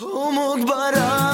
[0.00, 1.33] Umut Baran.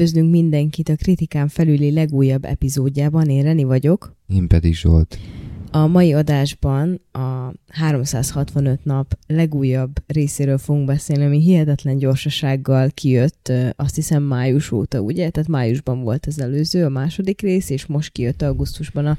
[0.00, 4.16] Üdvözlünk mindenkit a Kritikán felüli legújabb epizódjában, én Reni vagyok.
[4.26, 5.18] Én pedig Zsolt.
[5.70, 13.94] A mai adásban a 365 nap legújabb részéről fogunk beszélni, ami hihetetlen gyorsasággal kijött, azt
[13.94, 15.30] hiszem május óta, ugye?
[15.30, 19.18] Tehát májusban volt az előző, a második rész, és most kijött augusztusban a,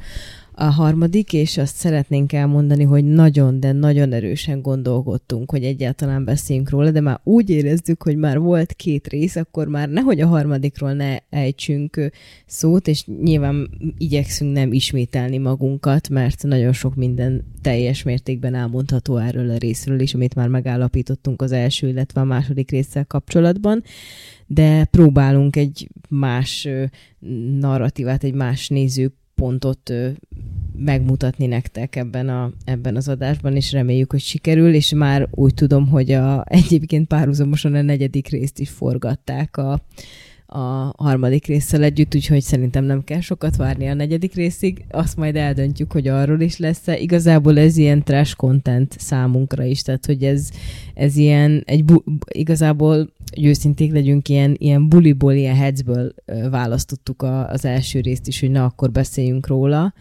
[0.62, 6.70] a harmadik, és azt szeretnénk elmondani, hogy nagyon, de nagyon erősen gondolkodtunk, hogy egyáltalán beszéljünk
[6.70, 10.94] róla, de már úgy érezzük, hogy már volt két rész, akkor már nehogy a harmadikról
[10.94, 12.12] ne ejtsünk
[12.45, 19.50] szót, és nyilván igyekszünk nem ismételni magunkat, mert nagyon sok minden teljes mértékben elmondható erről
[19.50, 23.84] a részről is, amit már megállapítottunk az első, illetve a második résszel kapcsolatban,
[24.48, 26.68] de próbálunk egy más
[27.59, 29.20] narratívát, egy más nézőpontot
[29.89, 30.09] ö,
[30.75, 35.88] megmutatni nektek ebben, a, ebben az adásban, és reméljük, hogy sikerül, és már úgy tudom,
[35.88, 39.81] hogy a, egyébként párhuzamosan a negyedik részt is forgatták a,
[40.53, 45.35] a harmadik résszel együtt, úgyhogy szerintem nem kell sokat várni a negyedik részig, azt majd
[45.35, 46.97] eldöntjük, hogy arról is lesz-e.
[46.97, 50.49] Igazából ez ilyen trash content számunkra is, tehát hogy ez,
[50.94, 52.95] ez ilyen, egy bu- igazából,
[53.35, 58.40] hogy őszinték legyünk, ilyen, ilyen buliból, ilyen headsből ö, választottuk a, az első részt is,
[58.40, 59.94] hogy na, akkor beszéljünk róla.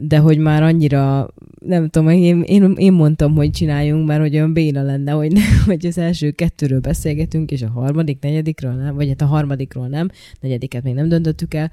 [0.00, 1.28] De hogy már annyira,
[1.58, 5.40] nem tudom, én, én, én mondtam, hogy csináljunk, mert hogy olyan béna lenne, hogy, ne,
[5.66, 10.10] hogy az első kettőről beszélgetünk, és a harmadik, negyedikről nem, vagy hát a harmadikról nem,
[10.40, 11.70] negyediket még nem döntöttük el,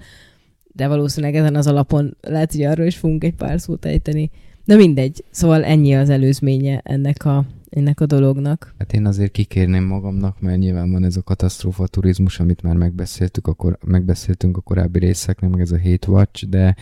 [0.73, 4.29] de valószínűleg ezen az alapon lehet, hogy arról is fogunk egy pár szót ejteni.
[4.65, 8.73] De mindegy, szóval ennyi az előzménye ennek a, ennek a dolognak.
[8.77, 13.47] Hát én azért kikérném magamnak, mert nyilván van ez a katasztrófa turizmus, amit már megbeszéltük,
[13.47, 16.75] akkor megbeszéltünk a korábbi részeknél, meg ez a hate watch, de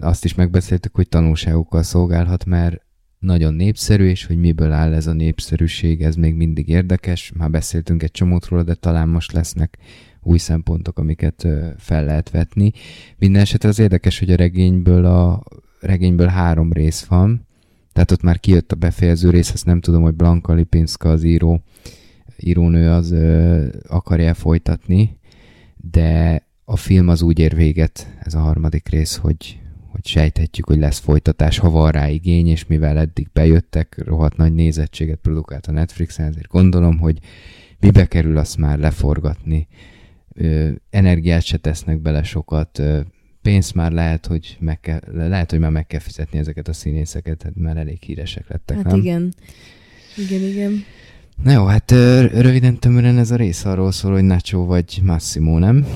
[0.00, 2.84] azt is megbeszéltük, hogy tanulságokkal szolgálhat, mert
[3.18, 7.32] nagyon népszerű, és hogy miből áll ez a népszerűség, ez még mindig érdekes.
[7.36, 9.78] Már beszéltünk egy csomót róla, de talán most lesznek
[10.22, 12.72] új szempontok, amiket fel lehet vetni.
[13.18, 15.42] Minden esetre az érdekes, hogy a regényből, a
[15.80, 17.46] regényből három rész van,
[17.92, 21.62] tehát ott már kijött a befejező rész, ezt nem tudom, hogy Blanka Lipinska, az író,
[22.38, 23.14] írónő az
[23.88, 25.18] akarja folytatni,
[25.76, 29.60] de a film az úgy ér véget, ez a harmadik rész, hogy,
[29.90, 34.54] hogy sejthetjük, hogy lesz folytatás, ha van rá igény, és mivel eddig bejöttek, rohadt nagy
[34.54, 37.18] nézettséget produkált a Netflixen, ezért gondolom, hogy
[37.80, 39.66] mibe kerül, azt már leforgatni.
[40.34, 43.00] Ö, energiát se tesznek bele sokat, ö,
[43.42, 47.42] pénzt már lehet, hogy meg kell, lehet, hogy már meg kell fizetni ezeket a színészeket,
[47.42, 48.98] hát már elég híresek lettek, Hát nem?
[48.98, 49.34] igen.
[50.16, 50.84] Igen, igen.
[51.42, 51.90] Na jó, hát
[52.30, 55.86] röviden tömören ez a rész arról szól, hogy Nacho vagy Massimo, nem?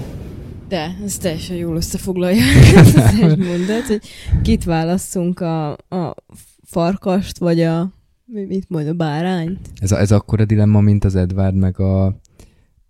[0.71, 2.43] De, ez teljesen jól összefoglalja
[2.77, 4.01] ez az egy mondat, hogy
[4.43, 6.15] kit válasszunk a, a
[6.63, 7.93] farkast, vagy a
[8.25, 9.59] mi- mit mond, a bárányt?
[9.81, 12.21] Ez, a, ez akkora dilemma, mint az Edward, meg a...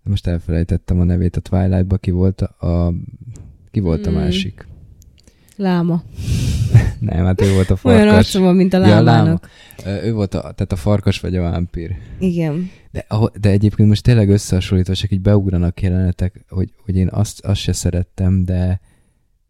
[0.03, 2.67] Most elfelejtettem a nevét a Twilight-ba, ki volt a...
[2.67, 2.93] a
[3.71, 4.19] ki volt a Hmm.
[4.19, 4.67] másik?
[5.61, 6.03] Láma.
[6.99, 8.17] Nem, hát ő volt a Olyan farkas.
[8.17, 9.49] arcom van, mint a Ja, lámának.
[9.85, 11.95] Ö, Ő volt a, tehát a farkas vagy a vámpír.
[12.19, 12.69] Igen.
[12.91, 13.05] De,
[13.39, 17.73] de egyébként most tényleg összehasonlítva, csak így beugranak jelenetek, hogy, hogy én azt, azt se
[17.73, 18.79] szerettem, de,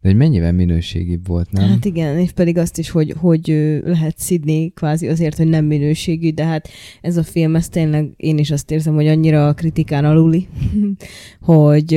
[0.00, 1.68] de hogy mennyivel minőségibb volt, nem?
[1.68, 3.46] Hát igen, és pedig azt is, hogy, hogy
[3.84, 6.68] lehet szidni kvázi azért, hogy nem minőségű, de hát
[7.00, 10.48] ez a film, ez tényleg én is azt érzem, hogy annyira a kritikán aluli,
[11.40, 11.94] hogy,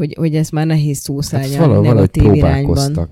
[0.00, 3.08] hogy, hogy ez már nehéz hát szószálni a valahogy, valahogy negatív irányban.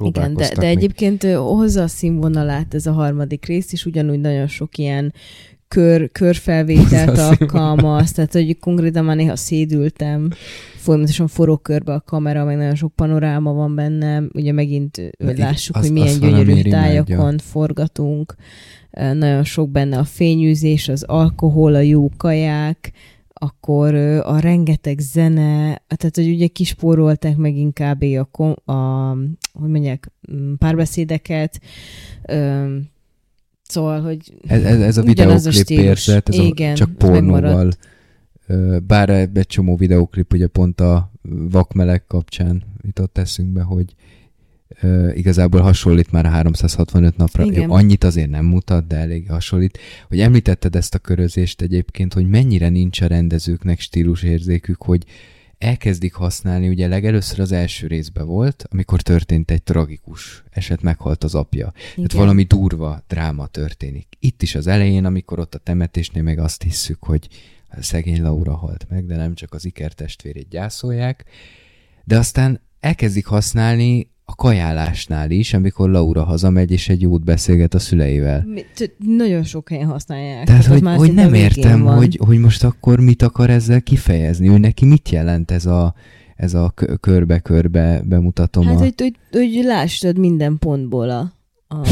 [0.00, 4.78] Igen, de, de egyébként hozza a színvonalát ez a harmadik rész is, ugyanúgy nagyon sok
[4.78, 5.12] ilyen
[5.68, 10.30] kör, körfelvételt a alkalmaz, tehát hogy konkrétan már néha szédültem,
[10.76, 15.76] folyamatosan forog körbe a kamera, meg nagyon sok panoráma van benne, ugye megint, hogy lássuk,
[15.76, 17.38] azt- hogy milyen gyönyörű tájakon imádja.
[17.38, 18.34] forgatunk,
[18.90, 22.92] nagyon sok benne a fényűzés, az alkohol, a jó kaják,
[23.38, 23.94] akkor
[24.24, 29.10] a rengeteg zene, tehát hogy ugye kispórolták meg inkább a, kom- a
[29.52, 31.60] hogy mondják, m, párbeszédeket,
[32.28, 32.76] ö,
[33.62, 37.70] szóval, hogy Ez, ez, ez a videóklip érted, ez Igen, a, csak pornóval.
[38.86, 41.12] Bár egy csomó videóklip ugye pont a
[41.50, 43.94] vakmeleg kapcsán jutott eszünkbe, hogy
[45.14, 47.44] igazából hasonlít már a 365 napra.
[47.44, 47.70] Igen.
[47.70, 49.78] Annyit azért nem mutat, de elég hasonlít.
[50.08, 55.04] Hogy említetted ezt a körözést egyébként, hogy mennyire nincs a rendezőknek stílusérzékük, hogy
[55.58, 61.34] elkezdik használni, ugye legelőször az első részben volt, amikor történt egy tragikus eset, meghalt az
[61.34, 61.72] apja.
[61.74, 62.20] Tehát Igen.
[62.20, 64.06] valami durva dráma történik.
[64.18, 67.28] Itt is az elején, amikor ott a temetésnél meg azt hisszük, hogy
[67.80, 71.24] szegény Laura halt meg, de nem csak az ikertestvérét gyászolják,
[72.04, 77.78] de aztán elkezdik használni a kajálásnál is, amikor Laura hazamegy, és egy jót beszélget a
[77.78, 78.44] szüleivel.
[78.46, 78.64] Mi-
[79.16, 80.46] Nagyon sok helyen használják.
[80.46, 81.96] Tehát, hogy, már hogy nem értem, van.
[81.96, 85.94] hogy, hogy most akkor mit akar ezzel kifejezni, hogy neki mit jelent ez a,
[86.36, 88.64] ez a kö- körbe-körbe bemutatom.
[88.64, 88.78] Hát, a...
[88.78, 91.32] hogy, hogy, hogy lássad minden pontból a,
[91.68, 91.86] a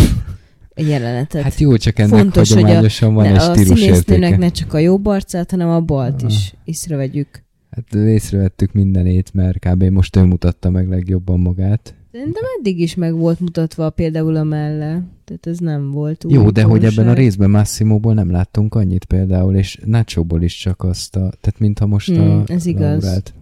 [0.76, 1.42] jelenetet.
[1.42, 4.36] hát jó, csak ennek fontos, hogy a- hagyományosan van ne, egy a színésznőnek stílusértéke.
[4.36, 6.30] ne csak a jobb arcát, hanem a balt Ah.
[6.30, 7.42] is észrevegyük.
[7.70, 9.82] Hát észrevettük mindenét, mert kb.
[9.82, 11.94] most ő mutatta meg legjobban magát.
[12.14, 15.02] Szerintem eddig is meg volt mutatva például a melle.
[15.24, 19.04] Tehát ez nem volt új Jó, de hogy ebben a részben Massimóból nem láttunk annyit
[19.04, 21.32] például, és Nacho-ból is csak azt a...
[21.40, 23.04] Tehát mintha most Hmm, a ez igaz.
[23.04, 23.34] Laurát.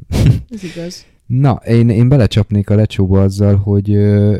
[0.50, 1.04] Ez igaz.
[1.26, 4.38] Na, én, én belecsapnék a lecsóba azzal, hogy ö,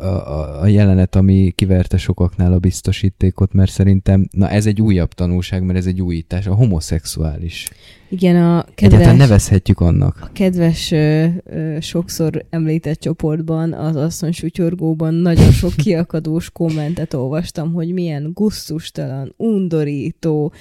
[0.00, 5.62] a, a, jelenet, ami kiverte sokaknál a biztosítékot, mert szerintem, na ez egy újabb tanulság,
[5.62, 7.68] mert ez egy újítás, a homoszexuális.
[8.08, 10.18] Igen, a Egyáltalán kedves, nevezhetjük annak.
[10.20, 17.72] a kedves ö, ö, sokszor említett csoportban, az asszony sutyorgóban nagyon sok kiakadós kommentet olvastam,
[17.72, 20.52] hogy milyen gusztustalan, undorító,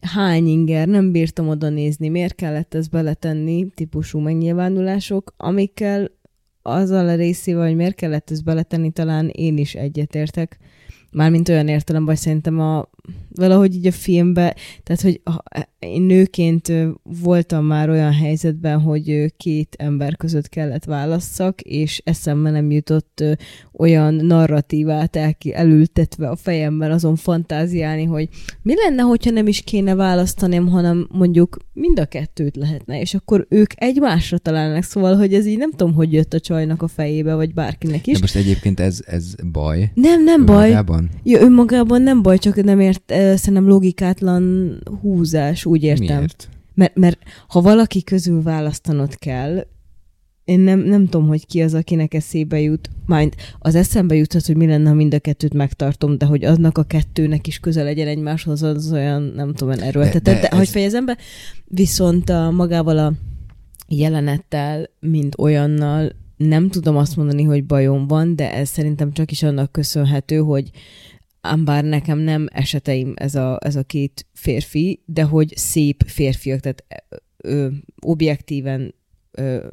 [0.00, 6.10] hány inger, nem bírtam oda nézni, miért kellett ezt beletenni, típusú megnyilvánulások, amikkel
[6.68, 10.58] azzal a részével, hogy miért kellett ezt beletenni, talán én is egyetértek.
[11.10, 12.88] Mármint olyan értelemben, hogy szerintem a,
[13.34, 15.42] valahogy így a filmbe, tehát hogy a,
[15.78, 16.72] én nőként
[17.22, 23.24] voltam már olyan helyzetben, hogy két ember között kellett válasszak, és eszembe nem jutott
[23.72, 25.18] olyan narratívát
[25.50, 28.28] elültetve a fejemben azon fantáziálni, hogy
[28.62, 33.46] mi lenne, hogyha nem is kéne választanom, hanem mondjuk mind a kettőt lehetne, és akkor
[33.48, 37.34] ők egymásra találnak, szóval, hogy ez így nem tudom, hogy jött a csajnak a fejébe,
[37.34, 38.12] vagy bárkinek is.
[38.14, 39.90] De most egyébként ez, ez baj.
[39.94, 40.64] Nem, nem baj.
[40.64, 41.10] Önmagában?
[41.22, 46.16] Ja, önmagában nem baj, csak nem ért, eh, szerintem logikátlan húzás, úgy értem.
[46.16, 46.48] Miért?
[46.74, 47.18] Mert, mert
[47.48, 49.66] ha valaki közül választanod kell,
[50.44, 52.90] én nem, nem tudom, hogy ki az, akinek eszébe jut.
[53.06, 56.78] Mind az eszembe juthat, hogy mi lenne, ha mind a kettőt megtartom, de hogy aznak
[56.78, 60.22] a kettőnek is közel legyen egymáshoz, az olyan, nem tudom, olyan erőltetett.
[60.22, 61.16] De, De- de, de hogy ez- fejezem be?
[61.64, 63.12] Viszont a, magával a
[63.88, 69.42] jelenettel, mint olyannal nem tudom azt mondani, hogy bajom van, de ez szerintem csak is
[69.42, 70.70] annak köszönhető, hogy
[71.40, 76.60] ám bár nekem nem eseteim ez a, ez a két férfi, de hogy szép férfiak,
[76.60, 76.84] tehát
[77.36, 77.68] ö,
[78.00, 78.94] objektíven
[79.30, 79.66] ö,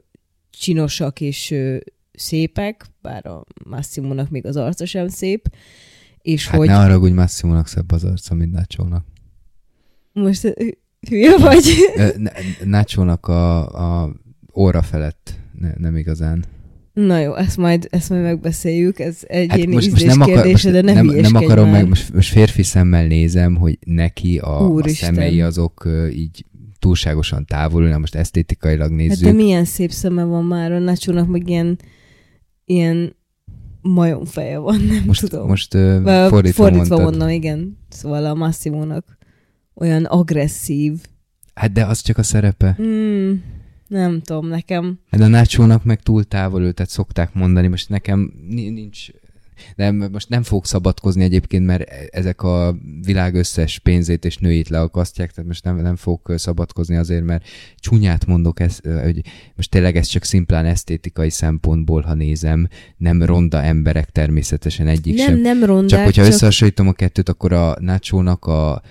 [0.50, 1.78] csinosak és ö,
[2.14, 5.50] szépek, bár a Massimónak még az arca sem szép,
[6.22, 9.06] és Hát hogy ne arra, hogy Massimónak szebb az arca, mint Nacho-nak.
[10.14, 10.54] most
[11.10, 11.64] hülye vagy?
[12.64, 14.14] Nacho-nak a, a
[14.56, 16.46] óra felett ne, nem igazán.
[16.96, 20.34] Na jó, ezt majd, ezt majd megbeszéljük, ez egyéni Hát hát most, most nem, akar,
[20.34, 21.74] most kérdése, de ne nem, nem hülyeskedj akarom már.
[21.74, 26.46] meg, most, most férfi szemmel nézem, hogy neki a, a szemei azok így
[26.80, 29.26] túlságosan távolulnak, most esztétikailag Hát nézzük.
[29.26, 31.80] de milyen szép szeme van már a Nacho-nak, meg ilyen,
[32.66, 33.16] ilyen
[33.82, 35.48] majomfeje van, nem most tudom.
[35.48, 37.00] most Vagy fordítva, fordítva mondtad.
[37.02, 37.78] mondom, igen.
[37.90, 39.18] Szóval a Massimónak
[39.74, 40.94] olyan agresszív.
[41.54, 42.78] Hát de az csak a szerepe.
[42.82, 43.34] Mm,
[43.88, 48.34] nem tudom, nekem Hát a Nacho-nak meg túl távol ül, tehát szokták mondani, most nekem
[48.48, 49.08] ni- nincs
[49.76, 55.32] nem, most nem fogok szabadkozni egyébként, mert ezek a világ összes pénzét és nőit leakasztják,
[55.32, 59.22] tehát most nem, nem fogok szabadkozni azért, mert csúnyát mondok, ez, hogy
[59.56, 65.28] most tényleg ez csak szimplán esztétikai szempontból, ha nézem, nem ronda emberek természetesen egyik nem,
[65.28, 65.40] sem.
[65.40, 68.82] nem rondák, Csak hogyha csak összehasonlítom a kettőt, akkor a Nacho-nak a, a,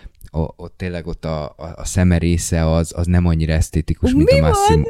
[0.56, 4.38] ott tényleg ott a, a, a szeme része az, az nem annyira esztétikus, mint Mi
[4.38, 4.50] a van?
[4.50, 4.82] Massimo.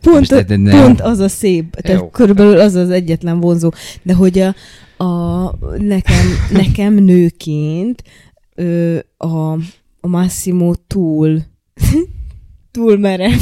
[0.00, 0.82] pont, Most de- de nem.
[0.82, 2.08] pont az a szép, tehát Jó.
[2.10, 3.70] körülbelül az az egyetlen vonzó.
[4.02, 4.54] De hogy a,
[5.04, 5.44] a
[5.78, 8.02] nekem, nekem nőként
[8.54, 9.52] ö, a,
[10.00, 11.40] a Massimo túl
[12.72, 13.38] túl merev.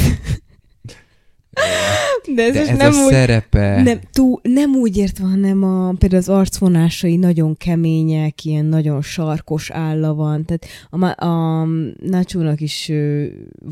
[2.35, 3.81] De ez, De ez nem a úgy, szerepe...
[3.81, 9.69] nem, túl, nem úgy értve, hanem a, például az arcvonásai nagyon kemények, ilyen nagyon sarkos
[9.71, 10.45] álla van.
[10.45, 11.65] Tehát a, a
[11.99, 12.91] Nacho-nak is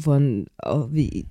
[0.04, 0.76] van, a,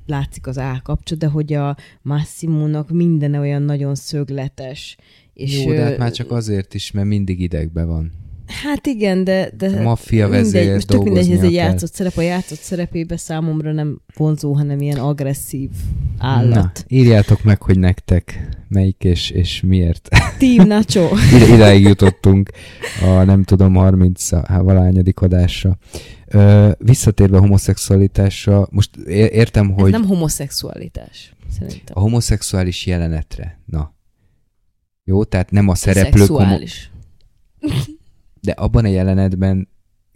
[0.06, 4.96] látszik az állkapcsa, de hogy a Massimónak minden olyan nagyon szögletes.
[5.34, 8.12] És, Jó, de hát már csak azért is, mert mindig idegbe van.
[8.46, 9.50] Hát igen, de...
[9.56, 12.16] de A maffia vezér most tök mindegy, ez egy játszott szerep.
[12.16, 15.70] A játszott szerepébe számomra nem vonzó, hanem ilyen agresszív
[16.18, 16.54] állat.
[16.54, 20.08] Na, írjátok meg, hogy nektek melyik és, és miért.
[20.38, 21.08] Team Nacho.
[21.36, 22.50] Ide, idáig jutottunk
[23.02, 25.78] a nem tudom 30 a valányadik adásra.
[26.26, 31.94] Ö, visszatérve a homoszexualitásra, most értem, Ez hogy nem homoszexualitás, szerintem.
[31.96, 33.94] a homoszexuális jelenetre, na.
[35.04, 36.90] Jó, tehát nem a szereplők, homo- Szexuális.
[38.46, 39.68] De abban a jelenetben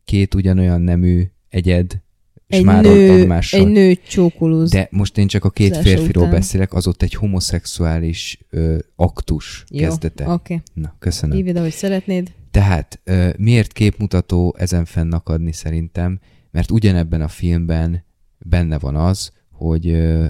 [0.05, 2.01] két ugyanolyan nemű egyed,
[2.47, 3.61] és Egy már nő, egymással.
[3.61, 4.71] egy nő csókolóz.
[4.71, 6.39] De most én csak a két férfiról után.
[6.39, 10.25] beszélek, az ott egy homoszexuális ö, aktus Jó, kezdete.
[10.25, 10.61] Oké, okay.
[10.73, 11.37] Na, köszönöm.
[11.37, 12.33] hívd, ahogy szeretnéd.
[12.51, 16.21] Tehát ö, miért képmutató ezen fennakadni szerintem?
[16.51, 18.05] Mert ugyanebben a filmben
[18.39, 20.27] benne van az, hogy ö,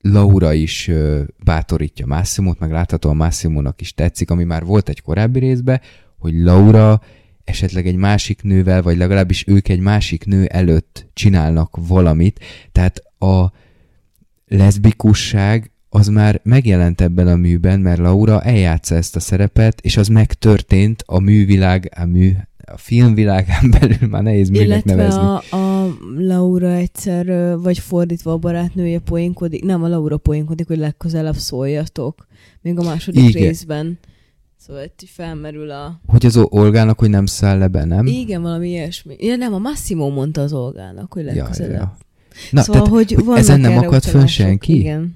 [0.00, 5.38] Laura is ö, bátorítja Massimót, meg láthatóan Massimónak is tetszik, ami már volt egy korábbi
[5.38, 5.80] részben,
[6.26, 7.00] hogy Laura
[7.44, 12.40] esetleg egy másik nővel, vagy legalábbis ők egy másik nő előtt csinálnak valamit.
[12.72, 13.52] Tehát a
[14.46, 20.08] leszbikusság az már megjelent ebben a műben, mert Laura eljátsza ezt a szerepet, és az
[20.08, 22.32] megtörtént a művilág, a mű,
[22.66, 25.20] a filmvilágán belül, már nehéz műnek nevezni.
[25.20, 31.36] a, a Laura egyszer, vagy fordítva a barátnője poénkodik, nem a Laura poénkodik, hogy legközelebb
[31.36, 32.26] szóljatok.
[32.62, 33.42] Még a második Igen.
[33.42, 33.98] részben.
[34.56, 36.00] Szóval itt felmerül a...
[36.06, 38.06] Hogy az Olgának, hogy nem száll le be, nem?
[38.06, 39.16] Igen, valami ilyesmi.
[39.18, 41.72] Ja, nem, a Massimo mondta az Olgának, hogy Ja, legközelebb.
[41.72, 41.96] ja.
[42.50, 44.78] Na, szóval, tehát, hogy, hogy ezen nem akad fönn senki?
[44.78, 45.14] Igen.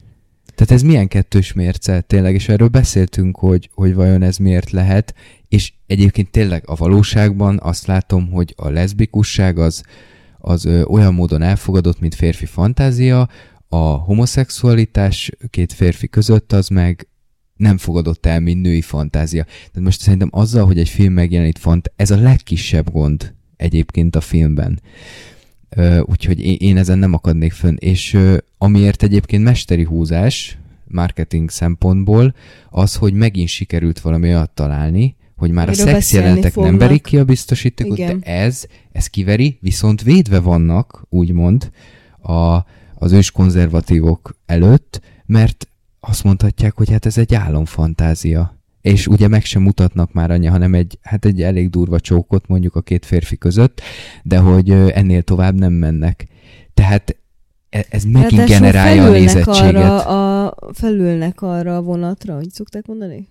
[0.55, 5.15] Tehát ez milyen kettős mérce tényleg, és erről beszéltünk, hogy, hogy vajon ez miért lehet,
[5.49, 9.83] és egyébként tényleg a valóságban azt látom, hogy a leszbikusság az,
[10.39, 13.29] az ö, olyan módon elfogadott, mint férfi fantázia,
[13.69, 17.09] a homoszexualitás két férfi között az meg
[17.61, 19.45] nem fogadott el, mint női fantázia.
[19.45, 24.21] Tehát most szerintem azzal, hogy egy film megjelenít fant, ez a legkisebb gond egyébként a
[24.21, 24.81] filmben.
[25.69, 27.77] Ö, úgyhogy én, én ezen nem akadnék fönn.
[27.79, 32.35] És ö, amiért egyébként mesteri húzás, marketing szempontból,
[32.71, 36.81] az, hogy megint sikerült valami olyat találni, hogy már Amiről a beszélni szexjelenetek nem fognak.
[36.81, 41.71] verik ki a biztosítékot, de ez, ez kiveri, viszont védve vannak, úgymond,
[42.23, 42.65] a,
[42.95, 45.69] az ős konzervatívok előtt, mert
[46.01, 48.59] azt mondhatják, hogy hát ez egy álomfantázia.
[48.81, 52.75] És ugye meg sem mutatnak már annyi, hanem egy, hát egy elég durva csókot mondjuk
[52.77, 53.81] a két férfi között,
[54.23, 56.27] de hogy ennél tovább nem mennek.
[56.75, 57.17] Tehát
[57.71, 59.75] e- ez megint Ráadásul generálja a nézettséget.
[59.75, 63.29] Arra a, felülnek arra a vonatra, hogy szokták mondani?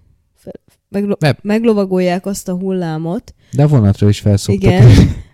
[0.89, 3.33] Meglo- Meg- meglovagolják azt a hullámot.
[3.51, 4.71] De a vonatra is felszoktak.
[4.71, 4.87] Igen.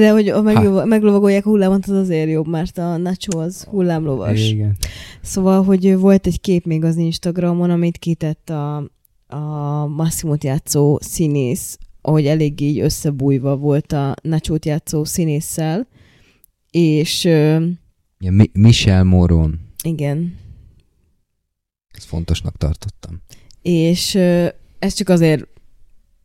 [0.00, 4.50] De hogy a meglova- meglovagolják a hullámot, az azért jobb, mert a Nacho az hullámlovas.
[4.50, 4.76] Igen.
[5.22, 8.76] Szóval, hogy volt egy kép még az Instagramon, amit kitett a,
[9.26, 15.86] a Massimot játszó színész, ahogy elég így összebújva volt a Nacho-t játszó színésszel,
[16.70, 19.60] és Ja, Mi- Michel Moron.
[19.84, 20.36] igen,
[21.90, 23.22] Ezt fontosnak tartottam.
[23.62, 24.46] és ö,
[24.78, 25.46] ez csak azért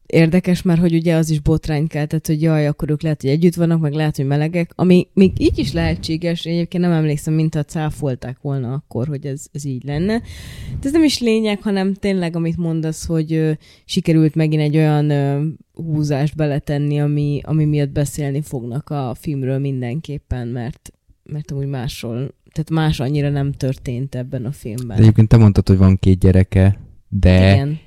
[0.07, 3.55] érdekes, mert hogy ugye az is botrány keltett, hogy jaj, akkor ők lehet, hogy együtt
[3.55, 7.55] vannak, meg lehet, hogy melegek, ami még így is lehetséges, én egyébként nem emlékszem, mint
[7.55, 10.17] ha cáfolták volna akkor, hogy ez, ez így lenne.
[10.79, 13.51] De ez nem is lényeg, hanem tényleg, amit mondasz, hogy ö,
[13.85, 20.47] sikerült megint egy olyan ö, húzást beletenni, ami, ami miatt beszélni fognak a filmről mindenképpen,
[20.47, 20.91] mert,
[21.23, 24.97] mert amúgy másról, tehát más annyira nem történt ebben a filmben.
[24.97, 27.79] De egyébként te mondtad, hogy van két gyereke, de Igen.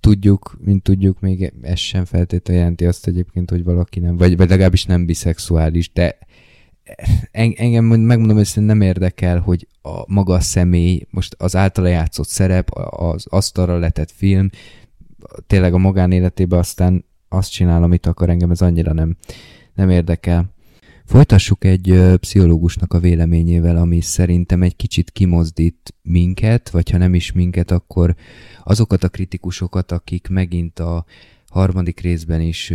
[0.00, 4.48] Tudjuk, mint tudjuk, még ez sem feltétlenül jelenti azt egyébként, hogy valaki nem, vagy, vagy
[4.48, 6.18] legalábbis nem biszexuális, de
[7.30, 12.28] en- engem megmondom, hogy nem érdekel, hogy a maga a személy, most az általa játszott
[12.28, 14.50] szerep, az asztalra letett film,
[15.46, 19.16] tényleg a magánéletében aztán azt csinál, amit akar, engem ez annyira nem,
[19.74, 20.54] nem érdekel.
[21.10, 27.32] Folytassuk egy pszichológusnak a véleményével, ami szerintem egy kicsit kimozdít minket, vagy ha nem is
[27.32, 28.14] minket, akkor
[28.64, 31.04] azokat a kritikusokat, akik megint a
[31.48, 32.72] harmadik részben is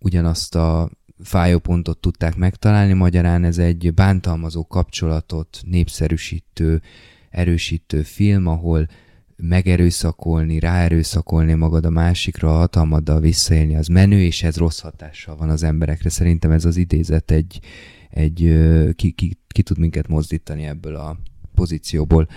[0.00, 0.90] ugyanazt a
[1.22, 6.82] fájópontot tudták megtalálni, magyarán ez egy bántalmazó kapcsolatot népszerűsítő,
[7.30, 8.88] erősítő film, ahol
[9.36, 15.48] megerőszakolni, ráerőszakolni magad a másikra, a hatalmaddal visszaélni, az menő, és ez rossz hatással van
[15.48, 16.08] az emberekre.
[16.08, 17.60] Szerintem ez az idézet egy,
[18.10, 18.54] egy
[18.96, 21.18] ki, ki, ki tud minket mozdítani ebből a
[21.54, 22.28] pozícióból.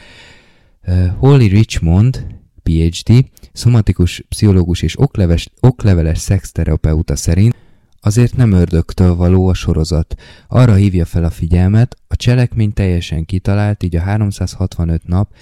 [1.18, 2.25] Holly Richmond,
[2.63, 7.56] PhD, szomatikus pszichológus és okleves, okleveles szexterapeuta szerint
[8.00, 10.16] azért nem ördögtől való a sorozat.
[10.48, 15.34] Arra hívja fel a figyelmet, a cselekmény teljesen kitalált, így a 365 nap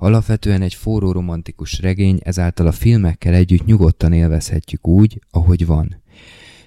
[0.00, 6.02] alapvetően egy forró romantikus regény, ezáltal a filmekkel együtt nyugodtan élvezhetjük úgy, ahogy van.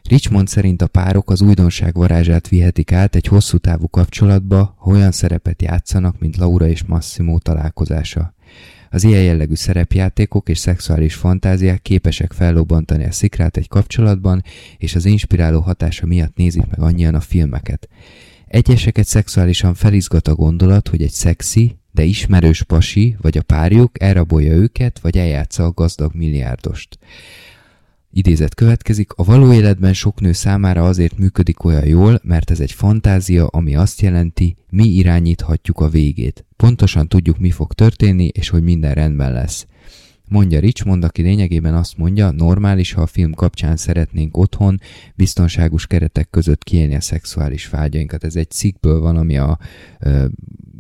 [0.03, 5.11] Richmond szerint a párok az újdonság varázsát vihetik át egy hosszú távú kapcsolatba, ha olyan
[5.11, 8.33] szerepet játszanak, mint Laura és Massimo találkozása.
[8.89, 14.43] Az ilyen jellegű szerepjátékok és szexuális fantáziák képesek fellobbantani a szikrát egy kapcsolatban,
[14.77, 17.89] és az inspiráló hatása miatt nézik meg annyian a filmeket.
[18.47, 24.53] Egyeseket szexuálisan felizgat a gondolat, hogy egy szexi, de ismerős pasi vagy a párjuk elrabolja
[24.53, 26.97] őket, vagy eljátsza a gazdag milliárdost.
[28.15, 32.71] Idézet következik, a való életben sok nő számára azért működik olyan jól, mert ez egy
[32.71, 36.45] fantázia, ami azt jelenti, mi irányíthatjuk a végét.
[36.55, 39.67] Pontosan tudjuk, mi fog történni, és hogy minden rendben lesz.
[40.27, 44.79] Mondja Richmond, aki lényegében azt mondja, normális, ha a film kapcsán szeretnénk otthon,
[45.15, 48.23] biztonságos keretek között kiélni a szexuális vágyainkat.
[48.23, 49.59] Ez egy cikkből van, ami a
[49.99, 50.25] ö,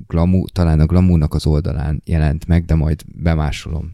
[0.07, 3.93] glamour, talán a glamournak az oldalán jelent meg, de majd bemásolom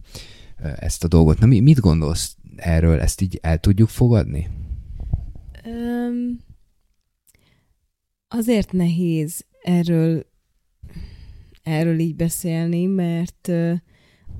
[0.75, 1.39] ezt a dolgot.
[1.39, 2.99] Na, mi, mit gondolsz erről?
[2.99, 4.47] Ezt így el tudjuk fogadni?
[5.65, 6.39] Um,
[8.27, 10.27] azért nehéz erről
[11.63, 13.51] erről így beszélni, mert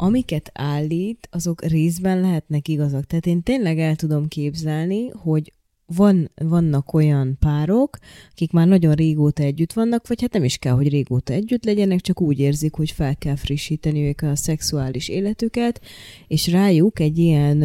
[0.01, 3.05] amiket állít, azok részben lehetnek igazak.
[3.05, 5.53] Tehát én tényleg el tudom képzelni, hogy
[5.85, 7.97] van, vannak olyan párok,
[8.31, 12.01] akik már nagyon régóta együtt vannak, vagy hát nem is kell, hogy régóta együtt legyenek,
[12.01, 15.81] csak úgy érzik, hogy fel kell frissíteni ők a szexuális életüket,
[16.27, 17.61] és rájuk egy ilyen,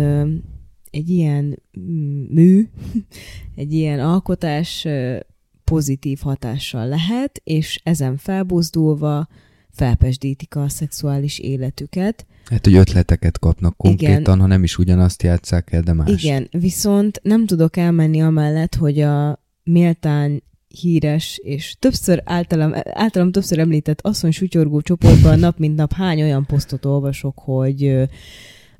[0.90, 1.62] egy ilyen
[2.28, 2.68] mű,
[3.56, 4.86] egy ilyen alkotás
[5.64, 9.28] pozitív hatással lehet, és ezen felbuzdulva
[9.74, 12.26] felpesdítik a szexuális életüket.
[12.44, 14.40] Hát, hogy ötleteket kapnak konkrétan, Igen.
[14.40, 16.22] ha nem is ugyanazt játsszák el, de más.
[16.22, 20.42] Igen, viszont nem tudok elmenni amellett, hogy a méltán
[20.80, 26.46] híres, és többször általam, általam többször említett asszony sutyorgó csoportban nap mint nap hány olyan
[26.46, 28.08] posztot olvasok, hogy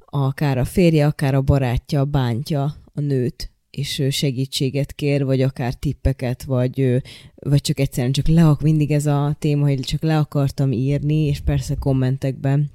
[0.07, 6.43] akár a férje, akár a barátja bántja a nőt, és segítséget kér, vagy akár tippeket,
[6.43, 7.03] vagy,
[7.35, 11.41] vagy csak egyszerűen csak le, mindig ez a téma, hogy csak le akartam írni, és
[11.41, 12.71] persze kommentekben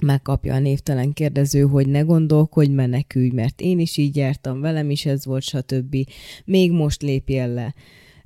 [0.00, 5.06] megkapja a névtelen kérdező, hogy ne gondolkodj, menekülj, mert én is így jártam, velem is
[5.06, 5.96] ez volt, stb.
[6.44, 7.74] Még most lépjél le.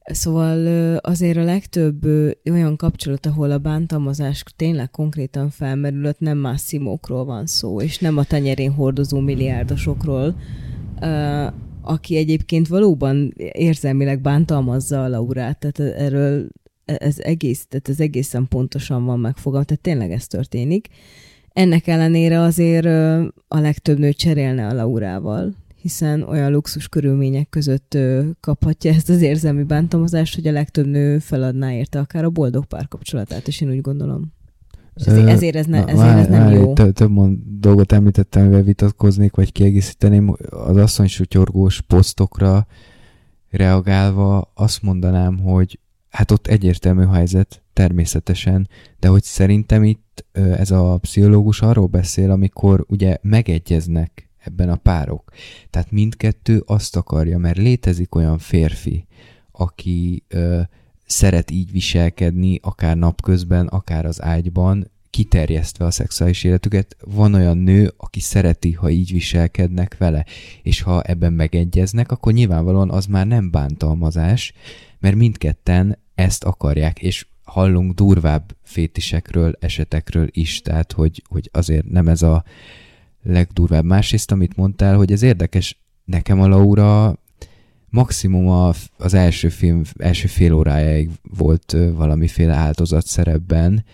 [0.04, 2.04] Szóval azért a legtöbb
[2.50, 8.16] olyan kapcsolat, ahol a bántalmazás tényleg konkrétan felmerülött, nem más szimókról van szó, és nem
[8.16, 10.36] a tenyerén hordozó milliárdosokról,
[11.82, 16.48] aki egyébként valóban érzelmileg bántalmazza a Laurát, tehát erről
[16.84, 20.88] ez egész, tehát ez egészen pontosan van megfogalmazva, tehát tényleg ez történik.
[21.52, 22.86] Ennek ellenére azért
[23.48, 27.98] a legtöbb nő cserélne a Laurával, hiszen olyan luxus körülmények között
[28.40, 33.48] kaphatja ezt az érzelmi bántalmazást, hogy a legtöbb nő feladná érte akár a boldog párkapcsolatát,
[33.48, 34.32] és én úgy gondolom.
[34.94, 36.72] És ezért, ezért ez, ne, ezért ez nem jó.
[36.72, 40.36] Több, több mond, dolgot említettem, mivel vitatkoznék, vagy kiegészíteném.
[40.50, 42.66] Az asszonysutyorgós posztokra
[43.50, 45.78] reagálva azt mondanám, hogy
[46.10, 52.84] hát ott egyértelmű helyzet, természetesen, de hogy szerintem itt ez a pszichológus arról beszél, amikor
[52.88, 55.30] ugye megegyeznek ebben a párok.
[55.70, 59.06] Tehát mindkettő azt akarja, mert létezik olyan férfi,
[59.52, 60.24] aki
[61.12, 66.96] szeret így viselkedni, akár napközben, akár az ágyban, kiterjesztve a szexuális életüket.
[67.04, 70.26] Van olyan nő, aki szereti, ha így viselkednek vele,
[70.62, 74.52] és ha ebben megegyeznek, akkor nyilvánvalóan az már nem bántalmazás,
[74.98, 82.08] mert mindketten ezt akarják, és hallunk durvább fétisekről, esetekről is, tehát hogy, hogy azért nem
[82.08, 82.44] ez a
[83.22, 83.84] legdurvább.
[83.84, 87.18] Másrészt, amit mondtál, hogy ez érdekes, nekem a Laura
[87.92, 93.84] maximum a, az első film, első fél órájáig volt valamiféle áldozat szerepben,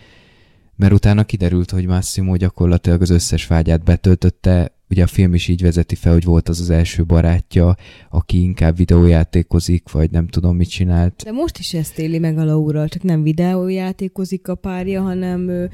[0.75, 5.61] mert utána kiderült, hogy Massimo gyakorlatilag az összes vágyát betöltötte, ugye a film is így
[5.61, 7.75] vezeti fel, hogy volt az az első barátja,
[8.09, 11.21] aki inkább videójátékozik, vagy nem tudom, mit csinált.
[11.23, 15.65] De most is ezt éli meg a Laura, csak nem videójátékozik a párja, hanem ö,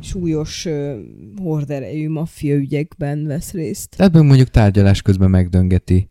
[0.00, 0.98] súlyos ö,
[1.42, 3.96] horderejű maffia ügyekben vesz részt.
[3.96, 6.08] Tehát mondjuk tárgyalás közben megdöngeti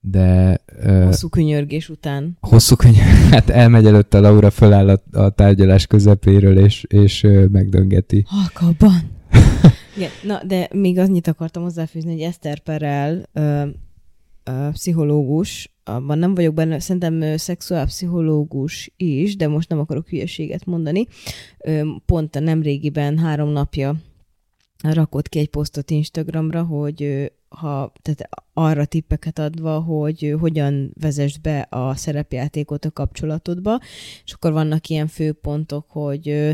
[0.00, 0.60] de...
[1.04, 2.36] Hosszú könyörgés után.
[2.40, 8.24] Hosszú könyörgés, hát elmegy előtte Laura, föláll a, a tárgyalás közepéről, és, és megdöngeti.
[8.26, 9.16] Halkabban!
[9.96, 13.62] Igen, na, de még annyit akartam hozzáfűzni, hogy Eszter Perel, uh,
[14.50, 20.64] uh, pszichológus, abban nem vagyok benne, szerintem ö, szexuálpszichológus is, de most nem akarok hülyeséget
[20.64, 21.06] mondani.
[21.58, 23.96] Ö, Pont a nemrégiben három napja
[24.82, 31.40] rakott ki egy posztot Instagramra, hogy ö, ha, tehát arra tippeket adva, hogy hogyan vezest
[31.40, 33.80] be a szerepjátékot a kapcsolatodba,
[34.24, 36.50] és akkor vannak ilyen főpontok, hogy ö,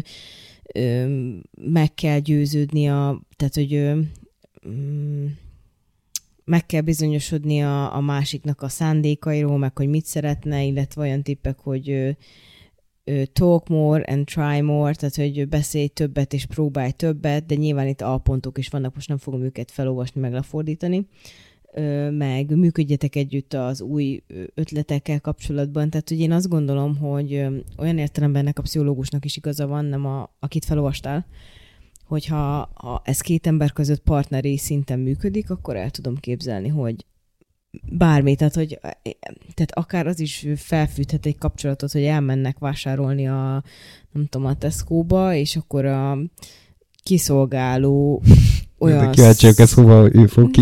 [0.74, 1.06] ö,
[1.54, 4.00] meg kell győződni a, tehát hogy ö,
[4.68, 5.26] mm,
[6.44, 11.58] meg kell bizonyosodni a, a másiknak a szándékairól, meg hogy mit szeretne, illetve olyan tippek,
[11.58, 12.10] hogy ö,
[13.32, 18.00] talk more and try more, tehát hogy beszélj többet és próbálj többet, de nyilván itt
[18.00, 21.06] alpontok is vannak, most nem fogom őket felolvasni, meg lefordítani,
[22.10, 24.22] meg működjetek együtt az új
[24.54, 25.90] ötletekkel kapcsolatban.
[25.90, 27.32] Tehát, hogy én azt gondolom, hogy
[27.78, 31.26] olyan értelemben ennek a pszichológusnak is igaza van, nem a, akit felolvastál,
[32.06, 37.04] hogyha ha ez két ember között partneri szinten működik, akkor el tudom képzelni, hogy
[37.92, 38.78] bármi, tehát, hogy
[39.54, 43.62] tehát akár az is felfűthet egy kapcsolatot, hogy elmennek vásárolni a,
[44.12, 46.18] nem tudom, a Tesco-ba, és akkor a
[47.02, 48.22] kiszolgáló
[48.78, 49.10] olyan...
[49.10, 50.50] Kíváncsiak, ez hova ő fog.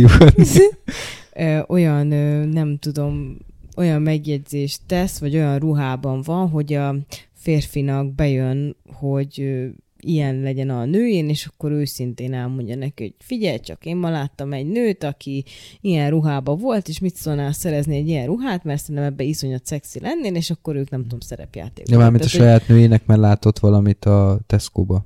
[1.35, 2.07] Ö, olyan,
[2.47, 3.37] nem tudom,
[3.77, 6.97] olyan megjegyzést tesz, vagy olyan ruhában van, hogy a
[7.33, 9.65] férfinak bejön, hogy
[10.07, 14.53] ilyen legyen a nőjén, és akkor őszintén elmondja neki, hogy figyelj csak, én ma láttam
[14.53, 15.45] egy nőt, aki
[15.81, 20.01] ilyen ruhába volt, és mit szólnál szerezni egy ilyen ruhát, mert szerintem ebbe iszonyat szexi
[20.01, 21.89] lennél, és akkor ők nem tudom, szerepjáték.
[21.89, 25.05] Ja, mármint a saját nőjének, mert látott valamit a Tesco-ba.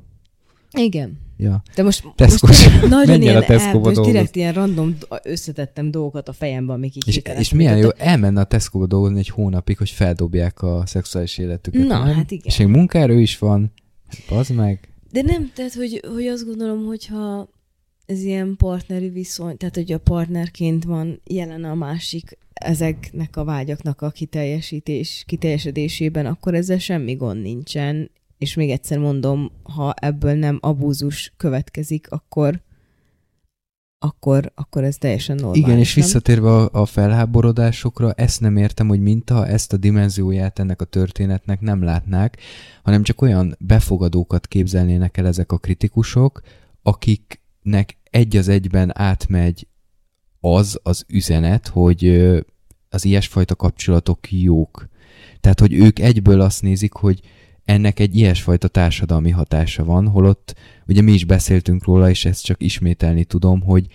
[0.71, 1.19] Igen.
[1.39, 1.63] Ja.
[1.75, 2.67] De most, Tesco-s.
[2.67, 6.97] most nagyon ilyen, a Tesco-ba el, most direkt ilyen random összetettem dolgokat a fejembe, amik
[6.97, 11.39] így És, és milyen jó, elmenne a Tesco-ba dolgozni egy hónapig, hogy feldobják a szexuális
[11.39, 11.87] életüket.
[11.87, 12.15] Na, nem?
[12.15, 12.45] hát igen.
[12.45, 13.73] És még munkaerő is van.
[14.29, 14.89] Az meg.
[15.11, 17.49] De nem, tehát, hogy, hogy azt gondolom, hogyha
[18.07, 24.03] ez ilyen partneri viszony, tehát, hogy a partnerként van jelen a másik ezeknek a vágyaknak
[24.03, 28.11] a kiteljesítés, kiteljesedésében, akkor ezzel semmi gond nincsen.
[28.39, 32.61] És még egyszer mondom, ha ebből nem abúzus következik, akkor
[34.07, 35.63] akkor, akkor ez teljesen normális.
[35.63, 36.05] Igen, és nem?
[36.05, 41.61] visszatérve a, a felháborodásokra, ezt nem értem, hogy minta ezt a dimenzióját ennek a történetnek
[41.61, 42.39] nem látnák,
[42.83, 46.41] hanem csak olyan befogadókat képzelnének el ezek a kritikusok,
[46.83, 49.67] akiknek egy az egyben átmegy
[50.41, 52.33] az az üzenet, hogy
[52.89, 54.89] az ilyesfajta kapcsolatok jók.
[55.41, 57.21] Tehát, hogy ők egyből azt nézik, hogy
[57.67, 60.55] ennek egy ilyesfajta társadalmi hatása van, holott
[60.87, 63.87] ugye mi is beszéltünk róla, és ezt csak ismételni tudom, hogy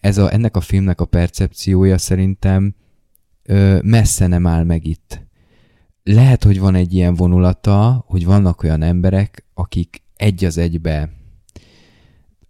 [0.00, 2.74] ez a, ennek a filmnek a percepciója szerintem
[3.42, 5.24] ö, messze nem áll meg itt.
[6.02, 11.15] Lehet, hogy van egy ilyen vonulata, hogy vannak olyan emberek, akik egy az egybe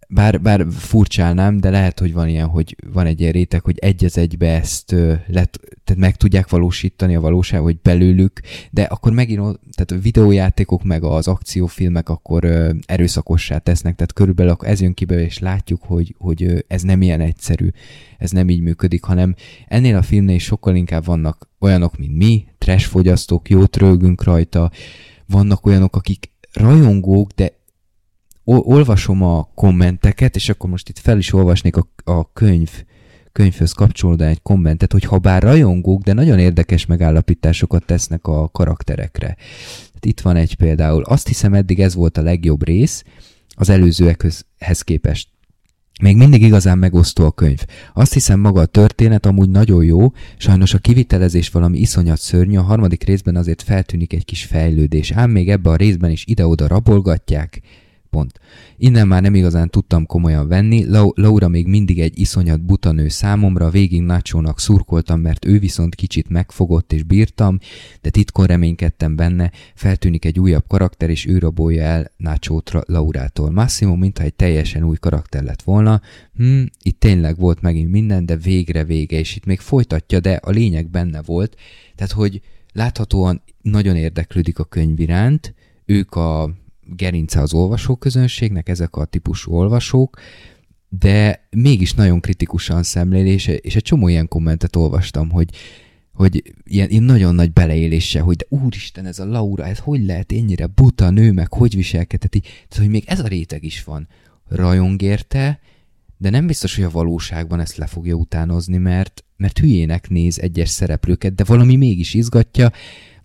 [0.07, 4.05] bár, bár furcsálnám, de lehet, hogy van ilyen, hogy van egy ilyen réteg, hogy egy
[4.05, 4.91] az egybe ezt
[5.27, 8.41] let, tehát meg tudják valósítani a valóság, vagy belőlük,
[8.71, 9.39] de akkor megint,
[9.75, 14.93] tehát a videójátékok meg az akciófilmek akkor ö, erőszakossá tesznek, tehát körülbelül akkor ez jön
[14.93, 17.69] ki belőle, és látjuk, hogy, hogy ez nem ilyen egyszerű,
[18.17, 19.35] ez nem így működik, hanem
[19.67, 24.71] ennél a filmnél sokkal inkább vannak olyanok, mint mi, trash fogyasztók, jót rögünk rajta,
[25.25, 27.56] vannak olyanok, akik rajongók, de
[28.55, 32.69] olvasom a kommenteket, és akkor most itt fel is olvasnék a, a könyv,
[33.31, 39.27] könyvhöz kapcsolódóan egy kommentet, hogy ha bár rajongók, de nagyon érdekes megállapításokat tesznek a karakterekre.
[39.93, 41.03] Hát itt van egy például.
[41.03, 43.03] Azt hiszem eddig ez volt a legjobb rész
[43.55, 45.27] az előzőekhez hez képest.
[46.01, 47.65] Még mindig igazán megosztó a könyv.
[47.93, 52.61] Azt hiszem maga a történet amúgy nagyon jó, sajnos a kivitelezés valami iszonyat szörnyű, a
[52.61, 57.61] harmadik részben azért feltűnik egy kis fejlődés, ám még ebbe a részben is ide-oda rabolgatják,
[58.09, 58.39] pont.
[58.77, 63.07] Innen már nem igazán tudtam komolyan venni, Lau- Laura még mindig egy iszonyat buta nő
[63.07, 67.59] számomra, végig Nacho-nak szurkoltam, mert ő viszont kicsit megfogott és bírtam,
[68.01, 73.51] de titkon reménykedtem benne, feltűnik egy újabb karakter, és ő rabolja el Nacho-t Ra- Laurától.
[73.51, 76.01] Massimo, mintha egy teljesen új karakter lett volna,
[76.35, 80.49] hm, itt tényleg volt megint minden, de végre vége, és itt még folytatja, de a
[80.49, 81.55] lényeg benne volt,
[81.95, 82.41] tehát hogy
[82.73, 85.53] láthatóan nagyon érdeklődik a könyv iránt,
[85.85, 86.55] ők a
[86.95, 90.19] gerince az olvasóközönségnek, ezek a típusú olvasók,
[90.89, 95.49] de mégis nagyon kritikusan szemlél, és, egy csomó ilyen kommentet olvastam, hogy,
[96.13, 100.31] hogy ilyen, ilyen nagyon nagy beleélése, hogy de úristen, ez a Laura, ez hogy lehet
[100.31, 104.07] ennyire buta nő, meg hogy viselkedhet így, tehát, hogy még ez a réteg is van.
[104.47, 105.59] Rajong érte,
[106.17, 110.69] de nem biztos, hogy a valóságban ezt le fogja utánozni, mert, mert hülyének néz egyes
[110.69, 112.71] szereplőket, de valami mégis izgatja,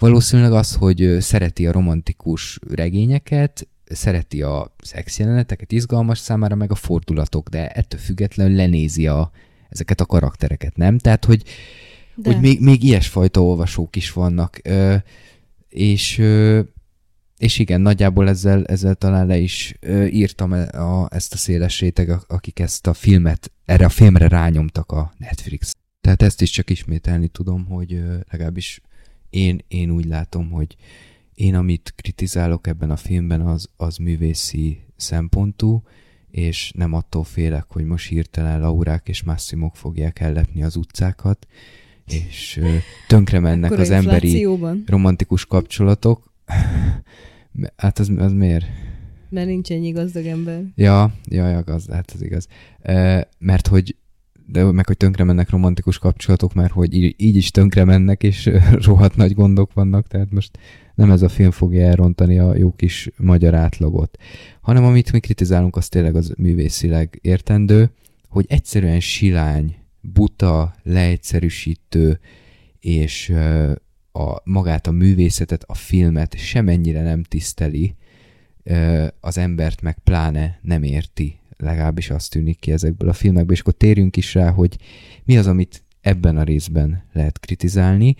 [0.02, 7.48] valószínűleg az, hogy szereti a romantikus regényeket, szereti a szexjeleneteket, izgalmas számára, meg a fordulatok,
[7.48, 9.30] de ettől függetlenül lenézi a,
[9.68, 10.98] ezeket a karaktereket, nem?
[10.98, 11.42] Tehát, hogy
[12.14, 12.32] De.
[12.32, 14.60] hogy még, még ilyesfajta olvasók is vannak.
[14.62, 14.96] Ö,
[15.68, 16.60] és, ö,
[17.38, 21.80] és igen, nagyjából ezzel, ezzel talán le is ö, írtam e- a, ezt a széles
[21.80, 25.72] réteg, akik ezt a filmet, erre a filmre rányomtak a Netflix.
[26.00, 28.80] Tehát ezt is csak ismételni tudom, hogy ö, legalábbis
[29.32, 30.76] én, én úgy látom, hogy
[31.34, 35.82] én amit kritizálok ebben a filmben, az, az művészi szempontú,
[36.30, 41.46] és nem attól félek, hogy most hirtelen Laurák és Massimok fogják ellepni az utcákat,
[42.06, 42.60] és
[43.08, 44.48] tönkre mennek az emberi
[44.86, 46.32] romantikus kapcsolatok.
[47.76, 48.66] Hát az, az miért?
[49.28, 50.62] Mert nincs ennyi gazdag ember.
[50.74, 52.46] Ja, ja, ja, az, hát ez igaz.
[52.82, 53.96] E, mert hogy
[54.46, 58.50] de meg, hogy tönkre mennek romantikus kapcsolatok, mert hogy így, így is tönkre mennek, és
[58.86, 60.58] rohadt nagy gondok vannak, tehát most
[60.94, 64.18] nem ez a film fogja elrontani a jó kis magyar átlagot,
[64.60, 67.90] hanem amit mi kritizálunk, az tényleg az művészileg értendő,
[68.28, 72.18] hogy egyszerűen silány, buta, leegyszerűsítő,
[72.80, 73.32] és
[74.12, 77.94] a, magát a művészetet, a filmet semennyire nem tiszteli,
[79.20, 83.72] az embert meg pláne nem érti, legalábbis azt tűnik ki ezekből a filmekből, és akkor
[83.72, 84.76] térjünk is rá, hogy
[85.24, 88.16] mi az, amit ebben a részben lehet kritizálni.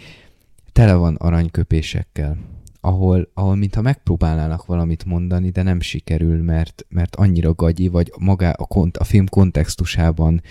[0.72, 2.36] Tele van aranyköpésekkel,
[2.80, 8.50] ahol, ahol mintha megpróbálnának valamit mondani, de nem sikerül, mert, mert annyira gagyi, vagy magá
[8.50, 10.42] a, kont, a film kontextusában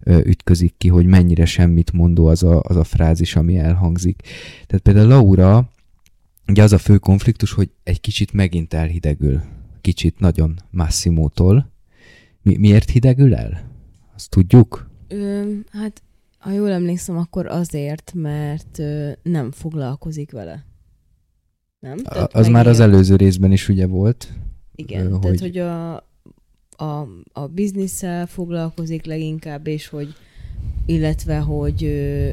[0.00, 4.22] ö, ütközik ki, hogy mennyire semmit mondó az a, az a frázis, ami elhangzik.
[4.66, 5.70] Tehát például Laura,
[6.46, 9.40] ugye az a fő konfliktus, hogy egy kicsit megint elhidegül.
[9.80, 11.70] Kicsit nagyon Massimótól.
[12.48, 13.70] Mi, miért hidegül el?
[14.14, 14.90] Azt tudjuk?
[15.08, 16.02] Ö, hát,
[16.38, 20.64] ha jól emlékszem, akkor azért, mert ö, nem foglalkozik vele.
[21.80, 21.98] Nem?
[22.04, 24.32] A, az már az előző részben is ugye volt.
[24.74, 25.94] Igen, ö, tehát hogy- hogy a,
[26.76, 30.14] a, a bizniszsel foglalkozik leginkább, és hogy
[30.86, 32.30] illetve, hogy ö,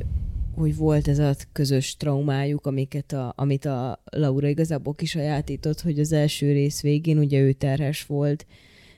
[0.56, 6.12] hogy volt ez a közös traumájuk, amiket a, amit a Laura igazából kisajátított, hogy az
[6.12, 8.46] első rész végén ugye ő terhes volt,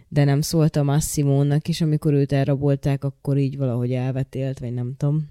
[0.09, 4.93] de nem szólt a Massimónak, és amikor őt elrabolták, akkor így valahogy elvetélt, vagy nem
[4.97, 5.27] tudom.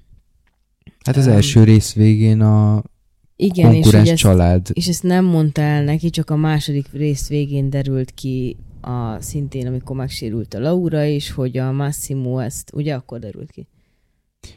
[1.05, 2.83] Hát az Öm, első rész végén a
[3.37, 7.29] Igen, és, konkurens ezt, család és ezt nem mondta el neki, csak a második rész
[7.29, 12.95] végén derült ki a, szintén, amikor megsérült a Laura is, hogy a Massimo ezt, ugye
[12.95, 13.67] akkor derült ki.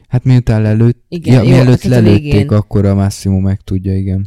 [0.08, 2.48] Hát miután lelőtt, Igen, ja, jó, mielőtt tehát a lelőtték, végén.
[2.48, 4.26] akkor a Massimo megtudja, igen.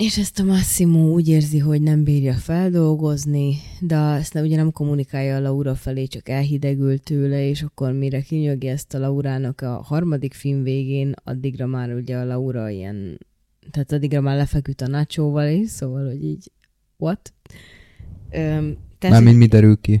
[0.00, 4.72] És ezt a Massimo úgy érzi, hogy nem bírja feldolgozni, de ezt nem, ugye nem
[4.72, 9.82] kommunikálja a Laura felé, csak elhidegül tőle, és akkor mire kinyögi ezt a Laurának a
[9.84, 13.18] harmadik film végén, addigra már ugye a Laura ilyen,
[13.70, 16.50] tehát addigra már lefeküdt a nacsóval is, szóval, hogy így,
[16.96, 17.32] what?
[18.30, 20.00] Öm, tehát, Mármint mi derül ki?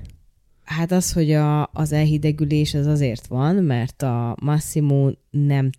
[0.64, 5.70] Hát az, hogy a, az elhidegülés az azért van, mert a Massimo nem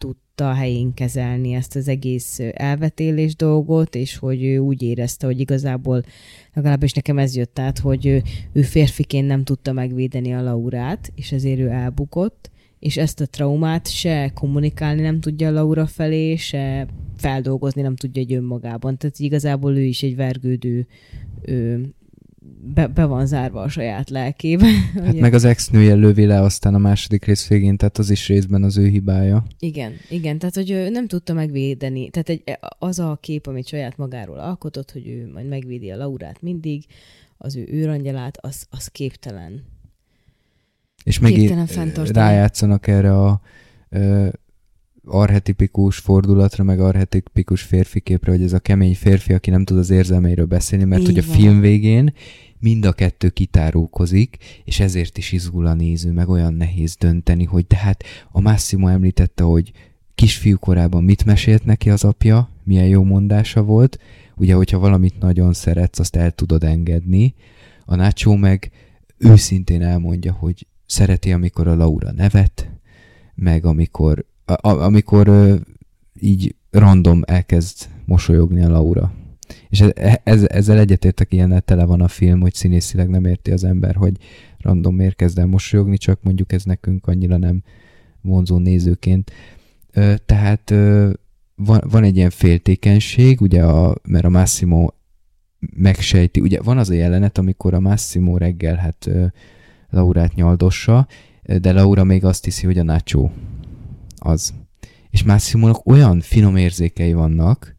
[0.42, 6.04] tudta helyén kezelni ezt az egész elvetélés dolgot, és hogy ő úgy érezte, hogy igazából
[6.54, 8.22] legalábbis nekem ez jött át, hogy ő,
[8.54, 13.88] ő férfiként nem tudta megvédeni a Laurát, és ezért ő elbukott, és ezt a traumát
[13.92, 18.98] se kommunikálni nem tudja a Laura felé, se feldolgozni nem tudja egy önmagában.
[18.98, 20.88] Tehát igazából ő is egy vergődő
[21.42, 21.90] ő,
[22.74, 24.68] be, be van zárva a saját lelkébe.
[25.04, 28.64] Hát meg az ex-nője lövi le aztán a második rész végén, tehát az is részben
[28.64, 29.46] az ő hibája.
[29.60, 32.44] Igen, igen, tehát hogy ő nem tudta megvédeni, tehát egy,
[32.80, 36.86] az a kép, amit saját magáról alkotott, hogy ő majd megvédi a Laurát mindig,
[37.38, 39.64] az ő őrangyalát, az, az képtelen.
[41.04, 43.42] És Képtelen megint rájátszanak erre a
[45.06, 49.90] arhetipikus fordulatra, meg arhetipikus férfi képre, hogy ez a kemény férfi, aki nem tud az
[49.90, 51.36] érzelmeiről beszélni, mert Így hogy a van.
[51.36, 52.14] film végén
[52.60, 57.66] mind a kettő kitárulkozik, és ezért is izgul a néző, meg olyan nehéz dönteni, hogy
[57.68, 59.72] de hát a Massimo említette, hogy
[60.16, 64.00] kisfiú korában mit mesélt neki az apja, milyen jó mondása volt,
[64.36, 67.34] ugye, hogyha valamit nagyon szeretsz, azt el tudod engedni.
[67.86, 68.72] A Nacho meg
[69.18, 72.70] őszintén elmondja, hogy szereti, amikor a Laura nevet,
[73.36, 75.56] meg amikor, a, amikor ö,
[76.20, 79.14] így random elkezd mosolyogni a Laura.
[79.70, 83.64] És ez, ez, ezzel egyetértek, ilyen tele van a film, hogy színészileg nem érti az
[83.64, 84.18] ember, hogy
[84.60, 87.64] random miért kezd el mosolyogni, csak mondjuk ez nekünk annyira nem
[88.22, 89.32] vonzó nézőként.
[89.92, 91.10] Ö, tehát ö,
[91.56, 94.88] van, van egy ilyen féltékenység, ugye, a, mert a Massimo
[95.76, 99.26] megsejti, ugye van az a jelenet, amikor a Massimo reggel hát ö,
[99.90, 101.08] Laurát nyaldossa,
[101.62, 103.30] de Laura még azt hiszi, hogy a Nacho
[104.24, 104.54] az.
[105.10, 107.76] És Massimónak olyan finom érzékei vannak,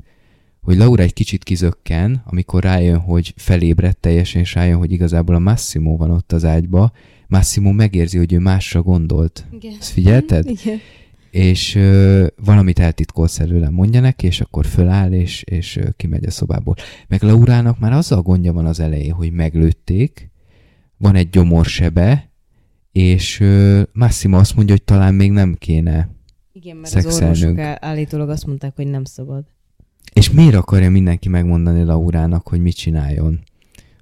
[0.61, 5.39] hogy Laura egy kicsit kizökken, amikor rájön, hogy felébredt teljesen, és rájön, hogy igazából a
[5.39, 6.93] Massimo van ott az ágyba,
[7.29, 9.47] Massimo megérzi, hogy ő másra gondolt.
[9.51, 9.73] Igen.
[9.81, 10.49] Ezt figyelted?
[10.49, 10.79] Igen.
[11.31, 16.31] és ö, valamit eltitkolsz előle, mondja neki, és akkor föláll, és, és ö, kimegy a
[16.31, 16.75] szobából.
[17.09, 20.31] Meg Laurának már azzal a gondja van az elején, hogy meglőtték,
[20.97, 22.31] van egy gyomorsebe,
[22.93, 26.09] és ö, Massimo azt mondja, hogy talán még nem kéne.
[26.63, 27.37] Igen, mert az Szexelnünk.
[27.37, 29.45] orvosok áll- állítólag azt mondták, hogy nem szabad.
[30.13, 33.41] És miért akarja mindenki megmondani Laurának, hogy mit csináljon?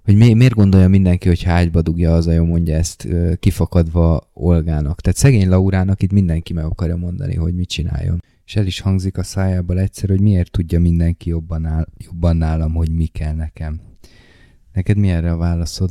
[0.05, 5.01] Hogy mi, miért gondolja mindenki, hogy ha ágyba dugja az ajó, mondja ezt kifakadva Olgának.
[5.01, 8.23] Tehát szegény Laurának itt mindenki meg akarja mondani, hogy mit csináljon.
[8.45, 12.75] És el is hangzik a szájából egyszer, hogy miért tudja mindenki jobban, áll, jobban nálam,
[12.75, 13.81] hogy mi kell nekem.
[14.73, 15.91] Neked mi erre a válaszod?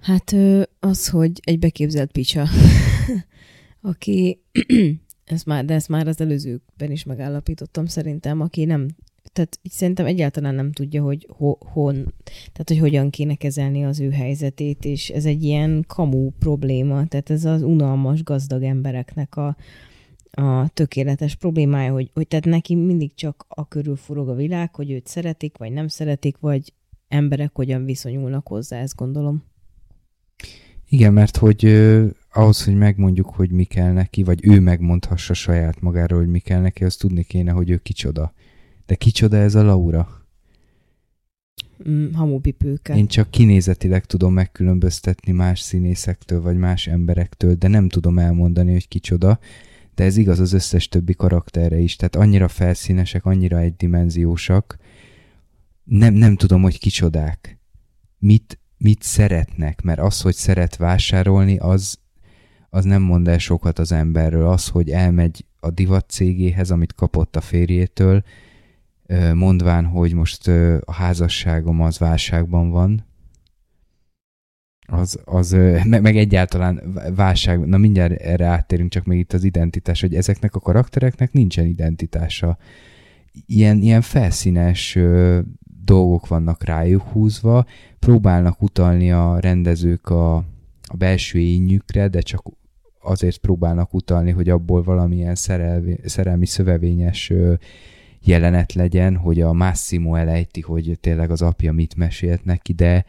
[0.00, 0.34] Hát
[0.80, 2.46] az, hogy egy beképzelt picsa,
[3.84, 4.40] aki,
[5.24, 8.88] ezt már, de ezt már az előzőkben is megállapítottam szerintem, aki nem,
[9.32, 11.94] tehát szerintem egyáltalán nem tudja, hogy ho, hon,
[12.24, 17.30] tehát hogy hogyan kéne kezelni az ő helyzetét, és ez egy ilyen kamú probléma, tehát
[17.30, 19.56] ez az unalmas gazdag embereknek a,
[20.30, 24.90] a tökéletes problémája, hogy, hogy tehát neki mindig csak a körül forog a világ, hogy
[24.90, 26.72] őt szeretik, vagy nem szeretik, vagy
[27.08, 29.44] emberek hogyan viszonyulnak hozzá, ezt gondolom.
[30.88, 31.64] Igen, mert hogy
[32.36, 36.60] ahhoz, hogy megmondjuk, hogy mi kell neki, vagy ő megmondhassa saját magáról, hogy mi kell
[36.60, 38.32] neki, azt tudni kéne, hogy ő kicsoda.
[38.86, 40.08] De kicsoda ez a Laura?
[41.88, 42.96] Mm, hamupipőke.
[42.96, 48.88] Én csak kinézetileg tudom megkülönböztetni más színészektől, vagy más emberektől, de nem tudom elmondani, hogy
[48.88, 49.38] kicsoda.
[49.94, 51.96] De ez igaz az összes többi karakterre is.
[51.96, 54.78] Tehát annyira felszínesek, annyira egydimenziósak.
[55.84, 57.58] Nem, nem tudom, hogy kicsodák.
[58.18, 61.98] Mit, mit szeretnek, mert az, hogy szeret vásárolni, az,
[62.74, 64.46] az nem mond el sokat az emberről.
[64.46, 68.22] Az, hogy elmegy a divat cégéhez, amit kapott a férjétől,
[69.34, 70.48] mondván, hogy most
[70.84, 73.06] a házasságom az válságban van,
[74.86, 75.50] az, az
[75.84, 80.54] meg, meg egyáltalán válság, na mindjárt erre áttérünk, csak még itt az identitás, hogy ezeknek
[80.54, 82.58] a karaktereknek nincsen identitása.
[83.46, 84.98] Ilyen, ilyen felszínes
[85.84, 87.66] dolgok vannak rájuk húzva,
[87.98, 90.36] próbálnak utalni a rendezők a,
[90.82, 92.42] a belső énjükre, de csak
[93.04, 97.32] azért próbálnak utalni, hogy abból valamilyen szerelvi, szerelmi szövevényes
[98.24, 103.04] jelenet legyen, hogy a Massimo elejti, hogy tényleg az apja mit mesélt neki, de,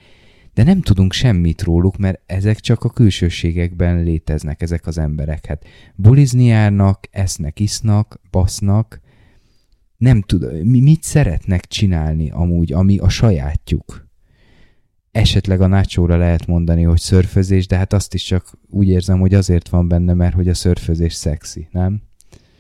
[0.54, 5.46] de nem tudunk semmit róluk, mert ezek csak a külsőségekben léteznek, ezek az emberek.
[5.46, 9.02] Hát bulizni járnak, esznek, isznak, basznak,
[9.98, 14.05] nem tudom, mi, mit szeretnek csinálni amúgy, ami a sajátjuk.
[15.16, 19.34] Esetleg a nácsóra lehet mondani, hogy szörfözés, de hát azt is csak úgy érzem, hogy
[19.34, 22.02] azért van benne, mert hogy a szörfözés szexi, nem?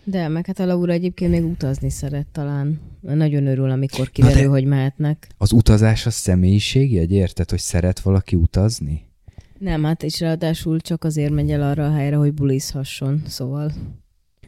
[0.03, 2.79] De, meg hát a Laura egyébként még utazni szeret talán.
[3.01, 5.27] Nagyon örül, amikor kiderül, de- hogy mehetnek.
[5.37, 9.05] Az utazás a személyiségjegy, érted, hogy szeret valaki utazni?
[9.59, 13.71] Nem, hát és ráadásul csak azért megy el arra a helyre, hogy bulizhasson, szóval.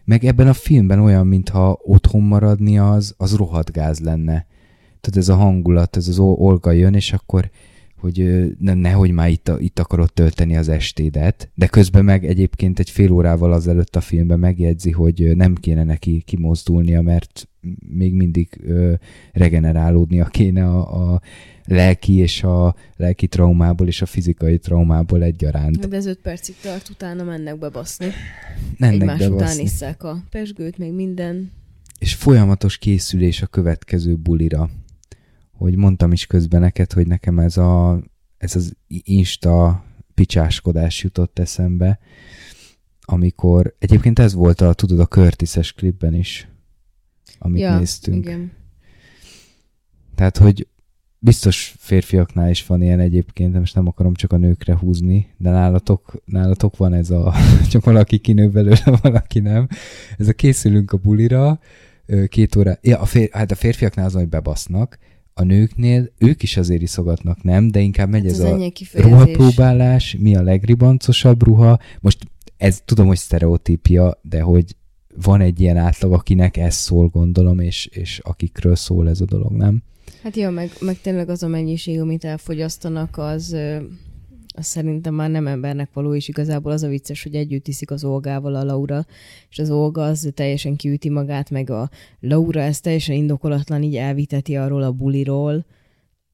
[0.03, 4.45] Meg ebben a filmben olyan, mintha otthon maradni az, az rohadt gáz lenne.
[4.99, 7.49] Tehát ez a hangulat, ez az Ol- Olga jön, és akkor
[7.99, 12.89] hogy ne, nehogy már itt, itt akarod tölteni az estédet, de közben meg egyébként egy
[12.89, 17.47] fél órával azelőtt a filmben megjegyzi, hogy nem kéne neki kimozdulnia, mert
[17.89, 18.93] még mindig ö,
[19.31, 21.21] regenerálódnia kéne a, a
[21.65, 25.87] lelki és a lelki traumából és a fizikai traumából egyaránt.
[25.87, 28.07] De ez öt percig tart, utána mennek bebaszni.
[28.77, 29.63] Mennek Egymás után bebaszni.
[29.63, 31.51] isszák a pesgőt, még minden.
[31.99, 34.69] és folyamatos készülés a következő bulira.
[35.57, 38.01] Hogy mondtam is közben neked, hogy nekem ez, a,
[38.37, 41.99] ez az insta picsáskodás jutott eszembe,
[43.01, 46.47] amikor, egyébként ez volt a, tudod, a Curtis-es klipben is,
[47.37, 48.25] amit ja, néztünk.
[48.25, 48.51] igen.
[50.15, 50.67] Tehát, hogy
[51.19, 55.49] biztos férfiaknál is van ilyen egyébként, de most nem akarom csak a nőkre húzni, de
[55.49, 57.33] nálatok, nálatok van ez a,
[57.71, 59.67] csak valaki kinő belőle, valaki nem.
[60.17, 61.59] Ez a készülünk a bulira,
[62.27, 64.97] két óra, ja, a fér, hát a férfiaknál az, hogy bebasznak,
[65.37, 67.67] a nőknél ők is azért iszogatnak, nem?
[67.67, 71.79] De inkább megy Hát ez az a ruhapróbálás, mi a legribancosabb ruha.
[71.99, 72.17] Most
[72.57, 74.75] ez tudom, hogy sztereotípia, de hogy
[75.21, 79.51] van egy ilyen átlag, akinek ez szól, gondolom, és, és akikről szól ez a dolog,
[79.51, 79.83] nem?
[80.23, 83.55] Hát jó, meg, meg tényleg az a mennyiség, amit elfogyasztanak, az,
[84.57, 88.03] az szerintem már nem embernek való, és igazából az a vicces, hogy együtt iszik az
[88.03, 89.05] Olgával a Laura,
[89.49, 91.89] és az Olga az teljesen kiüti magát, meg a
[92.19, 95.65] Laura ezt teljesen indokolatlan így elviteti arról a buliról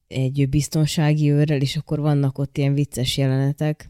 [0.08, 3.90] egy biztonsági őrrel, és akkor vannak ott ilyen vicces jelenetek,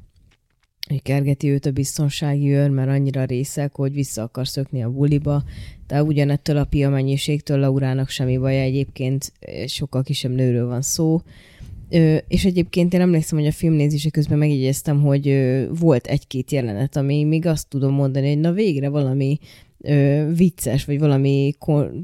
[0.87, 5.43] hogy kergeti őt a biztonsági őr, mert annyira részek, hogy vissza akar szökni a buliba,
[5.87, 9.31] de ugyanettől a pia mennyiségtől Laurának semmi baja, egyébként
[9.65, 11.21] sokkal kisebb nőről van szó,
[11.89, 16.95] Ö, és egyébként én emlékszem, hogy a filmnézése közben megjegyeztem, hogy ö, volt egy-két jelenet,
[16.95, 19.37] ami még azt tudom mondani, hogy na végre valami
[19.81, 21.53] ö, vicces, vagy valami,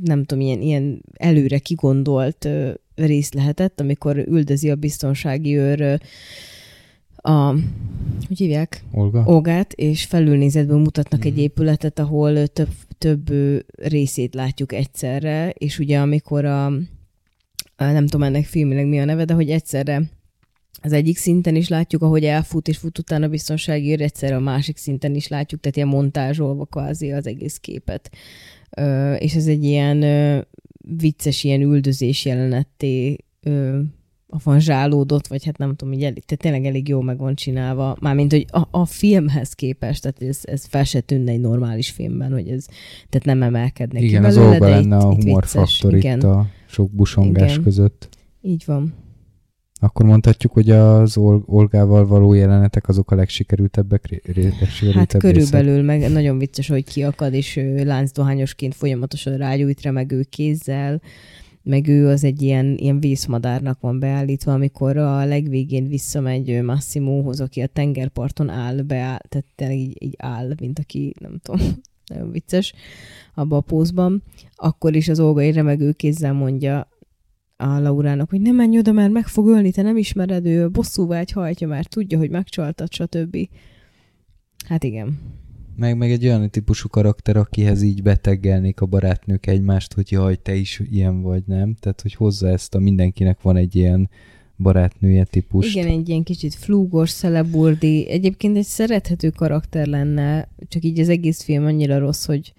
[0.03, 5.95] nem tudom, ilyen, ilyen előre kigondolt ö, rész lehetett, amikor üldözi a biztonsági őr ö,
[7.21, 7.51] a,
[8.27, 8.83] hogy hívják?
[8.91, 9.23] Olga?
[9.25, 11.27] Olgát, és felülnézetből mutatnak Mhm.
[11.29, 13.29] egy épületet, ahol több, több
[13.75, 16.71] részét látjuk egyszerre, és ugye amikor a
[17.79, 20.01] nem tudom ennek filmileg mi a neve, de hogy egyszerre
[20.81, 24.77] az egyik szinten is látjuk, ahogy elfut és fut utána biztonsági őr, egyszerre a másik
[24.77, 28.11] szinten is látjuk, tehát ilyen montázsolva kvázi az egész képet.
[28.77, 30.39] Ö, és ez egy ilyen ö,
[30.97, 33.79] vicces, ilyen üldözés jelenetté ö,
[34.43, 37.97] van zsálódott, vagy hát nem tudom, így elég, tehát tényleg elég jó meg van csinálva,
[37.99, 42.31] mármint, hogy a, a filmhez képest, tehát ez, ez fel se tűnne egy normális filmben,
[42.31, 42.65] hogy ez,
[43.09, 45.99] tehát nem emelkednek Igen, ki az belőle, Olga de lenne itt, a itt humorfaktor itt
[45.99, 47.63] Igen, a sok busongás Igen.
[47.63, 48.09] között.
[48.41, 48.93] így van.
[49.81, 55.19] Akkor mondhatjuk, hogy az Ol- Olgával való jelenetek azok a legsikerültebbek, legsikerültebb Hát részek.
[55.21, 61.01] körülbelül, meg nagyon vicces, hogy kiakad, és ő láncdohányosként folyamatosan rágyújt remegő kézzel,
[61.63, 67.39] meg ő az egy ilyen, ilyen vészmadárnak van beállítva, amikor a legvégén visszamegy ő Massimóhoz,
[67.41, 71.61] aki a tengerparton áll, beáll, tehát tényleg így, így áll, mint aki, nem tudom,
[72.09, 72.73] nagyon vicces
[73.33, 74.23] abba a pózban,
[74.55, 76.87] akkor is az Olga egy remegő kézzel mondja
[77.57, 81.31] a Laurának, hogy nem menj oda, mert meg fog ölni, te nem ismered, ő bosszúvágy
[81.31, 83.37] hajtja, már tudja, hogy megcsaltad, stb.
[84.67, 85.19] Hát igen.
[85.75, 90.55] Meg, meg egy olyan típusú karakter, akihez így beteggelnék a barátnők egymást, hogy jaj, te
[90.55, 91.75] is ilyen vagy, nem?
[91.79, 94.09] Tehát, hogy hozza ezt a mindenkinek van egy ilyen
[94.59, 95.75] barátnője típus.
[95.75, 101.43] Igen, egy ilyen kicsit flúgos, szeleburdi, egyébként egy szerethető karakter lenne, csak így az egész
[101.43, 102.53] film annyira rossz, hogy,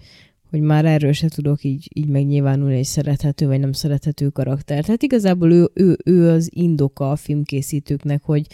[0.49, 4.85] hogy már erről se tudok így, így megnyilvánulni egy szerethető vagy nem szerethető karakter.
[4.85, 8.47] Tehát igazából ő, ő, ő az indoka a filmkészítőknek, hogy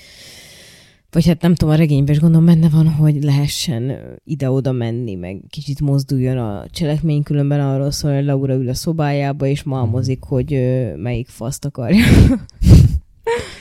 [1.11, 5.41] vagy hát nem tudom, a regényben is gondolom benne van, hogy lehessen ide-oda menni, meg
[5.49, 10.53] kicsit mozduljon a cselekmény, különben arról szól, hogy Laura ül a szobájába, és malmozik, hogy
[10.53, 12.05] ö, melyik faszt akarja.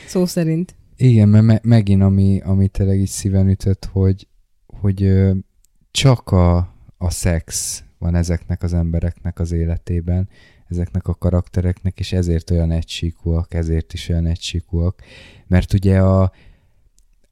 [0.06, 0.74] Szó szerint.
[0.96, 4.28] Igen, mert me- megint ami, ami tényleg így szíven ütött, hogy,
[4.66, 5.32] hogy ö,
[5.90, 6.56] csak a,
[6.98, 10.28] a szex van ezeknek az embereknek az életében,
[10.68, 15.02] ezeknek a karaktereknek, és ezért olyan egysíkúak, ezért is olyan egysíkúak.
[15.46, 16.32] Mert ugye a,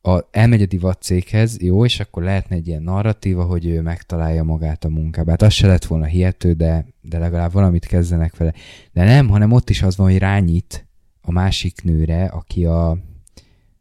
[0.01, 4.85] a, elmegy a divatcéghez, jó, és akkor lehetne egy ilyen narratíva, hogy ő megtalálja magát
[4.85, 5.31] a munkába.
[5.31, 8.53] Hát az se lett volna hihető, de, de legalább valamit kezdenek vele.
[8.93, 10.84] De nem, hanem ott is az van, hogy rányít
[11.25, 12.99] a másik nőre, aki a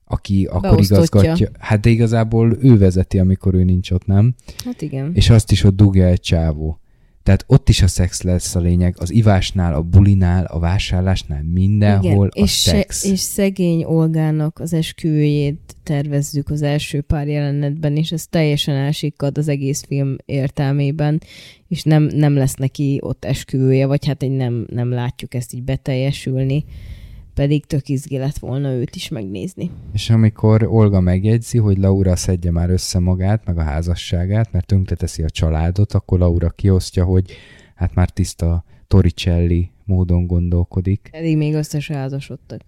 [0.05, 1.49] aki akkor igazgatja.
[1.59, 4.35] Hát de igazából ő vezeti, amikor ő nincs ott, nem?
[4.65, 5.11] Hát igen.
[5.13, 6.77] És azt is ott dugja egy csávó.
[7.23, 12.27] Tehát ott is a szex lesz a lényeg, az ivásnál, a bulinál, a vásárlásnál, mindenhol
[12.27, 13.05] a és, szex.
[13.05, 19.47] és szegény Olgának az esküvőjét tervezzük az első pár jelenetben, és ez teljesen elsikkad az
[19.47, 21.21] egész film értelmében,
[21.67, 25.63] és nem, nem lesz neki ott esküvője, vagy hát egy nem, nem látjuk ezt így
[25.63, 26.65] beteljesülni,
[27.33, 29.71] pedig tök izgi lett volna őt is megnézni.
[29.93, 35.23] És amikor Olga megjegyzi, hogy Laura szedje már össze magát, meg a házasságát, mert tönkreteszi
[35.23, 37.31] a családot, akkor Laura kiosztja, hogy
[37.75, 41.07] hát már tiszta Torricelli módon gondolkodik.
[41.11, 42.61] Pedig még össze se házasodtak.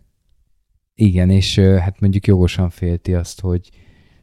[0.95, 3.69] Igen, és hát mondjuk jogosan félti azt, hogy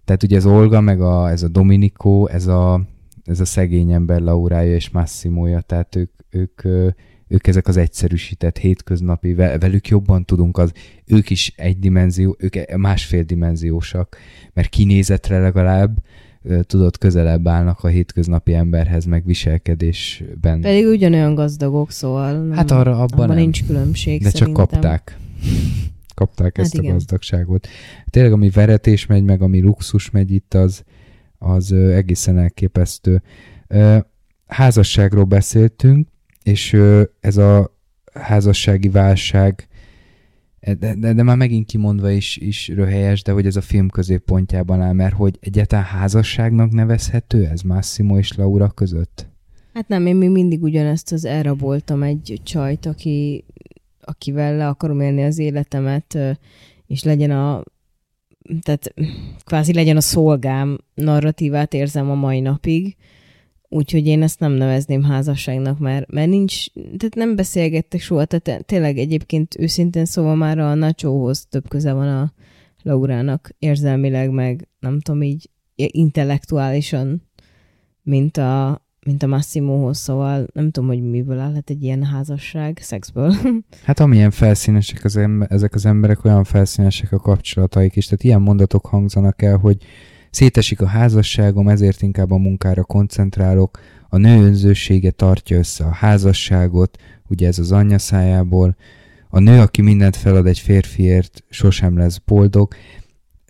[0.05, 2.81] tehát ugye ez Olga, meg a, ez a Dominico, ez a,
[3.25, 6.63] ez a szegény ember Laurája és Massimója, tehát ők, ők,
[7.33, 10.73] ők ezek az egyszerűsített hétköznapi, ve- velük jobban tudunk, az,
[11.07, 14.17] ők is egy dimenzió, ők e- másfél dimenziósak,
[14.53, 15.99] mert kinézetre legalább
[16.63, 20.61] tudod, közelebb állnak a hétköznapi emberhez, meg viselkedésben.
[20.61, 23.37] Pedig ugyanolyan gazdagok, szóval nem, Hát arra abban abban nem.
[23.37, 24.67] nincs különbség De csak szerintem.
[24.67, 25.17] kapták.
[26.15, 26.93] Kapták Hát ezt a igen.
[26.93, 27.69] gazdagságot.
[28.11, 30.85] Tényleg, ami veretés megy, meg ami luxus megy itt, az,
[31.39, 33.23] az egészen elképesztő.
[34.47, 36.09] Házasságról beszéltünk,
[36.45, 36.77] és
[37.21, 37.77] ez a
[38.15, 39.69] házassági válság,
[40.61, 44.81] de, de, de már megint kimondva is, is röhelyes, de hogy ez a film középpontjában
[44.81, 49.31] áll, mert hogy egyáltalán házasságnak nevezhető ez Massimo és Laura között?
[49.75, 53.45] Hát nem, én még mindig ugyanezt az elraboltam egy csajt, aki,
[54.01, 56.19] akivel le akarom élni az életemet,
[56.87, 57.63] és legyen a
[58.61, 58.95] tehát
[59.45, 62.97] kvázi legyen a szolgám narratívát érzem a mai napig,
[63.73, 68.99] úgyhogy én ezt nem nevezném házasságnak, mert, mert nincs, tehát nem beszélgettek soha, tehát tényleg
[68.99, 72.33] egyébként őszintén szóval már a Nachohoz több köze van a
[72.83, 77.23] Laurának érzelmileg, meg nem tudom így intellektuálisan,
[78.03, 83.35] mint a, mint a Massimohoz, szóval nem tudom, hogy miből állhat egy ilyen házasság, szexből.
[83.85, 88.05] Hát amilyen felszínesek az ember, ezek az emberek, olyan felszínesek a kapcsolataik is.
[88.05, 89.77] Tehát ilyen mondatok hangzanak el, hogy
[90.33, 93.79] szétesik a házasságom, ezért inkább a munkára koncentrálok,
[94.09, 98.77] a nő önzősége tartja össze a házasságot, ugye ez az anyja szájából,
[99.29, 102.75] a nő, aki mindent felad egy férfiért, sosem lesz boldog.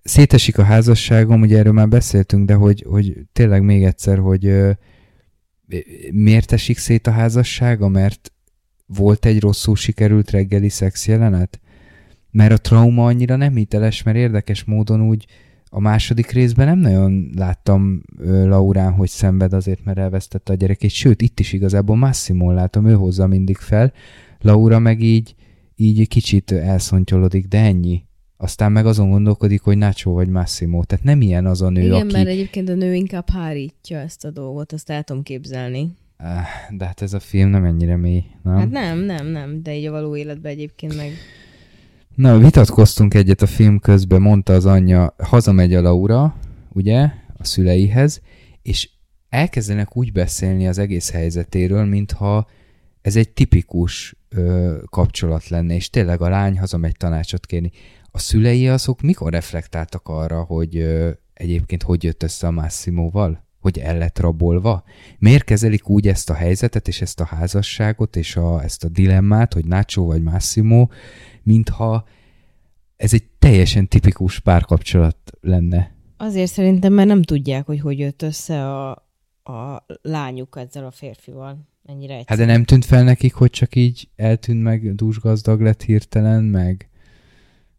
[0.02, 4.52] Szétesik a házasságom, ugye erről már beszéltünk, de hogy, hogy tényleg még egyszer, hogy
[6.10, 7.88] miért esik szét a házassága?
[7.88, 8.32] Mert
[8.86, 11.60] volt egy rosszul sikerült reggeli szex jelenet?
[12.30, 15.26] Mert a trauma annyira nem hiteles, mert érdekes módon úgy
[15.74, 21.22] a második részben nem nagyon láttam Laurán, hogy szenved azért, mert elvesztette a gyerekét, sőt,
[21.22, 23.92] itt is igazából Massimo látom, ő hozza mindig fel,
[24.40, 25.34] Laura meg így,
[25.76, 28.04] így kicsit elszontyolodik, de ennyi.
[28.36, 30.84] Aztán meg azon gondolkodik, hogy Nacho vagy Massimo.
[30.84, 32.12] Tehát nem ilyen az a nő, Igen, aki...
[32.12, 35.92] mert egyébként a nő inkább hárítja ezt a dolgot, azt el tudom képzelni.
[36.16, 38.56] Ah, De hát ez a film nem ennyire mély, nem?
[38.56, 41.10] Hát nem, nem, nem, de így a való életben egyébként meg...
[42.14, 46.34] Na, vitatkoztunk egyet a film közben, mondta az anyja, hazamegy a Laura,
[46.72, 48.20] ugye, a szüleihez,
[48.62, 48.90] és
[49.28, 52.46] elkezdenek úgy beszélni az egész helyzetéről, mintha
[53.02, 57.70] ez egy tipikus ö, kapcsolat lenne, és tényleg a lány hazamegy tanácsot kérni.
[58.10, 63.44] A szülei azok mikor reflektáltak arra, hogy ö, egyébként hogy jött össze a Massimoval?
[63.60, 64.84] Hogy el lett rabolva?
[65.18, 69.52] Miért kezelik úgy ezt a helyzetet, és ezt a házasságot, és a, ezt a dilemmát,
[69.52, 70.88] hogy Nacho vagy Massimo,
[71.44, 72.04] mintha
[72.96, 75.94] ez egy teljesen tipikus párkapcsolat lenne.
[76.16, 78.90] Azért szerintem, mert nem tudják, hogy hogy jött össze a,
[79.42, 81.68] a lányuk ezzel a férfival.
[81.84, 82.40] Ennyire Hát egyszerű.
[82.40, 86.90] de nem tűnt fel nekik, hogy csak így eltűnt meg, dúsgazdag lett hirtelen, meg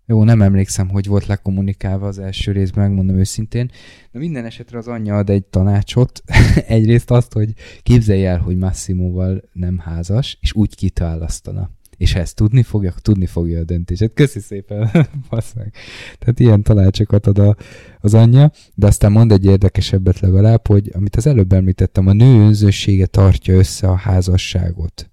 [0.05, 3.71] jó, nem emlékszem, hogy volt lekommunikálva az első részben, megmondom őszintén.
[4.11, 6.23] De minden esetre az anyja ad egy tanácsot.
[6.67, 7.53] Egyrészt azt, hogy
[7.83, 11.69] képzelj el, hogy Massimoval nem házas, és úgy kitálasztana.
[11.97, 14.13] És ha ezt tudni fogja, akkor tudni fogja a döntését.
[14.13, 14.79] Köszi szépen,
[15.55, 15.73] meg.
[16.19, 17.55] Tehát ilyen tanácsokat ad a,
[17.99, 22.39] az anyja, de aztán mond egy érdekesebbet legalább, hogy amit az előbb említettem, a nő
[22.39, 25.07] önzősége tartja össze a házasságot.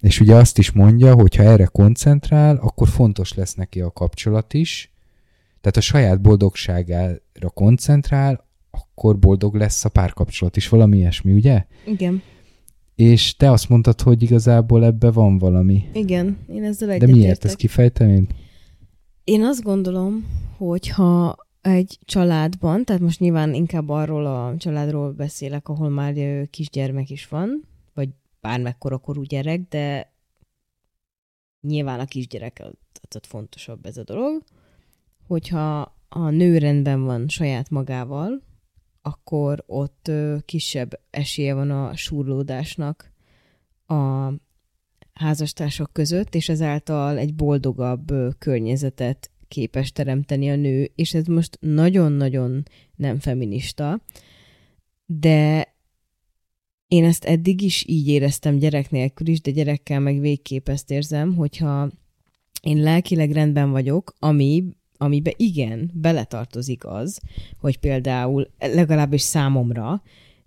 [0.00, 4.54] És ugye azt is mondja, hogy ha erre koncentrál, akkor fontos lesz neki a kapcsolat
[4.54, 4.92] is.
[5.60, 10.68] Tehát a saját boldogságára koncentrál, akkor boldog lesz a párkapcsolat is.
[10.68, 11.64] Valami ilyesmi, ugye?
[11.86, 12.22] Igen,
[12.96, 15.84] És te azt mondtad, hogy igazából ebbe van valami.
[15.92, 17.20] igen, én ezzel De egyetértek.
[17.22, 17.44] miért?
[17.44, 18.26] Ezt kifejtem
[19.24, 20.26] Én azt gondolom,
[20.56, 26.14] hogy ha egy családban, tehát most nyilván inkább arról a családról beszélek, ahol már
[26.50, 28.08] kisgyermek is van, vagy
[28.40, 30.12] bármekkora korú gyerek, de
[31.60, 34.42] nyilván a kisgyerek tehát ott fontosabb ez a dolog,
[35.26, 38.42] hogyha a nő rendben van saját magával,
[39.06, 40.10] akkor ott
[40.44, 43.12] kisebb esélye van a súrlódásnak
[43.86, 44.32] a
[45.12, 52.62] házastársak között, és ezáltal egy boldogabb környezetet képes teremteni a nő, és ez most nagyon-nagyon
[52.96, 54.00] nem feminista,
[55.06, 55.74] de
[56.88, 61.34] én ezt eddig is így éreztem gyerek nélkül is, de gyerekkel meg végképp ezt érzem,
[61.34, 61.90] hogyha
[62.62, 64.64] én lelkileg rendben vagyok, ami,
[64.98, 67.20] amibe igen, beletartozik az,
[67.60, 70.02] hogy például legalábbis számomra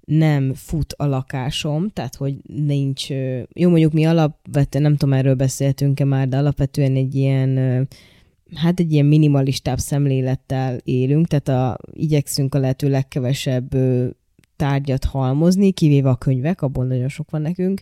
[0.09, 3.09] nem fut a lakásom, tehát hogy nincs,
[3.53, 7.87] jó mondjuk mi alapvetően, nem tudom erről beszéltünk-e már, de alapvetően egy ilyen,
[8.55, 13.75] hát egy ilyen minimalistább szemlélettel élünk, tehát a, igyekszünk a lehető legkevesebb
[14.55, 17.81] tárgyat halmozni, kivéve a könyvek, abból nagyon sok van nekünk,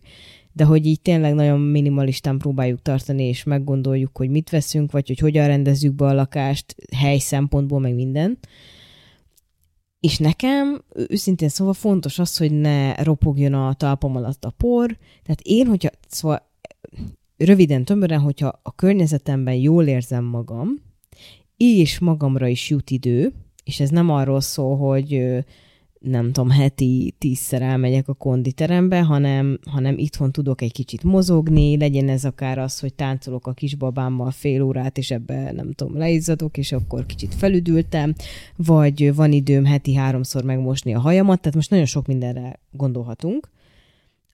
[0.58, 5.20] de hogy így tényleg nagyon minimalistán próbáljuk tartani, és meggondoljuk, hogy mit veszünk, vagy hogy
[5.20, 8.38] hogyan rendezzük be a lakást, hely szempontból, meg minden.
[9.99, 14.97] És nekem, őszintén szóval fontos az, hogy ne ropogjon a talpam alatt a por.
[15.24, 16.49] Tehát én, hogyha, szóval
[17.38, 20.68] röviden, tömören, hogyha a környezetemben jól érzem magam,
[21.58, 23.34] és magamra is jut idő,
[23.64, 25.24] és ez nem arról szól, hogy
[25.99, 32.09] nem tudom, heti tízszer elmegyek a konditerembe, hanem, hanem itthon tudok egy kicsit mozogni, legyen
[32.09, 36.71] ez akár az, hogy táncolok a kisbabámmal fél órát, és ebbe nem tudom, leizzadok, és
[36.71, 38.13] akkor kicsit felüdültem,
[38.55, 43.49] vagy van időm heti háromszor megmosni a hajamat, tehát most nagyon sok mindenre gondolhatunk,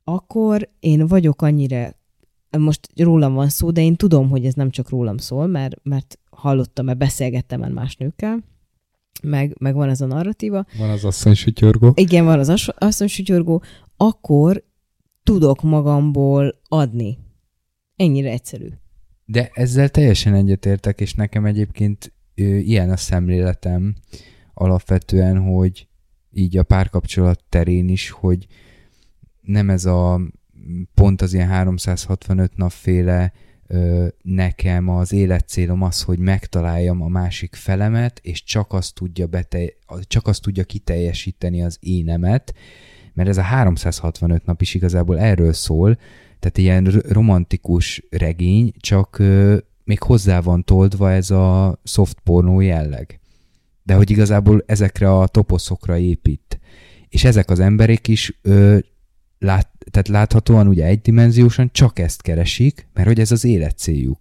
[0.03, 1.95] akkor én vagyok annyira,
[2.57, 6.19] most rólam van szó, de én tudom, hogy ez nem csak rólam szól, mert, mert
[6.29, 8.43] hallottam, mert beszélgettem már más nőkkel,
[9.23, 11.91] meg, meg van ez a narratíva, Van az asszony sütyorgó.
[11.95, 13.63] igen, van az as- asszonysütyorgó,
[13.97, 14.63] akkor
[15.23, 17.17] tudok magamból adni.
[17.95, 18.67] Ennyire egyszerű.
[19.25, 23.95] De ezzel teljesen egyetértek, és nekem egyébként ö, ilyen a szemléletem
[24.53, 25.87] alapvetően, hogy
[26.31, 28.47] így a párkapcsolat terén is, hogy
[29.41, 30.21] nem ez a
[30.93, 33.52] pont az ilyen 365 napféle ö,
[34.21, 40.27] nekem az életcélom az, hogy megtaláljam a másik felemet, és csak azt tudja, bete, csak
[40.27, 42.53] azt tudja kiteljesíteni az énemet,
[43.13, 45.97] mert ez a 365 nap is igazából erről szól,
[46.39, 49.21] tehát ilyen romantikus regény, csak
[49.83, 53.19] még hozzá van toldva ez a soft pornó jelleg.
[53.83, 56.59] De hogy igazából ezekre a toposzokra épít.
[57.09, 58.77] És ezek az emberek is ö,
[59.43, 64.17] lát, tehát láthatóan ugye egydimenziósan csak ezt keresik, mert hogy ez az életcéljuk.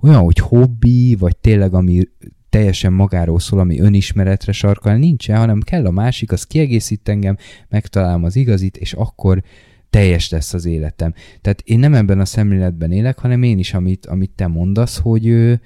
[0.00, 2.08] Olyan, hogy hobbi, vagy tényleg ami
[2.48, 7.36] teljesen magáról szól, ami önismeretre sarkal, nincsen, hanem kell a másik, az kiegészít engem,
[7.68, 9.42] megtalálom az igazit, és akkor
[9.90, 11.14] teljes lesz az életem.
[11.40, 15.58] Tehát én nem ebben a szemléletben élek, hanem én is, amit, amit te mondasz, hogy,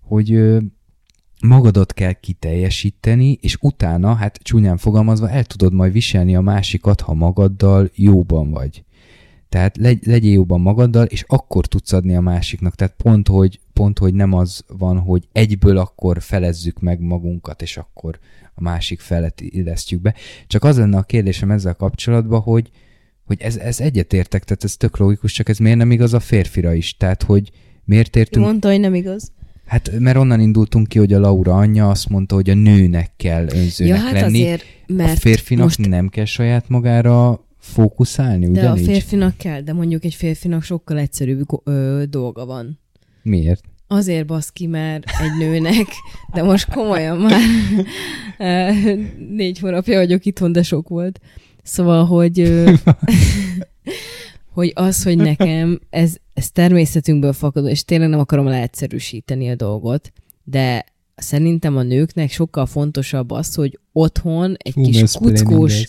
[0.00, 0.58] hogy
[1.42, 7.14] magadat kell kiteljesíteni, és utána, hát csúnyán fogalmazva, el tudod majd viselni a másikat, ha
[7.14, 8.84] magaddal jóban vagy.
[9.48, 12.74] Tehát legy, legyél jóban magaddal, és akkor tudsz adni a másiknak.
[12.74, 17.76] Tehát pont hogy, pont, hogy nem az van, hogy egyből akkor felezzük meg magunkat, és
[17.76, 18.18] akkor
[18.54, 20.14] a másik felet illesztjük be.
[20.46, 22.70] Csak az lenne a kérdésem ezzel kapcsolatban, hogy,
[23.24, 26.72] hogy ez, ez egyetértek, tehát ez tök logikus, csak ez miért nem igaz a férfira
[26.74, 26.96] is?
[26.96, 27.50] Tehát, hogy
[27.84, 28.44] miért értünk...
[28.44, 29.32] Mondta, hogy nem igaz.
[29.72, 33.46] Hát, mert onnan indultunk ki, hogy a Laura anyja azt mondta, hogy a nőnek kell
[33.54, 34.42] önzőnek ja, hát lenni.
[34.42, 35.88] Azért, mert a férfinak most...
[35.88, 38.88] nem kell saját magára fókuszálni, De ugyanígy?
[38.88, 42.78] a férfinak kell, de mondjuk egy férfinak sokkal egyszerűbb ö, dolga van.
[43.22, 43.64] Miért?
[43.86, 45.86] Azért baszki, mert egy nőnek,
[46.34, 47.40] de most komolyan már
[49.28, 51.20] négy hónapja vagyok itthon, de sok volt.
[51.62, 52.38] Szóval, hogy,
[54.52, 60.12] hogy az, hogy nekem ez, ez természetünkből fakadó, és tényleg nem akarom leegyszerűsíteni a dolgot,
[60.44, 60.84] de
[61.14, 65.88] szerintem a nőknek sokkal fontosabb az, hogy otthon egy Fú, kis kuckós,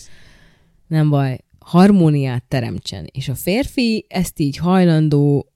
[0.86, 3.06] nem baj, harmóniát teremtsen.
[3.12, 5.52] És a férfi ezt így hajlandó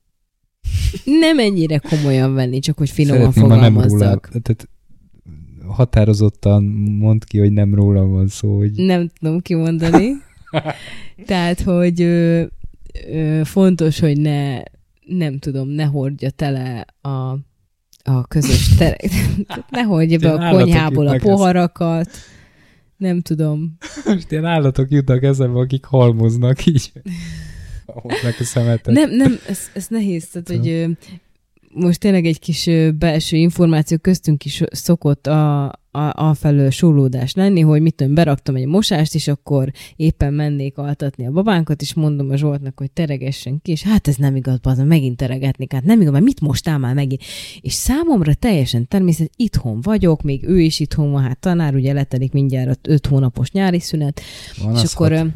[1.04, 4.28] nem ennyire komolyan venni, csak hogy finoman Szeretném, ha nem róla, fogalmazzak.
[4.28, 4.68] tehát
[5.66, 6.64] határozottan
[6.98, 10.08] mond ki, hogy nem róla van szó, hogy Nem tudom kimondani.
[11.26, 12.00] Tehát, hogy
[13.06, 14.62] ö, fontos, hogy ne,
[15.06, 17.38] nem tudom, ne hordja tele a,
[18.02, 19.10] a közös terek.
[19.70, 22.10] ne hordja be a konyhából a poharakat.
[22.96, 23.76] Nem tudom.
[24.04, 26.92] most ilyen állatok jutnak eszembe, akik halmoznak így.
[27.86, 28.94] Hoznak a szemetet.
[28.94, 30.28] Nem, nem, ez, ez nehéz.
[30.28, 30.86] Tehát, hogy ö,
[31.72, 37.60] most tényleg egy kis belső információ köztünk is szokott a, a, a felől súlódás lenni,
[37.60, 42.30] hogy mit tudom, beraktam egy mosást, és akkor éppen mennék altatni a babánkat, és mondom
[42.30, 46.00] a Zsoltnak, hogy teregessen ki, és hát ez nem igaz, bazd, megint teregetnék, hát nem
[46.00, 47.22] igaz, mert mit mostál már megint?
[47.60, 52.32] És számomra teljesen természet, itthon vagyok, még ő is itthon van, hát tanár, ugye letelik
[52.32, 54.20] mindjárt öt hónapos nyári szünet,
[54.62, 55.26] Van és az akkor hat.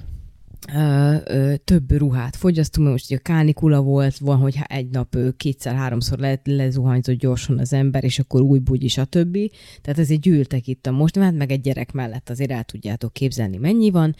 [0.74, 6.18] Ö, ö, több ruhát fogyasztunk, mert most ugye kánikula volt, van, hogy egy nap kétszer-háromszor
[6.18, 9.38] le, lezuhanyzott gyorsan az ember, és akkor új bugyi, stb.
[9.82, 13.56] Tehát ezért gyűltek itt a most, hát meg egy gyerek mellett azért el tudjátok képzelni,
[13.56, 14.14] mennyi van.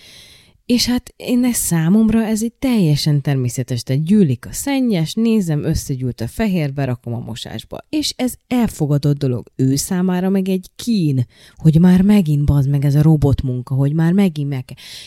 [0.67, 6.21] És hát én ez számomra ez egy teljesen természetes, tehát gyűlik a szennyes, nézem, összegyűlt
[6.21, 7.79] a fehér, berakom a mosásba.
[7.89, 9.47] És ez elfogadott dolog.
[9.57, 14.13] Ő számára meg egy kín, hogy már megint bazd meg ez a robotmunka, hogy már
[14.13, 14.65] megint meg.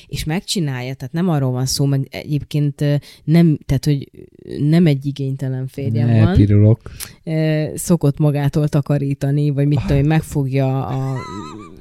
[0.07, 2.83] És megcsinálja, tehát nem arról van szó, meg egyébként
[3.23, 4.11] nem, tehát hogy
[4.59, 6.81] nem egy igénytelen férjem van Elpirulok.
[7.75, 11.17] Szokott magától takarítani, vagy mit tudom, megfogja a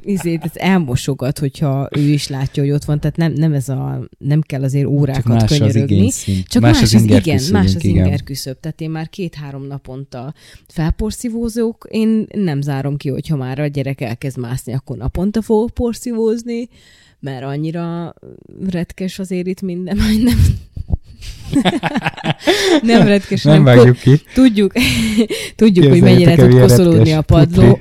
[0.05, 4.09] izét, ez elmosogat, hogyha ő is látja, hogy ott van, tehát nem, nem ez a,
[4.19, 5.97] nem kell azért Csak órákat más az könyörögni.
[5.97, 6.47] igényszint.
[6.47, 8.61] Csak más, az, inger igen, más az inger küszöb.
[8.61, 10.35] Tehát én már két-három naponta
[10.67, 16.69] felporszívózok, én nem zárom ki, hogyha már a gyerek elkezd mászni, akkor naponta fogok porszívózni,
[17.21, 18.15] mert annyira
[18.69, 20.39] retkes azért itt minden, nem,
[22.83, 24.21] nem retkes, Nem ko- vágjuk ki.
[24.35, 24.73] Tudjuk,
[25.57, 27.79] tudjuk hogy mennyire tud koszolódni a padló.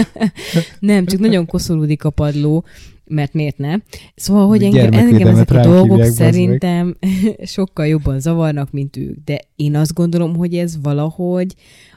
[0.78, 2.64] nem, csak nagyon koszolódik a padló,
[3.04, 3.74] mert miért ne?
[4.14, 6.96] Szóval, hogy engem, engem ezek a dolgok szerintem
[7.44, 9.16] sokkal jobban zavarnak, mint ők.
[9.24, 11.54] De én azt gondolom, hogy ez valahogy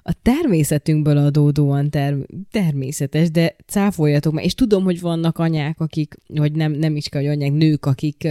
[0.09, 4.43] a természetünkből adódóan ter- természetes, de cáfoljatok meg.
[4.43, 8.27] És tudom, hogy vannak anyák, akik, vagy nem, nem is kell, hogy anyák, nők, akik,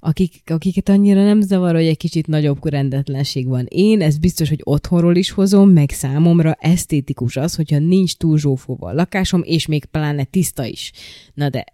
[0.00, 3.66] akik, akiket annyira nem zavar, hogy egy kicsit nagyobb rendetlenség van.
[3.68, 8.88] Én ez biztos, hogy otthonról is hozom, meg számomra esztétikus az, hogyha nincs túl zsófóva
[8.88, 10.92] a lakásom, és még pláne tiszta is.
[11.34, 11.64] Na de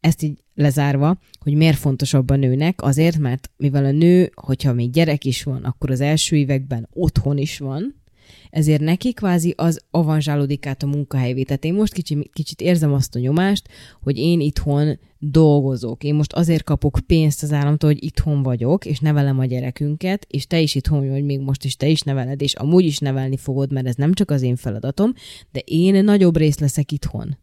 [0.00, 4.90] ezt így lezárva, hogy miért fontosabb a nőnek, azért, mert mivel a nő, hogyha még
[4.90, 7.97] gyerek is van, akkor az első években otthon is van,
[8.50, 11.42] ezért neki kvázi az avanzsálódik át a munkahelyvé.
[11.42, 13.68] Tehát én most kicsi, kicsit érzem azt a nyomást,
[14.02, 16.04] hogy én itthon dolgozok.
[16.04, 20.46] Én most azért kapok pénzt az államtól, hogy itthon vagyok, és nevelem a gyerekünket, és
[20.46, 23.72] te is itthon vagy még most is, te is neveled, és amúgy is nevelni fogod,
[23.72, 25.12] mert ez nem csak az én feladatom,
[25.52, 27.38] de én nagyobb rész leszek itthon.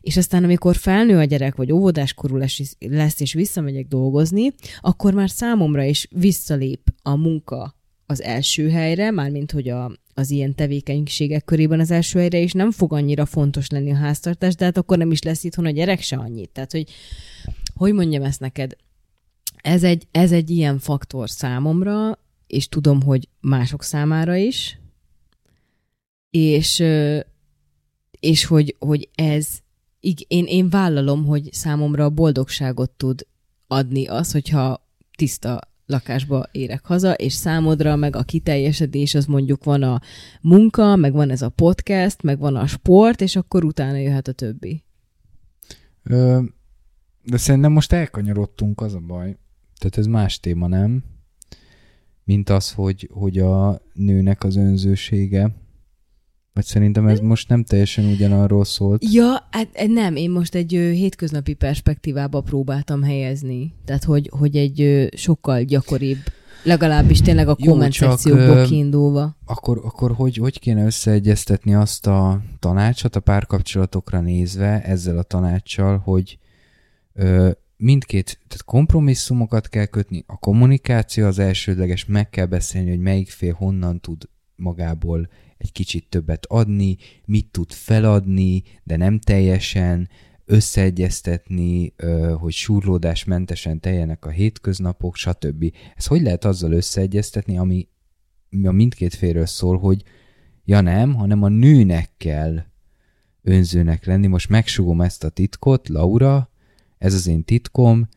[0.00, 2.36] És aztán, amikor felnő a gyerek, vagy óvodáskorú
[2.78, 7.77] lesz, és visszamegyek dolgozni, akkor már számomra is visszalép a munka
[8.10, 12.70] az első helyre, mármint hogy a, az ilyen tevékenységek körében az első helyre, és nem
[12.70, 16.00] fog annyira fontos lenni a háztartás, de hát akkor nem is lesz itthon a gyerek
[16.00, 16.50] se annyit.
[16.50, 16.90] Tehát, hogy
[17.74, 18.76] hogy mondjam ezt neked,
[19.56, 24.78] ez egy, ez egy ilyen faktor számomra, és tudom, hogy mások számára is,
[26.30, 26.84] és,
[28.20, 29.48] és hogy, hogy ez,
[30.28, 33.26] én, én vállalom, hogy számomra a boldogságot tud
[33.66, 34.86] adni az, hogyha
[35.16, 40.00] tiszta lakásba érek haza, és számodra meg a kiteljesedés az mondjuk van a
[40.40, 44.32] munka, meg van ez a podcast, meg van a sport, és akkor utána jöhet a
[44.32, 44.84] többi.
[46.02, 46.42] Ö,
[47.22, 49.36] de szerintem most elkanyarodtunk, az a baj.
[49.78, 51.04] Tehát ez más téma, nem?
[52.24, 55.54] Mint az, hogy, hogy a nőnek az önzősége.
[56.58, 59.12] Vagy szerintem ez most nem teljesen ugyanarról szólt.
[59.12, 63.74] Ja, hát eh, nem, én most egy ö, hétköznapi perspektívába próbáltam helyezni.
[63.84, 66.18] Tehát, hogy, hogy egy ö, sokkal gyakoribb,
[66.62, 69.36] legalábbis tényleg a komment szekcióból kiindulva.
[69.44, 75.98] Akkor, akkor hogy, hogy kéne összeegyeztetni azt a tanácsot a párkapcsolatokra nézve ezzel a tanácssal,
[75.98, 76.38] hogy
[77.12, 83.30] ö, mindkét, tehát kompromisszumokat kell kötni, a kommunikáció az elsődleges, meg kell beszélni, hogy melyik
[83.30, 85.28] fél honnan tud magából
[85.58, 90.08] egy kicsit többet adni, mit tud feladni, de nem teljesen,
[90.44, 91.94] összeegyeztetni,
[92.38, 95.72] hogy súrlódásmentesen teljenek a hétköznapok, stb.
[95.96, 97.88] Ez hogy lehet azzal összeegyeztetni, ami
[98.64, 100.02] a mindkét félről szól, hogy
[100.64, 102.62] ja nem, hanem a nőnek kell
[103.42, 104.26] önzőnek lenni.
[104.26, 106.50] Most megsugom ezt a titkot, Laura,
[106.98, 108.08] ez az én titkom,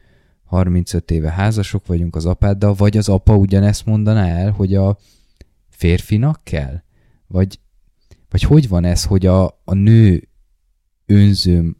[0.43, 4.97] 35 éve házasok vagyunk az apáddal, vagy az apa ugyanezt mondaná el, hogy a
[5.69, 6.81] férfinak kell?
[7.31, 7.59] Vagy,
[8.29, 10.27] vagy hogy van ez, hogy a, a nő
[11.05, 11.75] önző,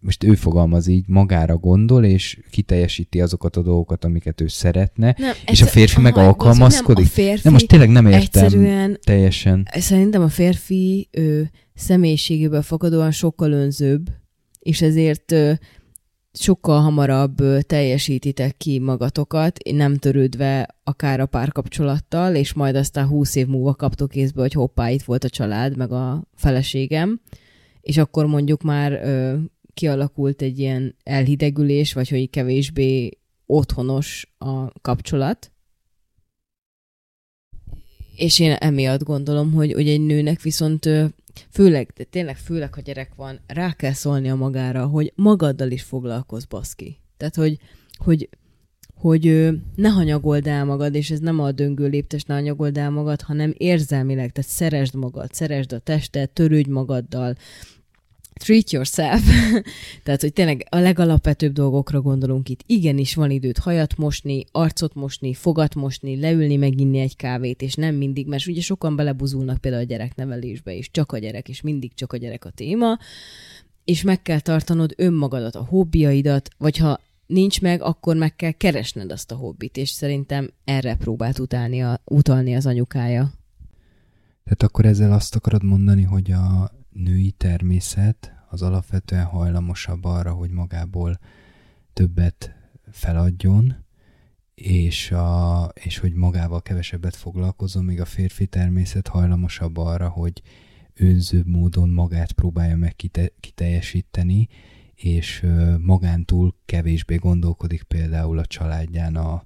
[0.00, 5.30] most ő fogalmaz így, magára gondol, és kiteljesíti azokat a dolgokat, amiket ő szeretne, nem,
[5.30, 6.96] és egyszer, a férfi aha, meg alkalmazkodik?
[6.96, 9.68] Nem, a férfi nem, most tényleg nem értem teljesen.
[9.72, 14.10] Szerintem a férfi ő, személyiségéből fakadóan sokkal önzőbb,
[14.58, 15.34] és ezért
[16.32, 23.46] sokkal hamarabb teljesítitek ki magatokat, nem törődve akár a párkapcsolattal, és majd aztán húsz év
[23.46, 27.20] múlva kaptok észbe, hogy hoppá, itt volt a család, meg a feleségem,
[27.80, 29.36] és akkor mondjuk már ö,
[29.74, 35.52] kialakult egy ilyen elhidegülés, vagy hogy kevésbé otthonos a kapcsolat.
[38.16, 40.88] És én emiatt gondolom, hogy, hogy egy nőnek viszont
[41.50, 45.82] főleg, de tényleg főleg, ha gyerek van, rá kell szólni a magára, hogy magaddal is
[45.82, 46.98] foglalkozz, baszki.
[47.16, 47.58] Tehát, hogy,
[47.96, 48.28] hogy,
[48.94, 53.20] hogy ne hanyagold el magad, és ez nem a döngő léptes, ne hanyagold el magad,
[53.20, 57.36] hanem érzelmileg, tehát szeresd magad, szeresd a testet, törődj magaddal,
[58.32, 59.22] treat yourself.
[60.04, 62.62] Tehát, hogy tényleg a legalapvetőbb dolgokra gondolunk itt.
[62.66, 67.94] Igenis van időt hajat mosni, arcot mosni, fogat mosni, leülni, meginni egy kávét, és nem
[67.94, 72.12] mindig, mert ugye sokan belebuzulnak például a gyereknevelésbe is, csak a gyerek, és mindig csak
[72.12, 72.98] a gyerek a téma,
[73.84, 79.12] és meg kell tartanod önmagadat, a hobbiaidat, vagy ha nincs meg, akkor meg kell keresned
[79.12, 83.32] azt a hobbit, és szerintem erre próbált utálni a, utalni az anyukája.
[84.44, 90.50] Tehát akkor ezzel azt akarod mondani, hogy a női természet az alapvetően hajlamosabb arra, hogy
[90.50, 91.18] magából
[91.92, 92.54] többet
[92.90, 93.76] feladjon,
[94.54, 100.42] és, a, és hogy magával kevesebbet foglalkozom, míg a férfi természet hajlamosabb arra, hogy
[100.94, 104.48] önzőbb módon magát próbálja meg kite, kiteljesíteni,
[104.94, 105.46] és
[105.80, 109.42] magántúl kevésbé gondolkodik például a családján, a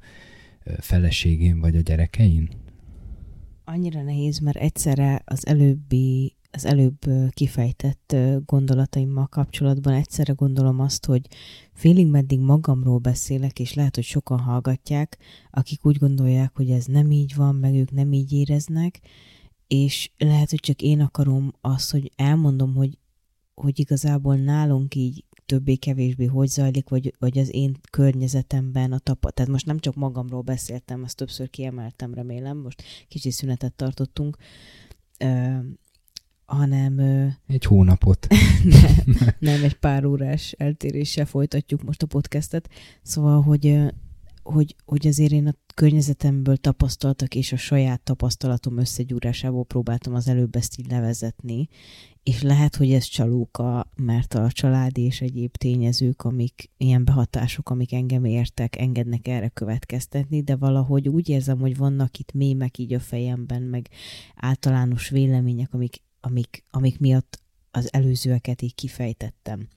[0.79, 2.49] feleségén vagy a gyerekein?
[3.65, 6.99] Annyira nehéz, mert egyszerre az előbbi az előbb
[7.31, 11.27] kifejtett gondolataimmal kapcsolatban egyszerre gondolom azt, hogy
[11.73, 15.19] félig meddig magamról beszélek, és lehet, hogy sokan hallgatják,
[15.51, 19.01] akik úgy gondolják, hogy ez nem így van, meg ők nem így éreznek,
[19.67, 22.99] és lehet, hogy csak én akarom azt, hogy elmondom, hogy,
[23.55, 29.31] hogy igazából nálunk így többé-kevésbé hogy zajlik, vagy, vagy az én környezetemben a tapa.
[29.31, 34.37] Tehát most nem csak magamról beszéltem, azt többször kiemeltem, remélem, most kicsi szünetet tartottunk,
[36.47, 36.99] hanem...
[37.47, 38.27] Egy hónapot.
[39.05, 42.69] nem, nem, egy pár órás eltéréssel folytatjuk most a podcastet.
[43.03, 43.79] Szóval, hogy
[44.47, 50.57] hogy, hogy azért én a környezetemből tapasztaltak és a saját tapasztalatom összegyúrásából próbáltam az előbb
[50.57, 51.69] ezt így levezetni,
[52.23, 57.93] és lehet, hogy ez csalóka, mert a családi és egyéb tényezők, amik ilyen behatások, amik
[57.93, 63.01] engem értek, engednek erre következtetni, de valahogy úgy érzem, hogy vannak itt mémek így a
[63.01, 63.89] fejemben, meg
[64.37, 69.69] általános vélemények, amik, amik, amik miatt az előzőeket így kifejtettem.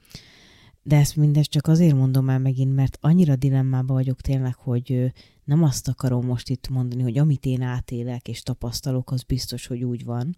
[0.83, 5.63] De ezt mindezt csak azért mondom el megint, mert annyira dilemmában vagyok tényleg, hogy nem
[5.63, 10.03] azt akarom most itt mondani, hogy amit én átélek és tapasztalok, az biztos, hogy úgy
[10.03, 10.37] van,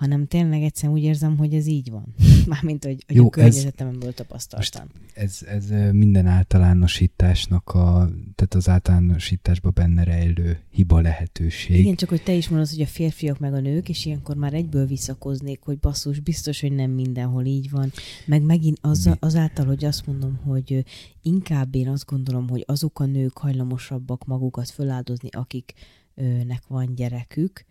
[0.00, 2.14] hanem tényleg egyszerűen úgy érzem, hogy ez így van.
[2.46, 4.88] Mármint, hogy, hogy Jó, a környezetemből tapasztaltam.
[5.14, 11.78] Ez, ez minden általánosításnak a, tehát az általánosításban benne rejlő hiba lehetőség.
[11.78, 14.54] Igen, csak hogy te is mondod, hogy a férfiak meg a nők, és ilyenkor már
[14.54, 17.92] egyből visszakoznék, hogy basszus, biztos, hogy nem mindenhol így van.
[18.26, 20.84] Meg megint az, azáltal, hogy azt mondom, hogy
[21.22, 27.64] inkább én azt gondolom, hogy azok a nők hajlamosabbak magukat föláldozni, akiknek van gyerekük,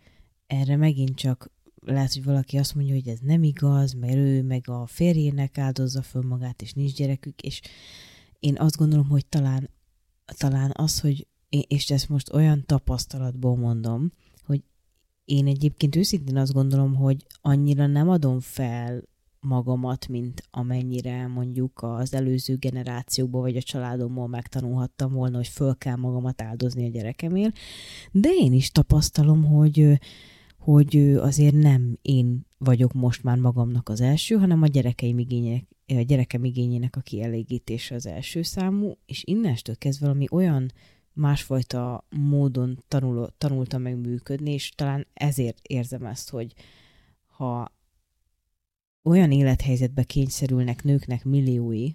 [0.46, 1.50] erre megint csak
[1.80, 6.02] lehet, hogy valaki azt mondja, hogy ez nem igaz, mert ő meg a férjének áldozza
[6.02, 7.60] föl magát, és nincs gyerekük, és
[8.38, 9.70] én azt gondolom, hogy talán,
[10.38, 14.12] talán az, hogy, és ezt most olyan tapasztalatból mondom,
[14.44, 14.62] hogy
[15.24, 19.02] én egyébként őszintén azt gondolom, hogy annyira nem adom fel
[19.40, 25.96] magamat, mint amennyire mondjuk az előző generációkban vagy a családomból megtanulhattam volna, hogy föl kell
[25.96, 27.58] magamat áldozni a gyerekemért,
[28.12, 29.98] de én is tapasztalom, hogy
[30.60, 36.00] hogy azért nem én vagyok most már magamnak az első, hanem a gyerekeim igények, a
[36.00, 40.72] gyerekem igényének a kielégítése az első számú, és innestől kezdve valami olyan
[41.12, 46.52] másfajta módon tanul, tanultam meg működni, és talán ezért érzem ezt, hogy
[47.26, 47.72] ha
[49.02, 51.90] olyan élethelyzetbe kényszerülnek nőknek milliói,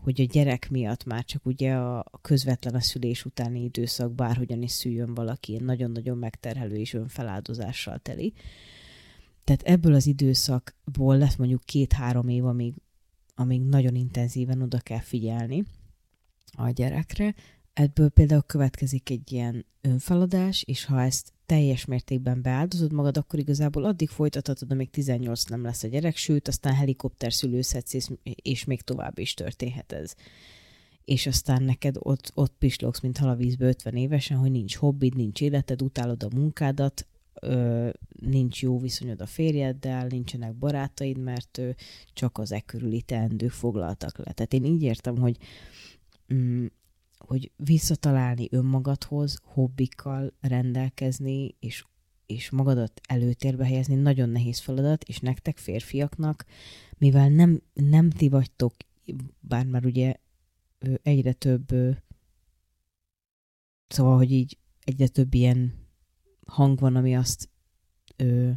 [0.00, 4.70] hogy a gyerek miatt már csak ugye a közvetlen a szülés utáni időszak bárhogyan is
[4.70, 8.32] szüljön valaki, nagyon-nagyon megterhelő és önfeláldozással teli.
[9.44, 12.74] Tehát ebből az időszakból lesz mondjuk két-három év, amíg,
[13.34, 15.64] amíg nagyon intenzíven oda kell figyelni
[16.52, 17.34] a gyerekre.
[17.72, 23.84] Ebből például következik egy ilyen önfeladás, és ha ezt teljes mértékben beáldozod magad, akkor igazából
[23.84, 28.82] addig folytathatod, amíg 18 nem lesz a gyerek, sőt, aztán helikopter szülőszetsz, és, és még
[28.82, 30.14] tovább is történhet ez.
[31.04, 35.16] És aztán neked ott, ott pislogsz, mint hal a vízbe 50 évesen, hogy nincs hobbid,
[35.16, 37.06] nincs életed, utálod a munkádat,
[37.40, 37.88] ö,
[38.20, 41.70] nincs jó viszonyod a férjeddel, nincsenek barátaid, mert ö,
[42.12, 44.32] csak az e körüli teendők foglaltak le.
[44.32, 45.36] Tehát én így értem, hogy
[46.34, 46.66] mm,
[47.26, 51.84] hogy visszatalálni önmagadhoz, hobbikkal rendelkezni, és,
[52.26, 56.44] és magadat előtérbe helyezni nagyon nehéz feladat, és nektek férfiaknak,
[56.98, 58.74] mivel nem, nem ti vagytok,
[59.40, 60.14] bár már ugye
[61.02, 61.66] egyre több,
[63.88, 65.74] szóval, hogy így egyre több ilyen
[66.46, 67.48] hang van, ami azt
[68.16, 68.50] ö,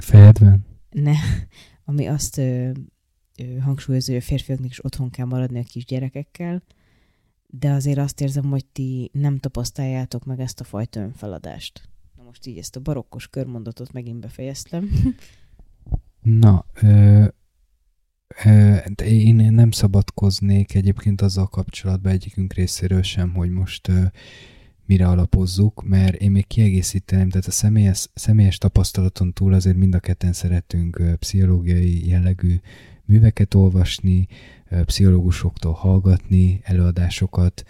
[0.00, 0.66] Fejedben?
[0.90, 1.14] Ne,
[1.84, 2.70] ami azt ö,
[3.38, 6.62] ö, hangsúlyozza, hogy a férfiaknak is otthon kell maradni a kis gyerekekkel,
[7.50, 11.88] de azért azt érzem, hogy ti nem tapasztaljátok meg ezt a fajta önfeladást.
[12.16, 14.90] Na most így ezt a barokkos körmondatot megint befejeztem.
[16.22, 17.24] Na, ö,
[18.44, 24.02] ö, én nem szabadkoznék egyébként azzal kapcsolatban egyikünk részéről sem, hogy most ö,
[24.86, 29.98] mire alapozzuk, mert én még kiegészíteném, tehát a személyes, személyes tapasztalaton túl azért mind a
[29.98, 32.56] ketten szeretünk pszichológiai jellegű
[33.04, 34.26] műveket olvasni,
[34.84, 37.62] pszichológusoktól hallgatni előadásokat,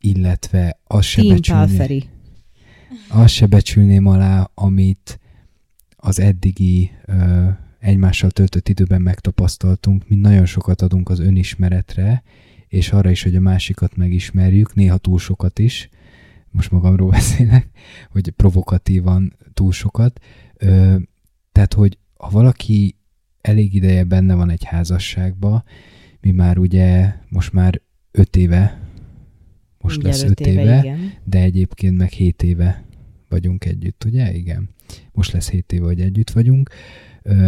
[0.00, 2.08] illetve azt se, becsülni,
[3.08, 5.20] azt se becsülném alá, amit
[5.96, 6.90] az eddigi
[7.78, 12.22] egymással töltött időben megtapasztaltunk, mi nagyon sokat adunk az önismeretre,
[12.68, 15.88] és arra is, hogy a másikat megismerjük, néha túl sokat is,
[16.50, 17.68] most magamról beszélek,
[18.10, 20.20] hogy provokatívan túl sokat.
[21.52, 22.97] tehát, hogy ha valaki
[23.48, 25.64] elég ideje benne van egy házasságba,
[26.20, 27.80] mi már ugye most már
[28.10, 28.80] öt éve,
[29.78, 32.84] most Mindjárt lesz öt éve, éve de egyébként meg hét éve
[33.28, 34.34] vagyunk együtt, ugye?
[34.34, 34.68] Igen.
[35.12, 36.70] Most lesz hét éve, hogy együtt vagyunk,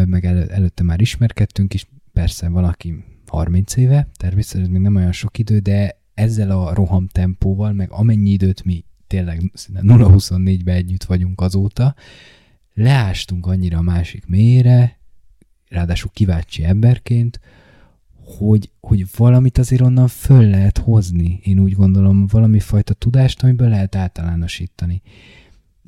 [0.04, 5.38] meg el, előtte már ismerkedtünk is, persze valaki 30 éve, természetesen még nem olyan sok
[5.38, 9.40] idő, de ezzel a roham tempóval, meg amennyi időt mi tényleg
[9.72, 11.94] 0-24-ben együtt vagyunk azóta,
[12.74, 14.99] leástunk annyira a másik mélyre,
[15.70, 17.40] ráadásul kíváncsi emberként,
[18.38, 21.40] hogy, hogy valamit azért onnan föl lehet hozni.
[21.42, 25.02] Én úgy gondolom, valami fajta tudást, amiből lehet általánosítani.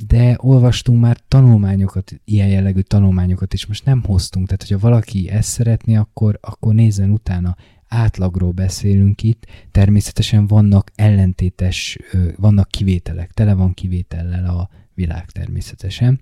[0.07, 4.47] De olvastunk már tanulmányokat, ilyen jellegű tanulmányokat is most nem hoztunk.
[4.47, 7.57] Tehát, hogyha valaki ezt szeretné, akkor, akkor nézzen utána.
[7.89, 11.99] átlagról beszélünk itt, természetesen vannak ellentétes,
[12.37, 16.20] vannak kivételek, tele van kivétellel a világ természetesen.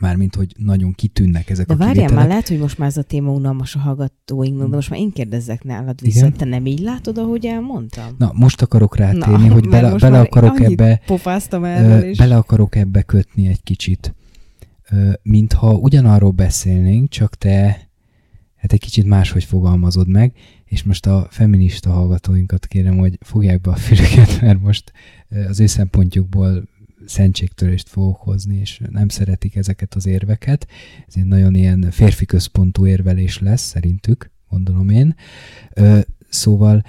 [0.00, 2.20] Mármint, hogy nagyon kitűnnek ezek De a várjál kivételek.
[2.20, 5.12] már, lehet, hogy most már ez a téma unalmas a hallgatóinknak, de most már én
[5.12, 6.32] kérdezzek nálad vissza, Igen?
[6.32, 8.14] te nem így látod, ahogy elmondtam?
[8.18, 13.02] Na, most akarok rátérni, Na, hogy bele, bele akarok ebbe Pofáztam erről, bele akarok ebbe
[13.02, 14.14] kötni egy kicsit.
[15.22, 17.88] Mintha ugyanarról beszélnénk, csak te
[18.56, 20.32] hát egy kicsit máshogy fogalmazod meg,
[20.64, 24.92] és most a feminista hallgatóinkat kérem, hogy fogják be a fülüket, mert most
[25.48, 26.68] az ő szempontjukból
[27.06, 30.66] szentségtörést fogok hozni, és nem szeretik ezeket az érveket.
[31.06, 35.14] Ez egy nagyon ilyen férfi központú érvelés lesz, szerintük, gondolom én.
[35.74, 36.00] Ö,
[36.34, 36.82] Szóval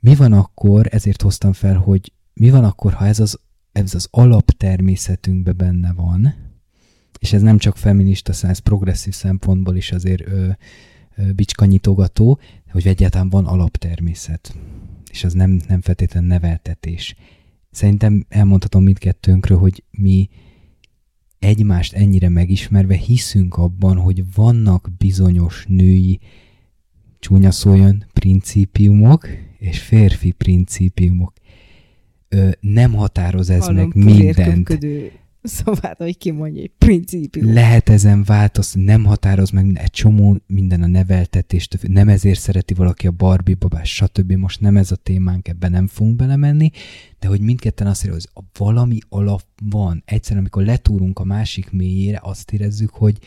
[0.00, 3.38] mi van akkor, ezért hoztam fel, hogy mi van akkor, ha ez az
[3.72, 6.34] ez az alaptermészetünkben benne van,
[7.18, 10.48] és ez nem csak feminista, ez progresszív szempontból is azért ö,
[11.16, 12.40] ö, bicskanyitogató,
[12.70, 14.56] hogy egyáltalán van alaptermészet,
[15.10, 17.14] és az nem, nem feltétlenül neveltetés.
[17.70, 20.28] Szerintem elmondhatom mindkettőnkről, hogy mi
[21.38, 26.20] egymást ennyire megismerve hiszünk abban, hogy vannak bizonyos női
[27.18, 31.32] csúnya szóljon principiumok és férfi principiumok.
[32.28, 34.78] Ö, nem határoz ez Hallom, meg mindent.
[35.58, 37.52] Szóval, hogy kimondja, egy principium.
[37.52, 43.06] Lehet ezen változni, nem határoz meg egy csomó minden a neveltetést, nem ezért szereti valaki
[43.06, 44.32] a Barbie babás, stb.
[44.32, 46.70] Most nem ez a témánk, ebben nem fogunk belemenni,
[47.18, 50.02] de hogy mindketten azt érjük, hogy valami alap van.
[50.06, 53.18] Egyszerűen, amikor letúrunk a másik mélyére, azt érezzük, hogy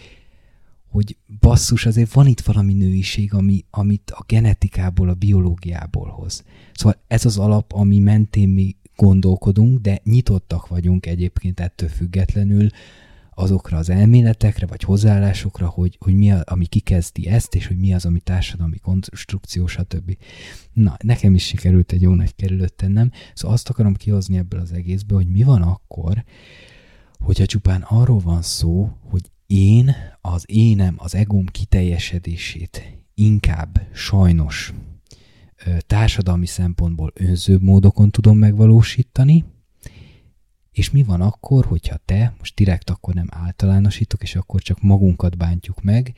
[0.93, 6.43] hogy basszus, azért van itt valami nőiség, ami, amit a genetikából, a biológiából hoz.
[6.73, 12.67] Szóval ez az alap, ami mentén mi gondolkodunk, de nyitottak vagyunk egyébként ettől függetlenül
[13.35, 17.93] azokra az elméletekre, vagy hozzáállásokra, hogy, hogy mi az, ami kikezdi ezt, és hogy mi
[17.93, 20.17] az, ami társadalmi konstrukció, stb.
[20.73, 24.71] Na, nekem is sikerült egy jó nagy kerülőt tennem, szóval azt akarom kihozni ebből az
[24.71, 26.23] egészből, hogy mi van akkor,
[27.19, 32.81] hogyha csupán arról van szó, hogy én az énem, az egóm kiteljesedését
[33.13, 34.73] inkább sajnos
[35.87, 39.45] társadalmi szempontból önzőbb módokon tudom megvalósítani,
[40.71, 45.37] és mi van akkor, hogyha te, most direkt akkor nem általánosítok, és akkor csak magunkat
[45.37, 46.13] bántjuk meg,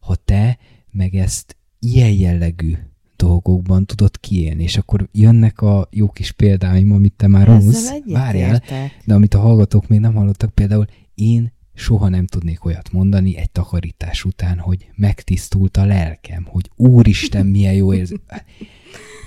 [0.00, 0.58] ha te
[0.90, 2.74] meg ezt ilyen jellegű
[3.16, 7.92] dolgokban tudod kiélni, és akkor jönnek a jó kis példáim, amit te már húz.
[8.06, 8.62] Várjál,
[9.04, 13.50] de amit a hallgatók még nem hallottak, például én soha nem tudnék olyat mondani egy
[13.50, 18.18] takarítás után, hogy megtisztult a lelkem, hogy úristen, milyen jó érzés.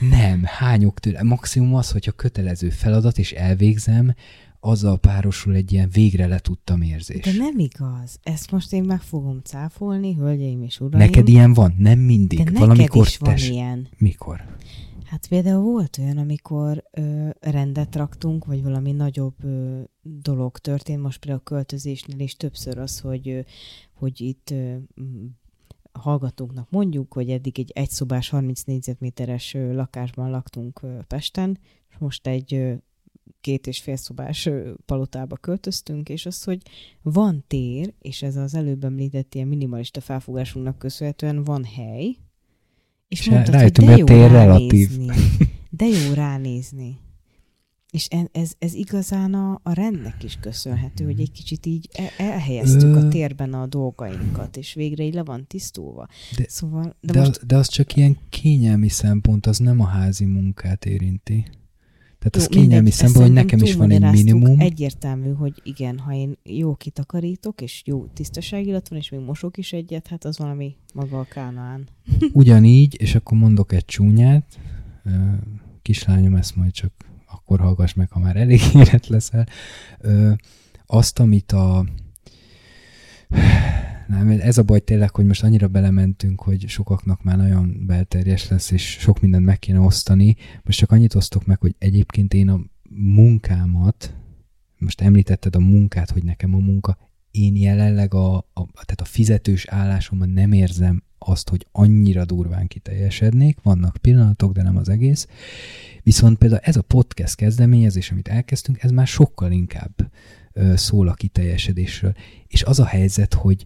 [0.09, 1.23] Nem, hányok tőle.
[1.23, 4.15] Maximum az, hogyha kötelező feladat, és elvégzem,
[4.59, 7.23] azzal párosul egy ilyen végre letudtam érzés.
[7.23, 8.19] De nem igaz.
[8.23, 11.03] Ezt most én meg fogom cáfolni, hölgyeim és uraim.
[11.03, 11.75] Neked ilyen van?
[11.77, 12.37] Nem mindig.
[12.37, 13.49] De neked Valamikor is van tes...
[13.49, 13.87] ilyen.
[13.97, 14.43] Mikor?
[15.11, 21.19] Hát például volt olyan, amikor ö, rendet raktunk, vagy valami nagyobb ö, dolog történt, most
[21.19, 23.39] például a költözésnél is többször az, hogy, ö,
[23.93, 24.75] hogy itt ö,
[25.91, 31.59] hallgatóknak mondjuk, hogy eddig egy egyszobás 30 négyzetméteres ö, lakásban laktunk ö, Pesten,
[31.89, 32.73] és most egy ö,
[33.41, 34.49] két és fél szobás
[34.85, 36.61] palotába költöztünk, és az, hogy
[37.01, 42.15] van tér, és ez az előbb említett ilyen minimalista felfogásunknak köszönhetően van hely,
[43.11, 44.89] és, És mondtad, hogy rájöttem, de hogy a jó tér relatív.
[44.89, 45.15] ránézni.
[45.69, 46.97] De jó ránézni.
[47.91, 52.95] És ez, ez igazán a, a rendnek is köszönhető, hogy egy kicsit így e- elhelyeztük
[52.95, 56.07] a térben a dolgainkat, és végre így le van tisztulva.
[56.37, 59.85] De- szóval, de, De, de most de az csak ilyen kényelmi szempont, az nem a
[59.85, 61.45] házi munkát érinti.
[62.21, 64.59] Tehát az Jó, kényelmi mindegy, ezt szempont, hogy nekem is van egy minimum.
[64.59, 69.57] Egyértelmű, hogy igen, ha én jó kitakarítok, és jó tisztaság illat van, és még mosok
[69.57, 71.87] is egyet, hát az valami maga a kánaán.
[72.33, 74.59] Ugyanígy, és akkor mondok egy csúnyát,
[75.81, 76.91] kislányom, ezt majd csak
[77.25, 79.47] akkor hallgass meg, ha már elég élet leszel,
[80.85, 81.85] azt, amit a
[84.11, 88.71] nem, ez a baj tényleg, hogy most annyira belementünk, hogy sokaknak már nagyon belterjes lesz,
[88.71, 90.35] és sok mindent meg kéne osztani.
[90.63, 92.59] Most csak annyit osztok meg, hogy egyébként én a
[92.89, 94.15] munkámat,
[94.77, 96.97] most említetted a munkát, hogy nekem a munka,
[97.31, 103.57] én jelenleg a, a, tehát a fizetős állásomban nem érzem azt, hogy annyira durván kiteljesednék,
[103.63, 105.27] vannak pillanatok, de nem az egész.
[106.03, 110.11] Viszont például ez a podcast kezdeményezés, amit elkezdtünk, ez már sokkal inkább
[110.75, 112.13] szól a kiteljesedésről.
[112.47, 113.65] És az a helyzet, hogy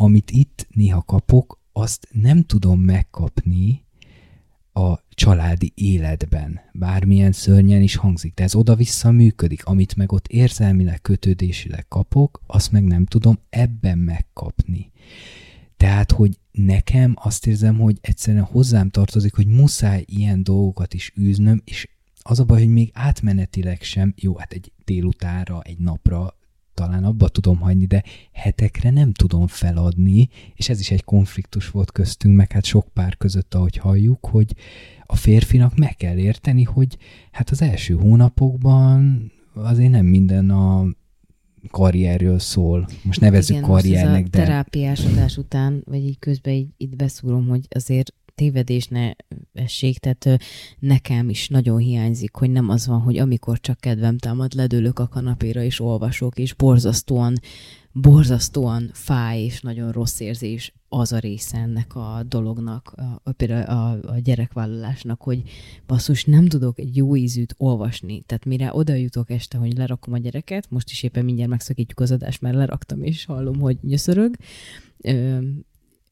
[0.00, 3.84] amit itt néha kapok, azt nem tudom megkapni
[4.72, 6.60] a családi életben.
[6.72, 9.64] Bármilyen szörnyen is hangzik, de ez oda-vissza működik.
[9.64, 14.90] Amit meg ott érzelmileg, kötődésileg kapok, azt meg nem tudom ebben megkapni.
[15.76, 21.62] Tehát, hogy nekem azt érzem, hogy egyszerűen hozzám tartozik, hogy muszáj ilyen dolgokat is űznöm,
[21.64, 21.88] és
[22.20, 26.37] az a baj, hogy még átmenetileg sem, jó, hát egy délutára, egy napra
[26.78, 28.02] talán abba tudom hagyni, de
[28.32, 33.16] hetekre nem tudom feladni, és ez is egy konfliktus volt köztünk, meg hát sok pár
[33.16, 34.54] között, ahogy halljuk, hogy
[35.06, 36.96] a férfinak meg kell érteni, hogy
[37.30, 40.86] hát az első hónapokban azért nem minden a
[41.70, 42.86] karrierről szól.
[43.02, 44.44] Most nevezzük Igen, karriernek, most ez a de...
[44.44, 49.10] terápiás adás után, vagy így közben így, itt beszúrom, hogy azért tévedés ne
[49.52, 50.40] essék, tehát
[50.78, 55.08] nekem is nagyon hiányzik, hogy nem az van, hogy amikor csak kedvem támad, ledőlök a
[55.08, 57.40] kanapéra és olvasok, és borzasztóan,
[57.92, 64.12] borzasztóan fáj és nagyon rossz érzés az a része ennek a dolognak, a, például a,
[64.12, 65.42] a gyerekvállalásnak, hogy
[65.86, 68.22] basszus, nem tudok egy jó ízűt olvasni.
[68.26, 72.10] Tehát mire oda jutok este, hogy lerakom a gyereket, most is éppen mindjárt megszakítjuk az
[72.10, 74.36] adást, mert leraktam, és hallom, hogy nyöszörög,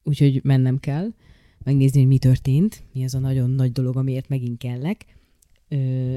[0.02, 1.08] úgyhogy mennem kell
[1.66, 5.04] megnézni, hogy mi történt, mi az a nagyon nagy dolog, amiért megint kellek.
[5.68, 6.14] Ö,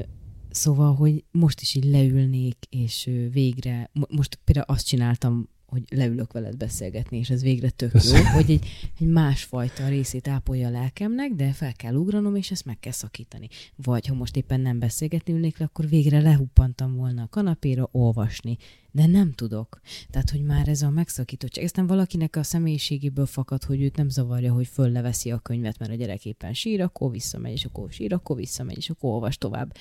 [0.50, 6.32] szóval, hogy most is így leülnék, és végre, mo- most például azt csináltam, hogy leülök
[6.32, 8.66] veled beszélgetni, és ez végre tök jó, hogy egy,
[9.00, 13.48] egy másfajta részét ápolja a lelkemnek, de fel kell ugranom, és ezt meg kell szakítani.
[13.76, 18.56] Vagy ha most éppen nem beszélgetni ülnék le, akkor végre lehuppantam volna a kanapéra olvasni,
[18.90, 19.80] de nem tudok.
[20.10, 24.52] Tehát, hogy már ez a megszakítottság, nem valakinek a személyiségéből fakad, hogy őt nem zavarja,
[24.52, 28.36] hogy fölleveszi a könyvet, mert a gyerek éppen sír, akkor visszamegy, és akkor sír, akkor
[28.36, 29.76] visszamegy, és akkor olvas tovább.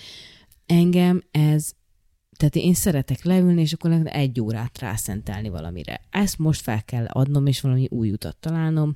[0.65, 1.71] Engem ez
[2.39, 6.01] tehát én szeretek leülni, és akkor egy órát rászentelni valamire.
[6.09, 8.95] Ezt most fel kell adnom, és valami új utat találnom,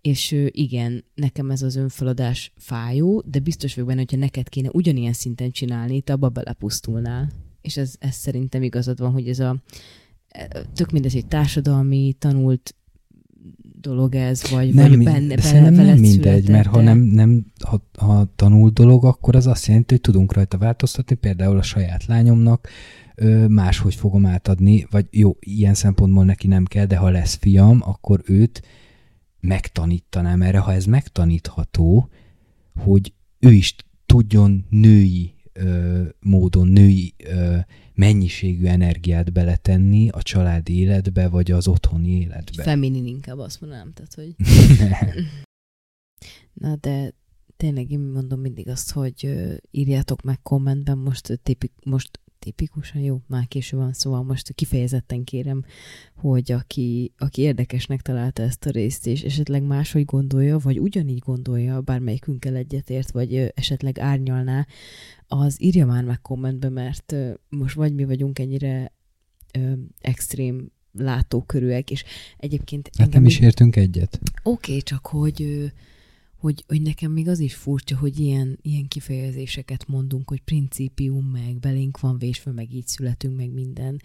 [0.00, 5.12] és igen, nekem ez az önfeladás fájó, de biztos vagyok benne, hogyha neked kéne ugyanilyen
[5.12, 7.30] szinten csinálni, te abba belepusztulnál.
[7.60, 9.56] És ez, ez szerintem igazad van, hogy ez a
[10.74, 12.74] tök mindegy, egy társadalmi, tanult
[13.80, 17.82] dolog ez, vagy, nem, vagy benne, szerintem nem mindegy, született, mert ha nem, nem ha,
[17.98, 22.68] ha tanult dolog, akkor az azt jelenti, hogy tudunk rajta változtatni, például a saját lányomnak
[23.14, 27.82] ö, máshogy fogom átadni, vagy jó, ilyen szempontból neki nem kell, de ha lesz fiam,
[27.84, 28.62] akkor őt
[29.40, 32.08] megtanítanám erre, ha ez megtanítható,
[32.76, 33.74] hogy ő is
[34.06, 37.56] tudjon női ö, módon, női ö,
[37.98, 42.62] mennyiségű energiát beletenni a családi életbe, vagy az otthoni életbe.
[42.62, 44.34] Feminin inkább azt mondanám, tehát, hogy
[46.62, 47.14] Na, de
[47.56, 49.34] tényleg én mondom mindig azt, hogy
[49.70, 55.64] írjátok meg kommentben, most tipik, most tipikusan jó, már késő van, szóval most kifejezetten kérem,
[56.16, 61.80] hogy aki, aki érdekesnek találta ezt a részt, és esetleg máshogy gondolja, vagy ugyanígy gondolja,
[61.80, 64.66] bármelyikünkkel egyetért, vagy esetleg árnyalná,
[65.28, 67.14] az írja már meg kommentbe, mert
[67.48, 68.92] most vagy mi vagyunk ennyire
[69.52, 72.04] ö, extrém látókörűek, és
[72.36, 74.20] egyébként Hát nem is értünk egyet.
[74.42, 75.72] Oké, okay, csak hogy,
[76.36, 81.58] hogy, hogy nekem még az is furcsa, hogy ilyen, ilyen kifejezéseket mondunk, hogy principium, meg
[81.58, 84.00] belénk van vésve, meg így születünk, meg minden.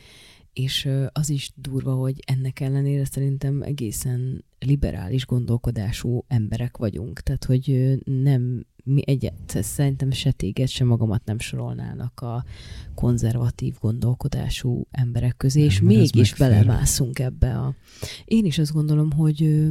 [0.54, 7.20] És az is durva, hogy ennek ellenére szerintem egészen liberális gondolkodású emberek vagyunk.
[7.20, 12.44] Tehát, hogy nem mi egyet, szerintem se téged, se magamat nem sorolnának a
[12.96, 17.76] konzervatív gondolkodású emberek közé, és Nem, ez mégis belemászunk ebbe a...
[18.26, 19.68] Én is azt gondolom, hogy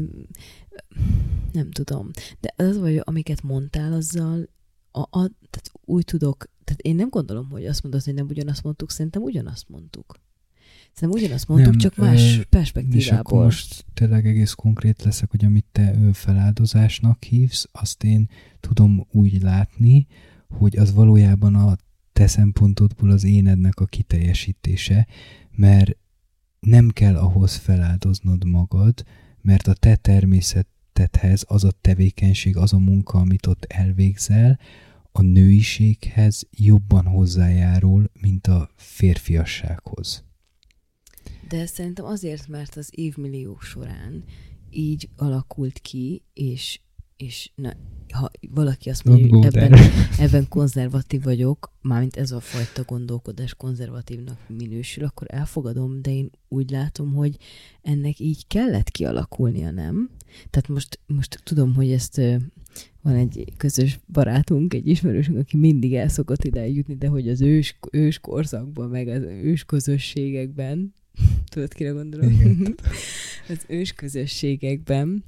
[1.52, 2.10] nem tudom,
[2.40, 4.48] de az vagy, amiket mondtál, azzal
[4.90, 8.62] a, a, tehát úgy tudok, tehát én nem gondolom, hogy azt mondod, hogy nem ugyanazt
[8.62, 10.20] mondtuk, szerintem ugyanazt mondtuk.
[10.94, 13.44] Szerintem ugyanazt mondtuk, Nem, csak más ö, És akkor perspektívából.
[13.44, 18.28] most tényleg egész konkrét leszek, hogy amit te önfeláldozásnak hívsz, azt én
[18.60, 20.06] tudom úgy látni,
[20.48, 21.76] hogy az valójában a
[22.12, 25.06] te szempontodból az énednek a kiteljesítése,
[25.50, 25.96] mert
[26.60, 29.04] nem kell ahhoz feláldoznod magad,
[29.40, 34.58] mert a te természetedhez az a tevékenység, az a munka, amit ott elvégzel,
[35.12, 40.24] a nőiséghez jobban hozzájárul, mint a férfiassághoz.
[41.52, 44.24] De szerintem azért, mert az évmilliók során
[44.70, 46.80] így alakult ki, és,
[47.16, 47.72] és na,
[48.12, 49.78] ha valaki azt mondja, hogy ebben,
[50.18, 56.70] ebben konzervatív vagyok, mármint ez a fajta gondolkodás konzervatívnak minősül, akkor elfogadom, de én úgy
[56.70, 57.36] látom, hogy
[57.82, 60.10] ennek így kellett kialakulnia, nem?
[60.50, 62.20] Tehát most, most tudom, hogy ezt
[63.02, 67.40] van egy közös barátunk, egy ismerősünk, aki mindig el szokott ide jutni, de hogy az
[67.40, 70.94] ős, ős korszakban, meg az ős közösségekben,
[71.50, 72.30] tudod, kire gondolom?
[72.30, 72.74] Igen.
[73.48, 75.24] az ős közösségekben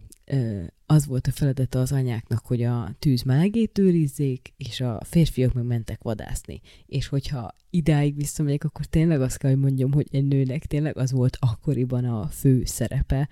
[0.86, 5.64] az volt a feladata az anyáknak, hogy a tűz melegét őrizzék, és a férfiak meg
[5.64, 6.60] mentek vadászni.
[6.86, 11.12] És hogyha idáig visszamegyek, akkor tényleg azt kell, hogy mondjam, hogy egy nőnek tényleg az
[11.12, 13.28] volt akkoriban a fő szerepe,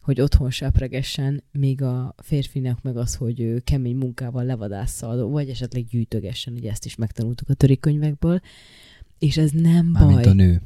[0.00, 5.84] hogy otthon sepregessen, míg a férfinak meg az, hogy ő kemény munkával levadásza, vagy esetleg
[5.84, 8.40] gyűjtögessen, ugye ezt is megtanultuk a törikönyvekből,
[9.18, 10.02] és ez nem baj.
[10.02, 10.62] Mármint a nő.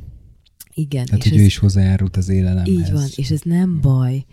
[0.81, 1.05] Igen.
[1.05, 2.69] Tehát, és hogy ez, ő is hozzájárult az élelemhez.
[2.75, 4.25] így van, és ez nem baj.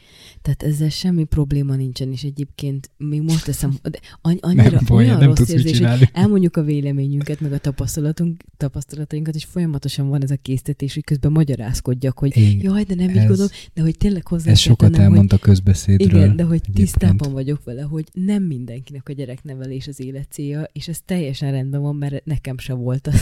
[0.41, 5.05] Tehát ezzel semmi probléma nincsen, és egyébként még most teszem, de anny- annyira Nem baj,
[5.05, 10.23] olyan nem rossz érzés, hogy elmondjuk a véleményünket, meg a tapasztalatunk, tapasztalatainkat, és folyamatosan van
[10.23, 13.81] ez a késztetés, hogy közben magyarázkodjak, hogy Igen, jaj, de nem így ez- gondolom, de
[13.81, 16.21] hogy tényleg hozzá Ez sokat tennem, hogy elmond a közbeszédről.
[16.21, 16.75] igen, de hogy egyébként.
[16.75, 21.81] tisztában vagyok vele, hogy nem mindenkinek a gyereknevelés az élet célja, és ez teljesen rendben
[21.81, 23.21] van, mert nekem se volt az.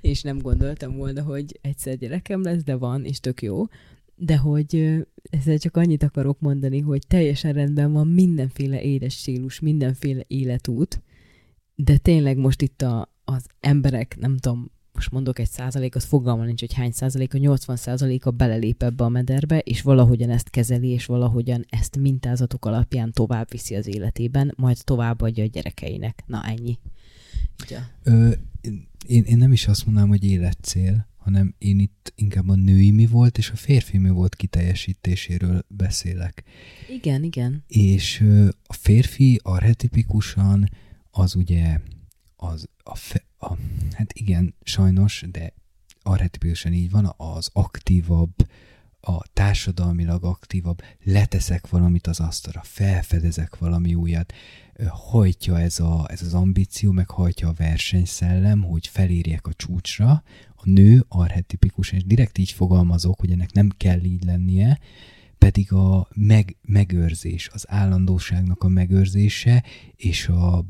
[0.00, 3.64] és nem gondoltam volna, hogy egyszer gyerekem lesz, de van, és tök jó.
[4.16, 10.24] De hogy ezzel csak annyit akarok mondani, hogy teljesen rendben van mindenféle éles stílus, mindenféle
[10.26, 11.02] életút,
[11.74, 16.60] de tényleg most itt a, az emberek, nem tudom, most mondok egy százalékot, fogalma nincs,
[16.60, 21.06] hogy hány százalék, a 80 százaléka belelép ebbe a mederbe, és valahogyan ezt kezeli, és
[21.06, 26.22] valahogyan ezt mintázatok alapján tovább viszi az életében, majd továbbadja a gyerekeinek.
[26.26, 26.78] Na ennyi.
[27.68, 27.90] Ja.
[28.02, 28.32] Ö,
[29.06, 33.06] én, én nem is azt mondanám, hogy életcél, hanem én itt inkább a női mi
[33.06, 36.42] volt, és a férfi mi volt kiteljesítéséről beszélek.
[36.88, 37.64] Igen, igen.
[37.68, 40.70] És ö, a férfi arhetipikusan
[41.10, 41.80] az ugye
[42.36, 43.54] az a, fe, a
[43.92, 45.52] hát igen, sajnos, de
[46.02, 48.34] arhetipikusan így van, az aktívabb,
[49.00, 54.32] a társadalmilag aktívabb, leteszek valamit az asztalra, felfedezek valami újat,
[54.88, 60.22] hajtja ez, a, ez az ambíció, meg hajtja a versenyszellem, hogy felérjek a csúcsra,
[60.54, 64.78] a nő arhetipikus, és direkt így fogalmazok, hogy ennek nem kell így lennie,
[65.38, 69.64] pedig a meg, megőrzés, az állandóságnak a megőrzése,
[69.96, 70.64] és, a,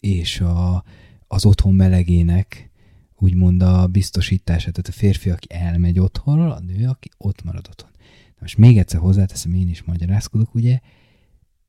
[0.00, 0.84] és a,
[1.26, 2.70] az otthon melegének
[3.18, 4.70] úgymond a biztosítása.
[4.70, 7.90] Tehát a férfi, aki elmegy otthonról, a nő, aki ott marad otthon.
[8.28, 10.80] Na most még egyszer hozzáteszem, én is magyarázkodok, ugye,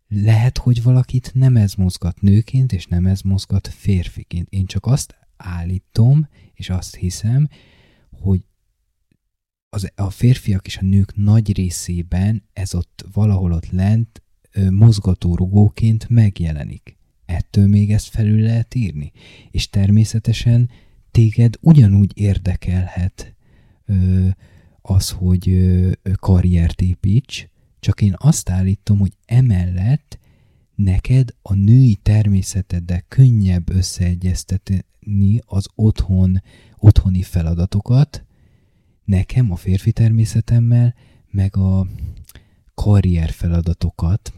[0.10, 4.48] lehet, hogy valakit nem ez mozgat nőként, és nem ez mozgat férfiként.
[4.50, 7.48] Én csak azt állítom, és azt hiszem,
[8.12, 8.44] hogy
[9.70, 14.24] az, a férfiak és a nők nagy részében ez ott valahol ott lent
[14.70, 16.98] mozgatórugóként megjelenik.
[17.26, 19.12] Ettől még ezt felül lehet írni.
[19.52, 20.70] És természetesen
[21.12, 23.36] téged ugyanúgy érdekelhet
[23.86, 24.28] ö,
[24.82, 27.50] az, hogy ö, karriert építs,
[27.80, 30.20] csak én azt állítom, hogy emellett
[30.76, 36.42] neked a női természeteddel könnyebb összeegyeztetni az otthon,
[36.78, 38.26] otthoni feladatokat,
[39.04, 40.96] nekem a férfi természetemmel,
[41.32, 41.88] meg a
[42.74, 44.34] karrier feladatokat,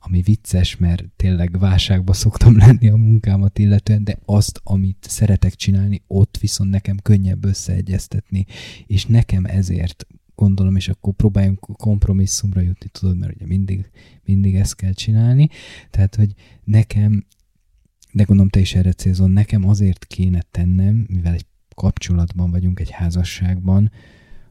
[0.00, 6.02] ami vicces, mert tényleg válságba szoktam lenni a munkámat illetően, de azt, amit szeretek csinálni,
[6.06, 8.46] ott viszont nekem könnyebb összeegyeztetni,
[8.86, 10.06] és nekem ezért
[10.40, 13.90] gondolom, és akkor próbáljunk kompromisszumra jutni, tudod, mert ugye mindig,
[14.24, 15.48] mindig ezt kell csinálni,
[15.90, 16.34] tehát, hogy
[16.64, 17.26] nekem,
[18.12, 22.90] de gondolom te is erre célzol, nekem azért kéne tennem, mivel egy kapcsolatban vagyunk, egy
[22.90, 23.90] házasságban,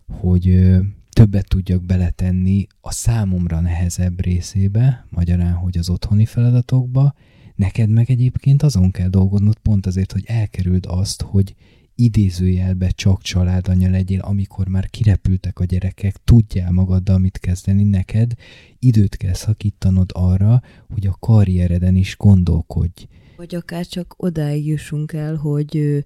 [0.07, 0.75] hogy
[1.09, 7.13] többet tudjak beletenni a számomra nehezebb részébe, magyarán, hogy az otthoni feladatokba,
[7.55, 11.55] neked meg egyébként azon kell dolgoznod pont azért, hogy elkerüld azt, hogy
[11.99, 18.33] idézőjelbe csak családanya legyél, amikor már kirepültek a gyerekek, tudjál magaddal mit kezdeni, neked
[18.79, 20.61] időt kell szakítanod arra,
[20.93, 23.07] hogy a karriereden is gondolkodj.
[23.35, 26.03] Vagy akár csak odáig jussunk el, hogy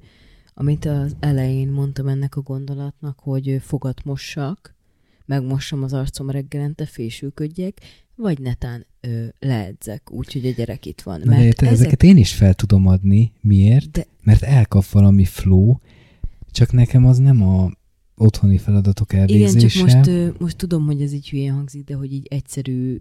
[0.53, 4.75] amit az elején mondtam ennek a gondolatnak, hogy fogat mossak,
[5.25, 7.79] megmossam az arcom reggelente, fésülködjek,
[8.15, 11.21] vagy netán ö, leedzek, úgyhogy a gyerek itt van.
[11.25, 13.31] De érted, ezek- ezeket én is fel tudom adni.
[13.41, 13.91] Miért?
[13.91, 15.75] De Mert elkap valami flow,
[16.51, 17.71] csak nekem az nem a
[18.15, 19.67] otthoni feladatok igen, elvégzése.
[19.80, 22.97] csak most, ö, most tudom, hogy ez így hülyén hangzik, de hogy így egyszerű,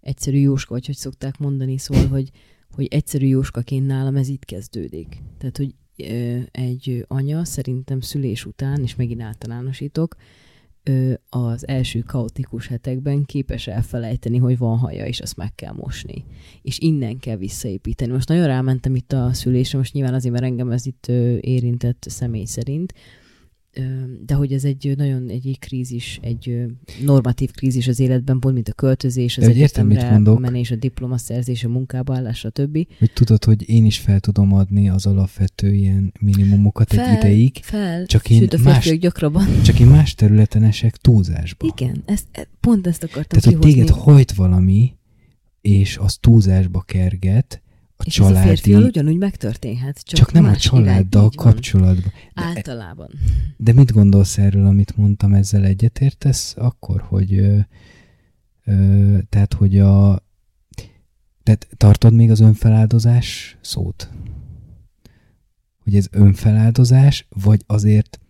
[0.00, 2.30] egyszerű jóska, vagy hogy szokták mondani, szóval, hogy,
[2.74, 5.22] hogy egyszerű jóskaként nálam ez itt kezdődik.
[5.38, 10.16] Tehát, hogy ö, egy anya szerintem szülés után, és megint általánosítok,
[11.28, 16.24] az első kaotikus hetekben képes elfelejteni, hogy van haja, és azt meg kell mosni.
[16.62, 18.12] És innen kell visszaépíteni.
[18.12, 21.06] Most nagyon rámentem itt a szülésre, most nyilván azért, mert engem ez itt
[21.40, 22.92] érintett személy szerint,
[24.26, 26.64] de hogy ez egy nagyon egy krízis, egy
[27.04, 30.40] normatív krízis az életben, pont mint a költözés, az hogy értem, mit egyetemre mondok.
[30.40, 32.86] menés, a diplomaszerzés, a munkába állás, stb.
[32.98, 38.06] Hogy tudod, hogy én is fel tudom adni az alapvető ilyen minimumokat egy ideig, fel,
[38.06, 39.62] csak én sőt a más- gyakrabban.
[39.62, 41.72] csak én más területen esek túlzásba.
[41.76, 43.72] Igen, ezt, e- pont ezt akartam Tehát, hogy kihozni.
[43.72, 44.92] téged hajt valami,
[45.60, 47.61] és az túlzásba kerget,
[48.04, 48.48] és ez a családi...
[48.48, 51.30] férfival ugyanúgy megtörténhet, csak, csak nem a irány, családdal van.
[51.30, 52.12] kapcsolatban.
[52.34, 53.08] De, Általában.
[53.56, 57.58] de mit gondolsz erről, amit mondtam, ezzel egyetértesz akkor, hogy, ö,
[58.64, 60.24] Ö, tehát, hogy a...
[61.42, 64.10] Tehát tartod még az önfeláldozás szót?
[65.78, 68.20] Hogy ez önfeláldozás, vagy azért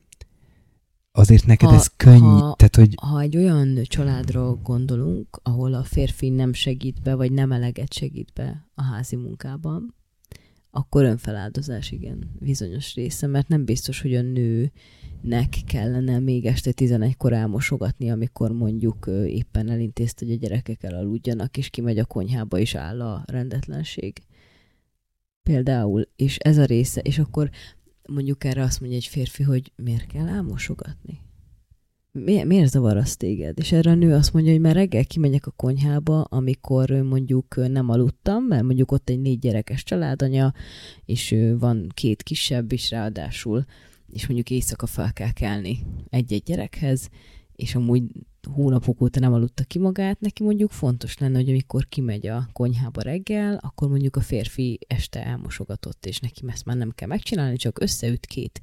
[1.12, 5.82] azért neked Ha- ez könnyű, ha- tehát, hogy Ha egy olyan családra gondolunk, ahol a
[5.82, 9.94] férfi nem segít be, vagy nem eleget segít be a házi munkában,
[10.74, 17.32] akkor önfeláldozás, igen, bizonyos része, mert nem biztos, hogy a nőnek kellene még este 11-kor
[17.32, 23.00] elmosogatni, amikor mondjuk éppen elintézte, hogy a gyerekek elaludjanak, és kimegy a konyhába, és áll
[23.00, 24.22] a rendetlenség.
[25.42, 27.50] Például, és ez a része, és akkor
[28.08, 31.20] mondjuk erre azt mondja egy férfi, hogy miért kell elmosogatni?
[32.12, 33.58] Mi, miért zavar az téged?
[33.58, 37.88] És erre a nő azt mondja, hogy már reggel kimegyek a konyhába, amikor mondjuk nem
[37.88, 40.52] aludtam, mert mondjuk ott egy négy gyerekes családanya,
[41.04, 43.64] és van két kisebb is ráadásul,
[44.06, 45.78] és mondjuk éjszaka fel kell kelni
[46.10, 47.08] egy-egy gyerekhez,
[47.62, 48.02] és amúgy
[48.50, 53.02] hónapok óta nem aludta ki magát, neki mondjuk fontos lenne, hogy amikor kimegy a konyhába
[53.02, 57.80] reggel, akkor mondjuk a férfi este elmosogatott, és neki ezt már nem kell megcsinálni, csak
[57.80, 58.60] összeüt két,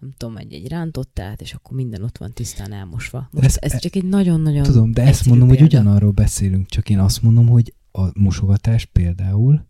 [0.00, 3.28] nem tudom, egy-egy rántottát, és akkor minden ott van tisztán elmosva.
[3.30, 5.78] Most Ez- ez, ez csak egy nagyon-nagyon tudom, de ezt mondom, hogy példa.
[5.78, 9.66] ugyanarról beszélünk, csak én azt mondom, hogy a mosogatás például,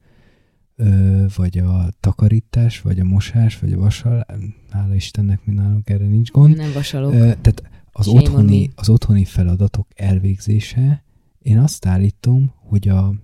[0.77, 4.27] ö, vagy a takarítás, vagy a mosás, vagy a vasal,
[4.71, 7.13] hála Istennek mi nálunk erre nincs gond, Nem vasalok.
[7.13, 7.63] Ö, tehát
[7.99, 11.05] az Shame otthoni, az otthoni feladatok elvégzése,
[11.39, 13.15] én azt állítom, hogy a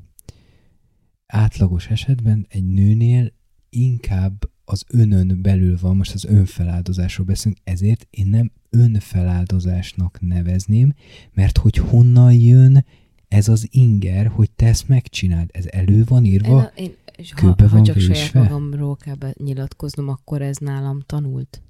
[1.27, 3.33] átlagos esetben egy nőnél
[3.69, 10.95] inkább az önön belül van, most az önfeláldozásról beszélünk, ezért én nem önfeláldozásnak nevezném,
[11.33, 12.85] mert hogy honnan jön
[13.29, 17.55] ez az inger, hogy te ezt megcsináld, ez elő van írva, Én, én, és ha,
[17.59, 18.43] ha van csak saját vésve?
[18.43, 21.63] magamról kell nyilatkoznom, akkor ez nálam tanult.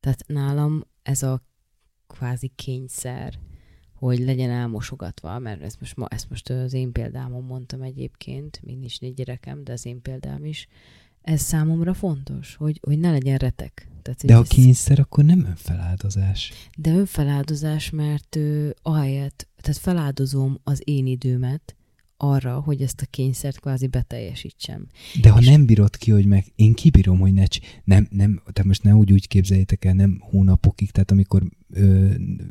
[0.00, 1.42] Tehát nálam ez a
[2.24, 3.38] kvázi kényszer,
[3.94, 8.78] hogy legyen elmosogatva, mert ezt most, ma, ezt most az én példámon mondtam egyébként, még
[8.78, 10.68] nincs négy gyerekem, de az én példám is.
[11.22, 13.88] Ez számomra fontos, hogy, hogy ne legyen retek.
[14.02, 16.52] Tehát, de a ez- kényszer akkor nem önfeláldozás.
[16.76, 21.76] de önfeláldozás, mert ö, ahelyett, tehát feláldozom az én időmet
[22.30, 24.86] arra, hogy ezt a kényszert kvázi beteljesítsem.
[25.20, 27.44] De ha És- nem bírod ki, hogy meg, én kibírom, hogy ne,
[27.84, 32.08] nem, nem, tehát most ne úgy úgy képzeljétek el, nem hónapokig, tehát amikor ö,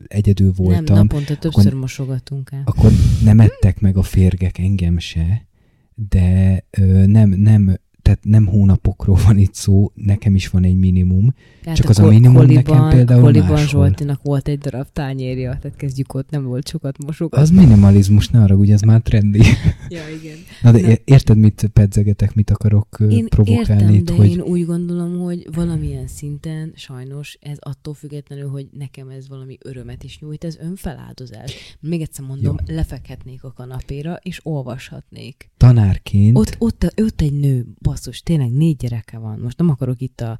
[0.07, 2.61] egyedül voltam, nem, naponta többször mosogatunk el.
[2.65, 2.91] akkor
[3.23, 5.47] nem ettek meg a férgek engem se,
[5.95, 11.34] de ö, nem, nem, tehát nem hónapokról van itt szó, nekem is van egy minimum.
[11.61, 13.85] Tehát csak az a minimum nekem például Koliban máshol.
[13.85, 17.41] Zsoltinak volt egy darab tányérja, tehát kezdjük ott, nem volt sokat mosogatni.
[17.43, 19.41] Az minimalizmus, ne arra, ugye ez már trendi.
[19.89, 20.38] Ja, igen.
[20.61, 20.95] Na de Nem.
[21.05, 25.47] érted, mit pedzegetek, mit akarok Én provokálni értem, itt, de hogy én úgy gondolom, hogy
[25.53, 31.77] valamilyen szinten sajnos ez attól függetlenül, hogy nekem ez valami örömet is nyújt, ez önfeláldozás.
[31.80, 32.75] Még egyszer mondom, Jó.
[32.75, 35.49] lefekhetnék a kanapéra, és olvashatnék.
[35.57, 39.40] tanárként Ott, ott, ott egy nő, basszus, tényleg négy gyereke van.
[39.40, 40.40] Most nem akarok itt a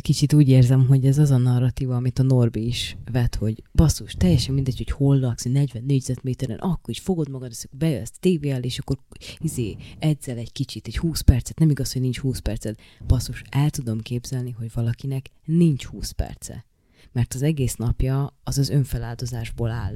[0.00, 4.14] kicsit úgy érzem, hogy ez az a narratíva, amit a Norbi is vet, hogy basszus,
[4.14, 8.66] teljesen mindegy, hogy hol laksz, 40 négyzetméteren, akkor is fogod magad, és bejössz tévé elé,
[8.66, 8.98] és akkor
[9.38, 12.78] izé, edzel egy kicsit, egy 20 percet, nem igaz, hogy nincs 20 perced.
[13.06, 16.64] Basszus, el tudom képzelni, hogy valakinek nincs 20 perce.
[17.12, 19.94] Mert az egész napja az az önfeláldozásból áll.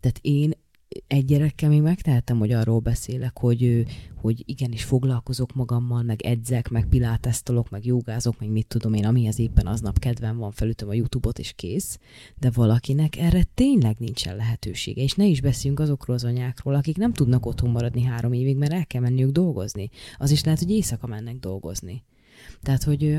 [0.00, 0.52] Tehát én
[1.06, 3.84] egy gyerekkel még megtehetem, hogy arról beszélek, hogy,
[4.16, 9.38] hogy igenis foglalkozok magammal, meg edzek, meg pilátesztolok, meg jogázok, meg mit tudom én, amihez
[9.38, 11.98] éppen aznap kedvem van, felütöm a YouTube-ot, és kész.
[12.38, 15.02] De valakinek erre tényleg nincsen lehetősége.
[15.02, 18.72] És ne is beszéljünk azokról az anyákról, akik nem tudnak otthon maradni három évig, mert
[18.72, 19.90] el kell menniük dolgozni.
[20.18, 22.04] Az is lehet, hogy éjszaka mennek dolgozni.
[22.62, 23.18] Tehát, hogy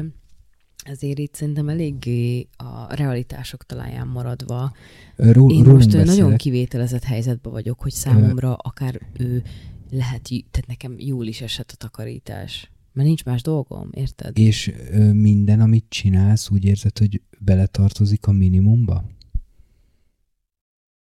[0.86, 4.74] ezért itt szerintem eléggé a realitások talaján maradva
[5.16, 6.38] ról, én most ö, nagyon beszélek.
[6.38, 9.44] kivételezett helyzetben vagyok, hogy számomra akár ő
[9.92, 12.72] lehet, tehát nekem jól is esett a takarítás.
[12.94, 14.38] Mert nincs más dolgom, érted?
[14.38, 19.04] És ö, minden, amit csinálsz, úgy érzed, hogy beletartozik a minimumba?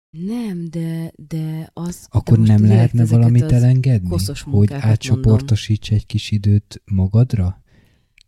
[0.10, 2.08] Nem, de, de az...
[2.10, 4.16] Akkor de nem lehetne valamit elengedni?
[4.44, 7.63] Hogy átcsoportosíts egy kis időt magadra?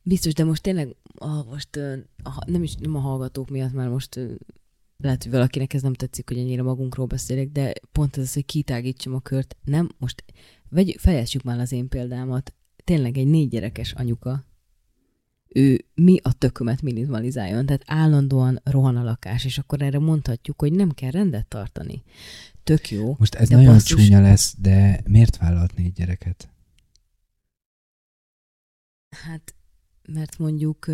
[0.08, 1.76] Biztos, de most tényleg, ah, most
[2.24, 4.20] a, nem is nem a hallgatók miatt, mert most
[4.98, 8.46] lehet, hogy valakinek ez nem tetszik, hogy ennyire magunkról beszélek, de pont ez az, hogy
[8.46, 9.56] kitágítsam a kört.
[9.64, 10.24] Nem, most
[10.70, 12.54] vegy, fejezsük már az én példámat.
[12.84, 14.46] Tényleg egy négy gyerekes anyuka,
[15.48, 20.74] ő mi a tökömet minimalizáljon, tehát állandóan rohan a lakás, és akkor erre mondhatjuk, hogy
[20.74, 22.04] nem kell rendet tartani.
[22.64, 23.16] Tök jó.
[23.20, 26.50] Most ez nagyon basszus- csúnya lesz, de miért vállalt négy gyereket?
[29.10, 29.56] Hát,
[30.08, 30.86] mert mondjuk...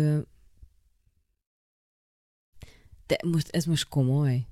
[3.06, 4.46] De most ez most komoly?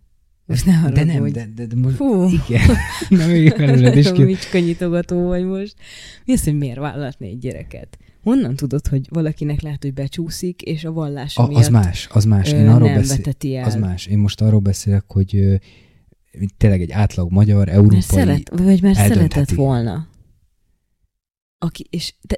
[0.46, 1.32] Most ne De nem, haragudj.
[1.32, 2.24] de, de, de most Fú.
[2.24, 2.76] igen.
[3.08, 4.22] Nem, még felüled is ki.
[4.22, 5.74] Micska nyitogató vagy most.
[6.24, 7.98] Mi az, hogy miért vállalhatni egy gyereket?
[8.22, 12.24] Honnan tudod, hogy valakinek lehet, hogy becsúszik, és a vallása A, miatt az más, az
[12.24, 12.52] más.
[12.52, 14.06] Én arról nem beszél, az más.
[14.06, 15.54] Én most arról beszélek, hogy ö,
[16.56, 18.00] tényleg egy átlag magyar, Mert európai...
[18.00, 19.08] szeret, vagy mert eldöntheti.
[19.28, 20.08] szeretett volna.
[21.58, 22.36] Aki, és de,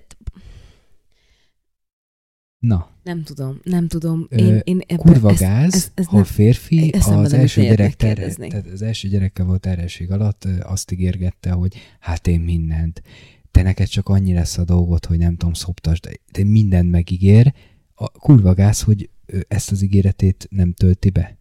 [2.63, 4.27] Na, nem tudom, nem tudom.
[4.31, 8.49] Én, én ebbe, kurva ezt, gáz, ezt- ezt ha nem- férfi az első gyerek kérdezni.
[8.49, 13.03] tehát az első gyerekkel volt terhesség alatt azt ígérgette, hogy hát én mindent.
[13.51, 17.53] Te neked csak annyi lesz a dolgot, hogy nem tudom, szoptasd, de, de mindent megígér.
[17.95, 19.11] A kurva gáz, hogy
[19.49, 21.37] ezt az ígéretét nem tölti be.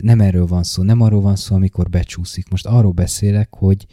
[0.00, 2.48] Nem erről van szó, nem arról van szó, amikor becsúszik.
[2.48, 3.86] Most arról beszélek, hogy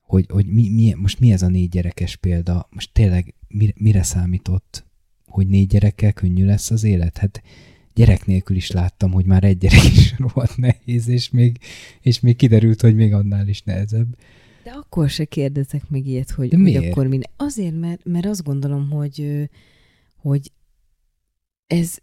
[0.00, 2.68] hogy, hogy mi, mi, most mi ez a négy gyerekes példa?
[2.70, 4.84] Most tényleg mire, mire számított,
[5.34, 7.18] hogy négy gyerekkel könnyű lesz az élet?
[7.18, 7.42] Hát
[7.94, 11.58] gyerek nélkül is láttam, hogy már egy gyerek is rohadt nehéz, és még,
[12.00, 14.16] és még kiderült, hogy még annál is nehezebb.
[14.64, 16.90] De akkor se kérdezek még ilyet, hogy, De hogy miért?
[16.90, 17.18] akkor mi.
[17.36, 19.48] Azért, mert, mert azt gondolom, hogy,
[20.16, 20.50] hogy
[21.66, 21.96] ez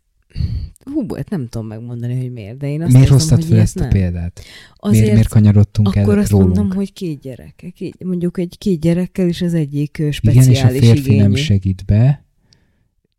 [0.84, 3.80] hú, hát nem tudom megmondani, hogy miért, de én azt miért hoztad hogy fel ezt
[3.80, 4.42] a példát?
[4.76, 6.56] Azért, Miért, miért kanyarodtunk akkor el azt rólunk?
[6.56, 7.72] mondom, hogy két gyerek.
[7.76, 11.22] Két, mondjuk egy két gyerekkel is az egyik ö, Igen, speciális és a férfi igényű.
[11.22, 12.21] nem segít be,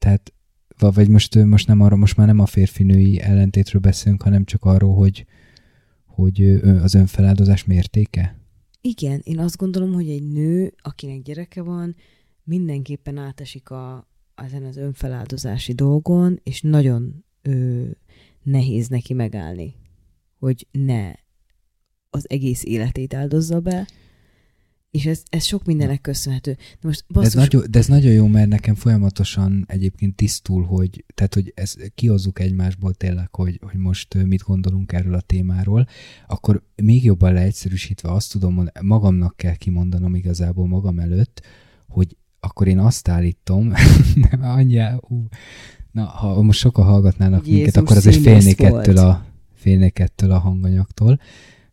[0.02, 0.32] tehát
[0.78, 4.64] va- vagy most, most nem arra, most már nem a férfi-női ellentétről beszélünk, hanem csak
[4.64, 5.26] arról, hogy,
[6.04, 6.42] hogy
[6.82, 8.38] az önfeláldozás mértéke?
[8.80, 11.96] Igen, én azt gondolom, hogy egy nő, akinek gyereke van,
[12.44, 17.84] mindenképpen átesik a, ezen az önfeláldozási dolgon, és nagyon ö,
[18.42, 19.74] nehéz neki megállni,
[20.38, 21.12] hogy ne
[22.10, 23.86] az egész életét áldozza be,
[24.92, 26.52] és ez, ez sok mindennek köszönhető.
[26.52, 30.64] De most De ez, basszus, nagyon, de ez nagyon jó, mert nekem folyamatosan egyébként tisztul,
[30.64, 35.86] hogy, tehát, hogy ezt kihozzuk egymásból tényleg, hogy, hogy most mit gondolunk erről a témáról,
[36.26, 41.42] akkor még jobban leegyszerűsítve azt tudom mondani, magamnak kell kimondanom igazából magam előtt,
[41.88, 43.72] hogy akkor én azt állítom,
[44.30, 45.26] nem anyja, ú,
[45.90, 48.80] na, ha most sokan hallgatnának Jézus minket, akkor azért félnék volt.
[48.86, 51.20] ettől a, félnék ettől a hanganyagtól,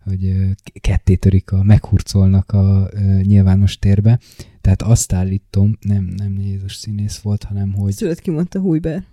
[0.09, 0.35] hogy
[0.81, 2.89] ketté törik, a, meghurcolnak a
[3.21, 4.19] nyilvános térbe.
[4.61, 9.03] Tehát azt állítom, nem, nem Jézus színész volt, hanem hogy szület kimondta hújbe.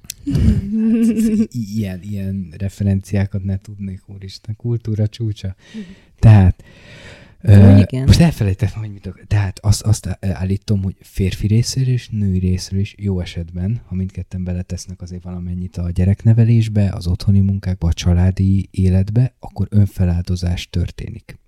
[1.49, 5.55] i- ilyen, ilyen referenciákat ne tudnék, úristen, kultúra csúcsa.
[6.19, 6.67] Tehát, Ó,
[7.41, 8.05] ö, igen.
[8.07, 9.15] most elfelejtettem, hogy mit.
[9.27, 14.45] Tehát azt, azt állítom, hogy férfi részéről és női részéről is jó esetben, ha mindketten
[14.45, 21.39] beletesznek azért valamennyit a gyereknevelésbe, az otthoni munkákba, a családi életbe, akkor önfeláldozás történik.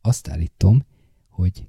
[0.00, 0.84] Azt állítom,
[1.28, 1.66] hogy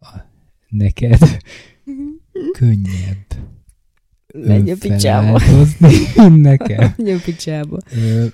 [0.00, 0.20] a,
[0.68, 1.18] neked
[2.58, 3.26] könnyebb
[4.34, 5.40] Menj a picsába.
[6.28, 6.94] nekem.
[6.96, 7.78] Menj a picsába.
[7.94, 8.26] Ö,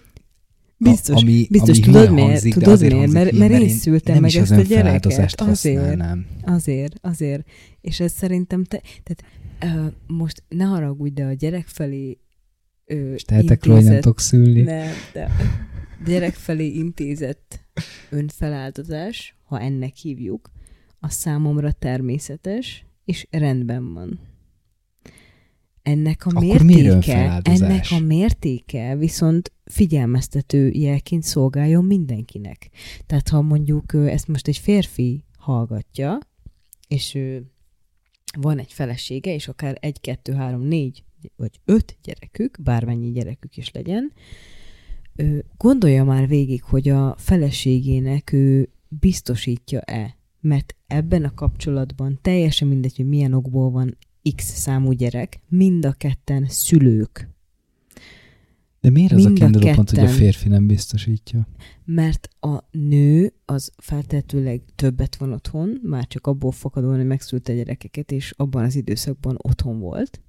[0.78, 2.28] Biztos, a, ami, biztos ami tudod miért?
[2.28, 3.12] hangzik, Tudod azért miért?
[3.12, 5.40] Mert- hülyén, mert én szültem nem meg ezt a gyereket.
[5.40, 6.02] Azért.
[6.44, 7.48] Azért, azért.
[7.80, 9.24] És ez szerintem te, tehát
[9.86, 12.18] uh, most ne haragudj, de a gyerek felé
[12.86, 14.60] uh, És tehetek tudok szülni.
[14.60, 15.30] nem, de
[16.06, 17.60] gyerek felé intézett
[18.10, 20.50] önfeláldozás, ha ennek hívjuk,
[21.00, 24.18] az számomra természetes, és rendben van.
[25.88, 32.70] Ennek a Akkor mértéke, ennek a mértéke viszont figyelmeztető jelként szolgáljon mindenkinek.
[33.06, 36.18] Tehát ha mondjuk ezt most egy férfi hallgatja,
[36.88, 37.50] és ő
[38.38, 41.04] van egy felesége, és akár egy, kettő, három, négy,
[41.36, 44.12] vagy öt gyerekük, bármennyi gyerekük is legyen,
[45.56, 53.08] gondolja már végig, hogy a feleségének ő biztosítja-e, mert ebben a kapcsolatban teljesen mindegy, hogy
[53.08, 53.96] milyen okból van
[54.36, 57.28] X számú gyerek, mind a ketten szülők.
[58.80, 61.48] De miért az a Mind kiinduló pont, hogy a férfi nem biztosítja?
[61.84, 68.12] Mert a nő az feltetőleg többet van otthon, már csak abból fakadóan, hogy megszülte gyerekeket,
[68.12, 70.20] és abban az időszakban otthon volt,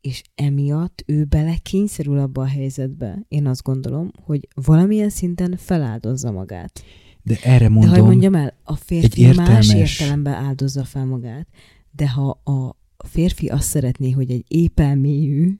[0.00, 6.30] és emiatt ő bele kényszerül abba a helyzetbe, én azt gondolom, hogy valamilyen szinten feláldozza
[6.30, 6.84] magát.
[7.22, 11.04] De erre De mondom, ha mondjam el, a férfi egy más értelmes- értelemben áldozza fel
[11.04, 11.48] magát,
[11.90, 12.76] de ha a
[13.06, 15.58] férfi azt szeretné, hogy egy épelmélyű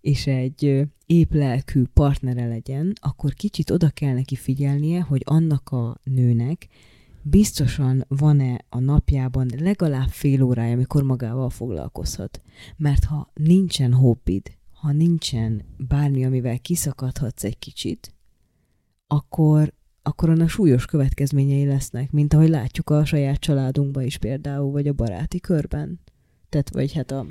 [0.00, 5.68] és egy ö, épp lelkű partnere legyen, akkor kicsit oda kell neki figyelnie, hogy annak
[5.70, 6.68] a nőnek
[7.22, 12.42] biztosan van-e a napjában legalább fél órája, amikor magával foglalkozhat.
[12.76, 18.14] Mert ha nincsen hobbid, ha nincsen bármi, amivel kiszakadhatsz egy kicsit,
[19.06, 19.72] akkor,
[20.02, 24.92] akkor annak súlyos következményei lesznek, mint ahogy látjuk a saját családunkban is például, vagy a
[24.92, 26.00] baráti körben.
[26.48, 27.26] Tehát, vagy hát a...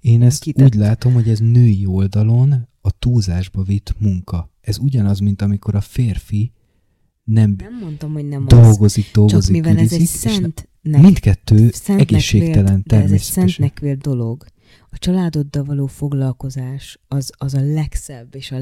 [0.00, 0.66] én ezt kitett.
[0.66, 4.50] úgy látom, hogy ez női oldalon a túlzásba vitt munka.
[4.60, 6.52] ez ugyanaz, mint amikor a férfi
[7.24, 8.58] nem, Nem mondtam, hogy nem az.
[8.58, 13.08] dolgozik, dolgozik, Csak mivel ez egy szent nek, mindkettő szentnek egészségtelen vélt, de ez egy
[13.08, 13.48] természetesen.
[13.48, 14.44] szentnek vélt dolog.
[14.90, 18.58] A családoddal való foglalkozás az, az a legszebb és a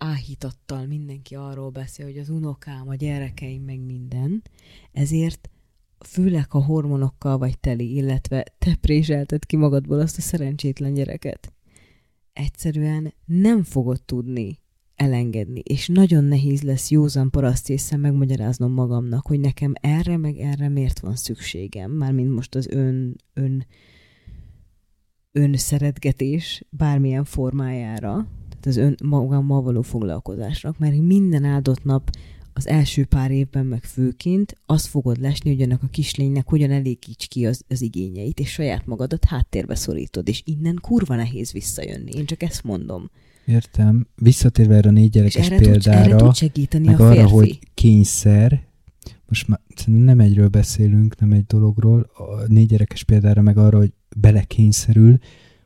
[0.00, 4.42] legáhítattal mindenki arról beszél, hogy az unokám, a gyerekeim, meg minden.
[4.92, 5.50] Ezért
[5.98, 11.52] főleg, ha hormonokkal vagy teli, illetve te préselted ki magadból azt a szerencsétlen gyereket.
[12.32, 14.58] Egyszerűen nem fogod tudni
[14.94, 21.00] elengedni, és nagyon nehéz lesz józan parasztészen megmagyaráznom magamnak, hogy nekem erre meg erre miért
[21.00, 23.66] van szükségem, mármint most az ön, ön
[25.32, 28.28] önszeretgetés bármilyen formájára,
[28.66, 32.10] az ön magammal való foglalkozásnak, mert minden áldott nap
[32.52, 37.28] az első pár évben meg főként azt fogod lesni, hogy annak a kislénynek hogyan elégíts
[37.28, 42.10] ki az, az igényeit, és saját magadat háttérbe szorítod, és innen kurva nehéz visszajönni.
[42.10, 43.10] Én csak ezt mondom.
[43.44, 44.06] Értem.
[44.16, 47.14] Visszatérve erre a négy És gyerekes erre tud, erre példára, tud segíteni meg a arra,
[47.14, 47.32] férfi.
[47.32, 48.62] hogy kényszer,
[49.26, 53.92] most már nem egyről beszélünk, nem egy dologról, a négy gyerekes példára meg arra, hogy
[54.16, 55.18] belekényszerül,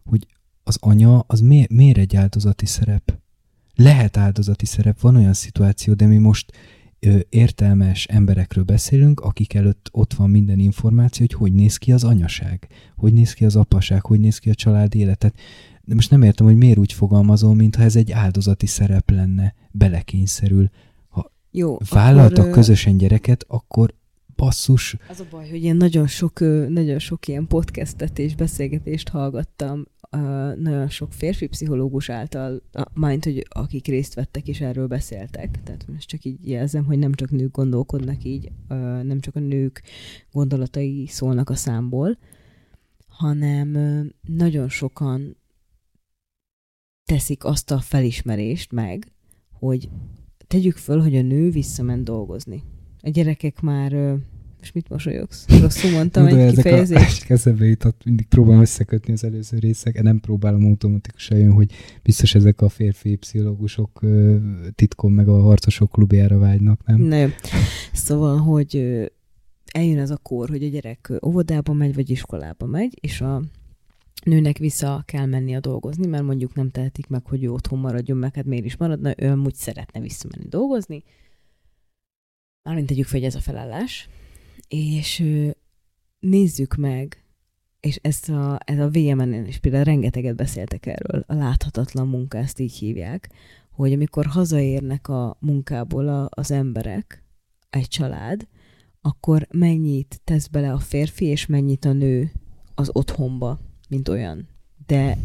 [0.05, 0.27] hogy
[0.65, 3.19] az anya az mi, miért egy áldozati szerep?
[3.74, 6.53] Lehet áldozati szerep, van olyan szituáció, de mi most
[7.01, 12.05] ö, értelmes emberekről beszélünk, akik előtt ott van minden információ, hogy hogy néz ki az
[12.05, 15.35] anyaság, hogy néz ki az apaság, hogy néz ki a család életet.
[15.82, 20.70] De most nem értem, hogy miért úgy fogalmazol, mintha ez egy áldozati szerep lenne, belekényszerül.
[21.51, 23.95] Jó, Vállaltak akkor, közösen gyereket, akkor
[24.36, 29.85] basszus, Az a baj, hogy én nagyon sok, nagyon sok ilyen podcastet és beszélgetést hallgattam,
[30.56, 32.62] nagyon sok férfi pszichológus által,
[32.93, 35.62] mind, hogy akik részt vettek és erről beszéltek.
[35.62, 38.52] Tehát most csak így jelzem, hogy nem csak nők gondolkodnak így,
[39.02, 39.82] nem csak a nők
[40.32, 42.19] gondolatai szólnak a számból,
[43.06, 43.69] hanem
[44.20, 45.36] nagyon sokan
[47.05, 49.12] teszik azt a felismerést meg,
[49.52, 49.89] hogy
[50.47, 52.62] tegyük föl, hogy a nő visszament dolgozni.
[53.05, 53.93] A gyerekek már,
[54.59, 55.61] most mit mosolyogsz?
[55.61, 57.25] Rosszul mondtam egy ezek kifejezést?
[57.29, 61.73] A, eszembe jutott, mindig próbálom összekötni az előző részek, nem próbálom automatikusan jön, hogy
[62.03, 64.01] biztos ezek a férfi pszichológusok
[64.75, 67.29] titkon meg a harcosok klubjára vágynak, nem?
[67.29, 67.35] Jó.
[67.93, 68.77] Szóval, hogy
[69.73, 73.43] eljön az a kor, hogy a gyerek óvodába megy, vagy iskolába megy, és a
[74.25, 78.19] nőnek vissza kell menni a dolgozni, mert mondjuk nem tehetik meg, hogy ő otthon maradjon,
[78.19, 81.03] meg hát miért is maradna, ő amúgy szeretne visszamenni dolgozni.
[82.65, 84.09] Mármint tegyük fel, hogy ez a felállás.
[84.69, 85.24] És
[86.19, 87.24] nézzük meg,
[87.81, 92.59] és ezt a, ez a VMN-en is például rengeteget beszéltek erről, a láthatatlan munka, ezt
[92.59, 93.31] így hívják,
[93.70, 97.24] hogy amikor hazaérnek a munkából a, az emberek,
[97.70, 98.49] egy család,
[99.01, 102.32] akkor mennyit tesz bele a férfi, és mennyit a nő
[102.74, 104.49] az otthonba, mint olyan.
[104.86, 105.19] De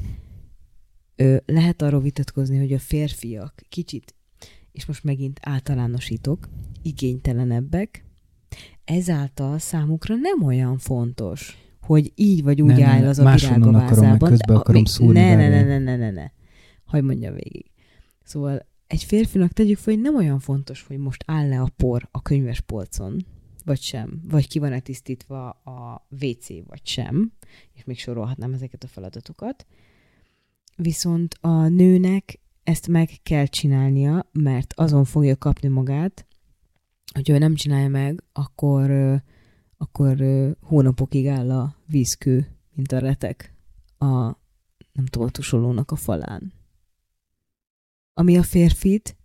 [1.16, 4.16] ö, lehet arról vitatkozni, hogy a férfiak kicsit,
[4.72, 6.50] és most megint általánosítok,
[6.82, 8.04] igénytelenebbek,
[8.86, 13.68] ezáltal számukra nem olyan fontos, hogy így vagy úgy Nem, áll az a virág a
[13.68, 14.34] akarom, vázában.
[14.46, 16.26] akarom mi- szúrni, Ne, ne, ne, ne, ne, ne, ne.
[16.86, 17.66] Hagyj mondja végig.
[18.24, 22.22] Szóval egy férfinak tegyük fel, hogy nem olyan fontos, hogy most áll-e a por a
[22.22, 23.26] könyves polcon,
[23.66, 27.32] vagy sem, vagy ki van-e tisztítva a WC, vagy sem,
[27.74, 29.66] és még sorolhatnám ezeket a feladatokat.
[30.76, 36.26] Viszont a nőnek ezt meg kell csinálnia, mert azon fogja kapni magát,
[37.14, 38.92] hogy ő nem csinálja meg, akkor,
[39.78, 40.18] akkor
[40.62, 43.54] hónapokig áll a vízkő, mint a retek
[43.98, 44.08] a,
[44.92, 45.30] nem tudom,
[45.86, 46.54] a falán.
[48.14, 49.16] Ami a férfit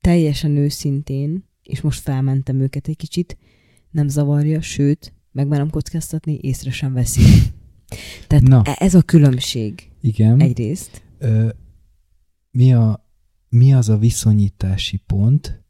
[0.00, 3.36] teljesen őszintén, és most felmentem őket egy kicsit,
[3.90, 7.22] nem zavarja, sőt, megmerem kockáztatni, észre sem veszi.
[8.26, 8.62] Tehát Na.
[8.64, 10.40] e- ez a különbség Igen.
[10.40, 11.02] egyrészt.
[11.18, 11.48] Ö,
[12.50, 13.08] mi, a,
[13.48, 15.61] mi az a viszonyítási pont,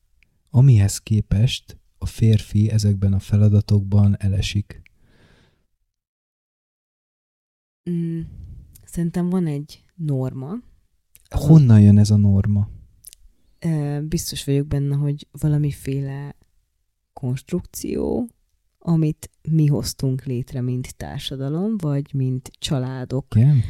[0.53, 4.83] amihez képest a férfi ezekben a feladatokban elesik?
[7.91, 8.21] Mm,
[8.85, 10.55] szerintem van egy norma,
[11.33, 12.69] Honnan jön ez a norma?
[14.03, 16.37] Biztos vagyok benne, hogy valamiféle
[17.13, 18.29] konstrukció,
[18.79, 23.27] amit mi hoztunk létre, mint társadalom, vagy mint családok.
[23.35, 23.61] Igen?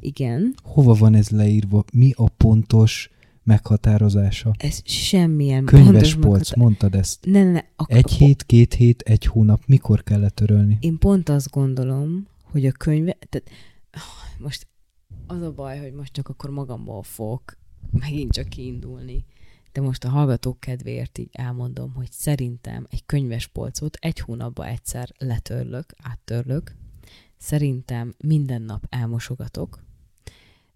[0.00, 0.54] Igen.
[0.62, 1.84] Hova van ez leírva?
[1.92, 3.10] Mi a pontos
[3.50, 4.54] meghatározása?
[4.58, 7.24] Ez semmilyen Könyves polc, meghatá- mondtad ezt.
[7.24, 7.62] Ne, ne, ne.
[7.76, 10.76] A, Egy hét, két hét, egy hónap, mikor kellett törölni?
[10.80, 13.16] Én pont azt gondolom, hogy a könyve...
[13.28, 13.50] Tehát,
[13.92, 14.66] ah, most
[15.26, 17.58] az a baj, hogy most csak akkor magamból fogok
[17.90, 19.24] megint csak kiindulni.
[19.72, 25.08] De most a hallgatók kedvéért így elmondom, hogy szerintem egy könyves polcot egy hónapban egyszer
[25.18, 26.74] letörlök, áttörlök.
[27.36, 29.84] Szerintem minden nap elmosogatok.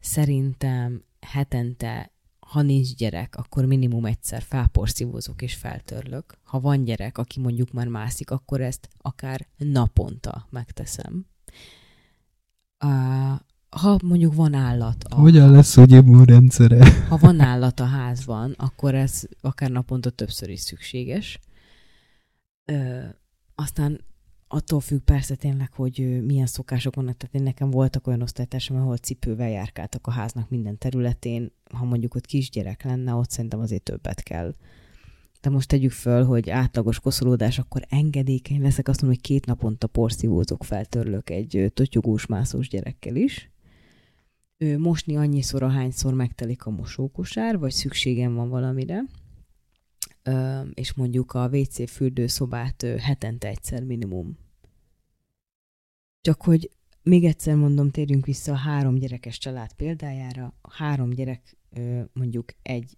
[0.01, 2.13] Szerintem hetente
[2.55, 6.39] ha nincs gyerek, akkor minimum egyszer felporszívózok és feltörlök.
[6.43, 11.27] Ha van gyerek, aki mondjuk már mászik, akkor ezt akár naponta megteszem.
[12.85, 15.05] Uh, ha mondjuk van állat.
[15.05, 17.07] A, Hogyan lesz, hogy immunrendszere?
[17.09, 21.41] Ha van állat a házban, akkor ez akár naponta többször is szükséges.
[22.65, 23.03] Ö,
[23.55, 24.01] aztán
[24.55, 27.17] attól függ persze tényleg, hogy milyen szokások vannak.
[27.17, 31.53] Tehát én nekem voltak olyan osztálytársam, ahol cipővel járkáltak a háznak minden területén.
[31.73, 34.55] Ha mondjuk ott kisgyerek lenne, ott szerintem azért többet kell.
[35.41, 38.89] De most tegyük föl, hogy átlagos koszolódás, akkor engedékeny leszek.
[38.89, 43.51] Azt mondom, hogy két naponta porszívózok, feltörlök egy totyogós, mászós gyerekkel is
[44.79, 49.05] mosni annyiszor, ahányszor megtelik a mosókosár, vagy szükségem van valamire,
[50.75, 54.37] és mondjuk a WC fürdőszobát hetente egyszer minimum.
[56.25, 56.71] Csak hogy
[57.03, 60.55] még egyszer mondom, térjünk vissza a három gyerekes család példájára.
[60.63, 61.57] A három gyerek
[62.13, 62.97] mondjuk egy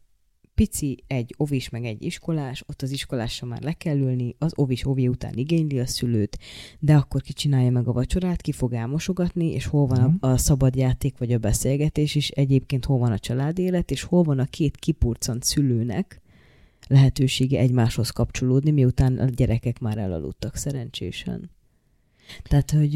[0.55, 4.87] pici, egy ovis, meg egy iskolás, ott az iskolásra már le kell ülni, az ovis
[4.87, 6.39] ovi után igényli a szülőt,
[6.79, 10.37] de akkor ki csinálja meg a vacsorát, ki fog elmosogatni, és hol van a, a
[10.37, 14.45] szabad játék vagy a beszélgetés is, egyébként hol van a családélet, és hol van a
[14.45, 16.21] két kipurcant szülőnek
[16.89, 21.56] lehetősége egymáshoz kapcsolódni, miután a gyerekek már elaludtak szerencsésen.
[22.43, 22.95] Tehát, hogy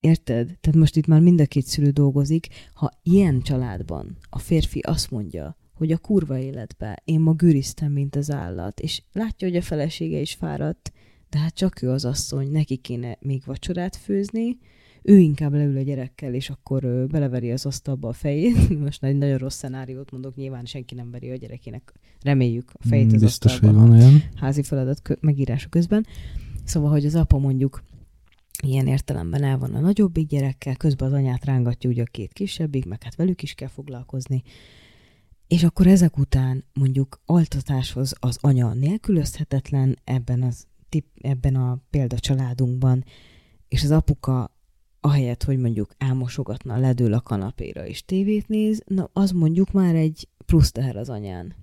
[0.00, 0.46] Érted?
[0.46, 2.48] Tehát most itt már mind a két szülő dolgozik.
[2.74, 8.16] Ha ilyen családban a férfi azt mondja, hogy a kurva életbe én ma güriztem, mint
[8.16, 10.92] az állat, és látja, hogy a felesége is fáradt,
[11.30, 14.58] de hát csak ő az asszony, neki kéne még vacsorát főzni,
[15.02, 18.78] ő inkább leül a gyerekkel, és akkor ö, beleveri az asztalba a fejét.
[18.84, 21.92] Most egy nagyon rossz szenáriót mondok, nyilván senki nem veri a gyerekének,
[22.22, 24.22] reméljük a fejét az Biztos, asztalba hogy van olyan.
[24.34, 26.06] házi feladat megírása közben.
[26.66, 27.82] Szóval, hogy az apa mondjuk
[28.62, 32.86] ilyen értelemben el van a nagyobbik gyerekkel, közben az anyát rángatja ugye a két kisebbik,
[32.86, 34.42] meg hát velük is kell foglalkozni.
[35.46, 43.04] És akkor ezek után mondjuk altatáshoz az anya nélkülözhetetlen ebben, az, tip, ebben a példacsaládunkban,
[43.68, 44.56] és az apuka
[45.00, 50.28] ahelyett, hogy mondjuk elmosogatna, ledől a kanapéra és tévét néz, na az mondjuk már egy
[50.46, 51.54] plusz teher az anyán.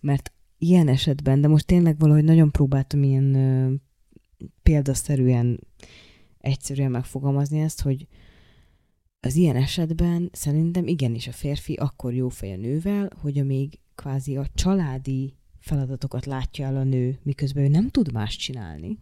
[0.00, 3.36] Mert ilyen esetben, de most tényleg valahogy nagyon próbáltam ilyen
[4.62, 5.60] példaszerűen
[6.38, 8.06] egyszerűen megfogalmazni ezt, hogy
[9.20, 14.36] az ilyen esetben szerintem igenis a férfi akkor jó fej a nővel, hogy amíg kvázi
[14.36, 18.98] a családi feladatokat látja el a nő, miközben ő nem tud más csinálni,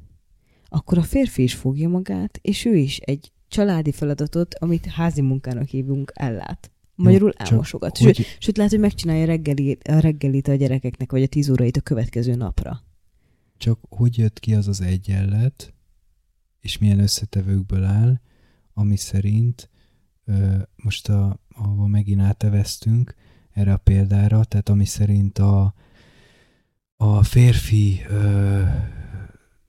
[0.68, 5.68] akkor a férfi is fogja magát, és ő is egy családi feladatot, amit házi munkának
[5.68, 6.70] hívunk, ellát.
[6.94, 7.98] Magyarul csak elmosogat.
[7.98, 11.50] hogy- Sőt, sőt, lehet, hogy megcsinálja a reggelit, a reggelit a gyerekeknek, vagy a tíz
[11.50, 12.82] órait a következő napra.
[13.56, 15.74] Csak hogy jött ki az az egyenlet,
[16.60, 18.20] és milyen összetevőkből áll,
[18.72, 19.70] ami szerint
[20.76, 23.14] most a, ahova megint áteveztünk
[23.50, 25.74] erre a példára, tehát ami szerint a,
[26.96, 28.00] a férfi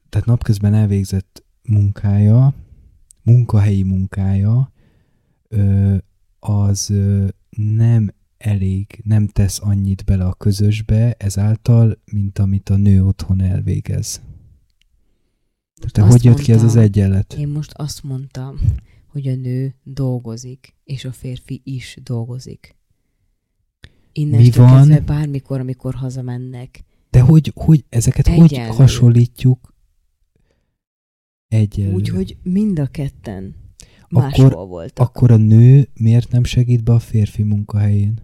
[0.10, 2.54] tehát napközben elvégzett munkája,
[3.24, 4.72] munkahelyi munkája,
[6.40, 6.94] az
[7.50, 14.22] nem elég, nem tesz annyit bele a közösbe ezáltal, mint amit a nő otthon elvégez.
[15.92, 17.34] Te Azt hogy jött ki ez az mondtam, egyenlet?
[17.34, 18.58] Én most azt mondtam,
[19.08, 22.76] hogy a nő dolgozik, és a férfi is dolgozik.
[24.12, 24.78] Innestől Mi van?
[24.78, 26.84] kezdve bármikor, amikor hazamennek.
[27.10, 28.76] De hogy, hogy ezeket hogy Egyenlő.
[28.76, 29.74] hasonlítjuk
[31.48, 31.94] egyenlő?
[31.94, 33.56] Úgyhogy mind a ketten
[34.10, 35.06] Akkor- voltak.
[35.08, 38.20] Akkor a nő miért nem segít be a férfi munkahelyén?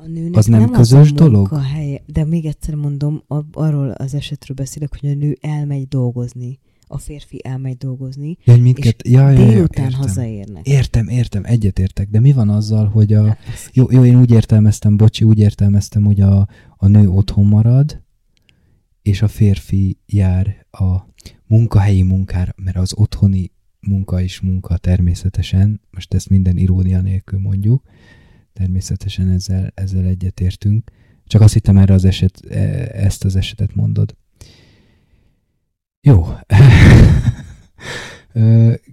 [0.00, 1.34] A nőnek Az nem nem közös az a dolog?
[1.50, 6.58] munkahelye, de még egyszer mondom, a- arról az esetről beszélek, hogy a nő elmegy dolgozni,
[6.86, 9.02] a férfi elmegy dolgozni, Ja, hogy mindkett...
[9.02, 10.00] és ja, ja, ja, délután értem.
[10.00, 10.66] hazaérnek.
[10.66, 13.26] Értem, értem, egyetértek, de mi van azzal, hogy a...
[13.26, 18.02] Ez Jó, jó, én úgy értelmeztem, bocsi, úgy értelmeztem, hogy a, a nő otthon marad,
[19.02, 20.96] és a férfi jár a
[21.46, 23.50] munkahelyi munkára, mert az otthoni
[23.80, 27.82] munka is munka természetesen, most ezt minden irónia nélkül mondjuk,
[28.58, 30.90] természetesen ezzel, ezzel egyetértünk,
[31.26, 34.16] csak azt hittem erre az eset, e- ezt az esetet mondod.
[36.00, 36.26] Jó.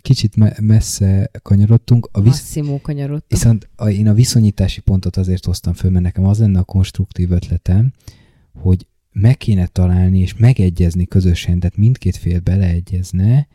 [0.02, 2.10] Kicsit me- messze kanyarodtunk.
[2.12, 3.30] A visz- Masszimó kanyarodtak.
[3.30, 7.32] Viszont a, én a viszonyítási pontot azért hoztam föl, mert nekem az lenne a konstruktív
[7.32, 7.94] ötletem,
[8.54, 13.48] hogy meg kéne találni és megegyezni közösen, tehát mindkét fél beleegyezne,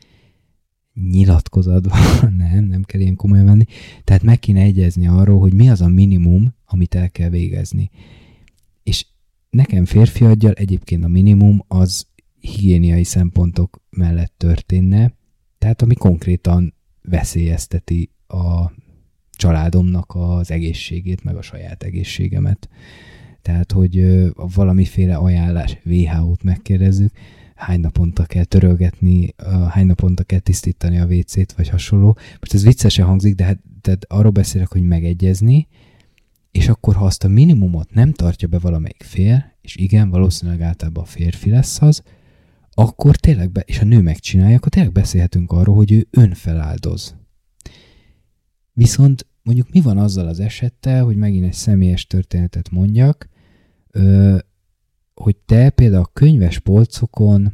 [0.94, 2.00] nyilatkozatban,
[2.36, 3.64] nem, nem kell ilyen komolyan venni,
[4.04, 7.90] tehát meg kéne egyezni arról, hogy mi az a minimum, amit el kell végezni.
[8.82, 9.06] És
[9.50, 12.06] nekem férfiadjal egyébként a minimum az
[12.40, 15.14] higiéniai szempontok mellett történne,
[15.58, 18.72] tehát ami konkrétan veszélyezteti a
[19.30, 22.68] családomnak az egészségét, meg a saját egészségemet.
[23.42, 27.12] Tehát, hogy valamiféle ajánlás, WHO-t megkérdezzük,
[27.60, 29.34] hány naponta kell törölgetni,
[29.68, 32.16] hány naponta kell tisztítani a WC-t, vagy hasonló.
[32.40, 35.68] Most ez viccesen hangzik, de hát tehát arról beszélek, hogy megegyezni,
[36.50, 41.02] és akkor, ha azt a minimumot nem tartja be valamelyik fél, és igen, valószínűleg általában
[41.02, 42.02] a férfi lesz az,
[42.70, 47.16] akkor tényleg, be, és a nő megcsinálja, akkor tényleg beszélhetünk arról, hogy ő önfeláldoz.
[48.72, 53.28] Viszont mondjuk mi van azzal az esettel, hogy megint egy személyes történetet mondjak,
[55.20, 57.52] hogy te például a könyves polcokon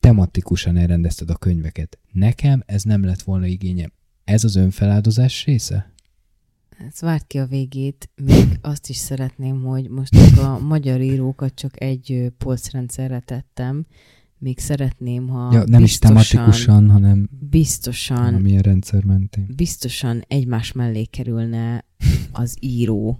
[0.00, 1.98] tematikusan elrendezted a könyveket.
[2.12, 3.92] Nekem ez nem lett volna igényem.
[4.24, 5.92] Ez az önfeláldozás része?
[6.78, 11.82] Hát várt ki a végét, még azt is szeretném, hogy most a magyar írókat csak
[11.82, 13.86] egy polcrendszerre tettem,
[14.38, 19.46] még szeretném, ha Ja, nem is biztosan, tematikusan, hanem biztosan, valamilyen rendszer mentén.
[19.56, 21.84] biztosan egymás mellé kerülne
[22.32, 23.18] az író.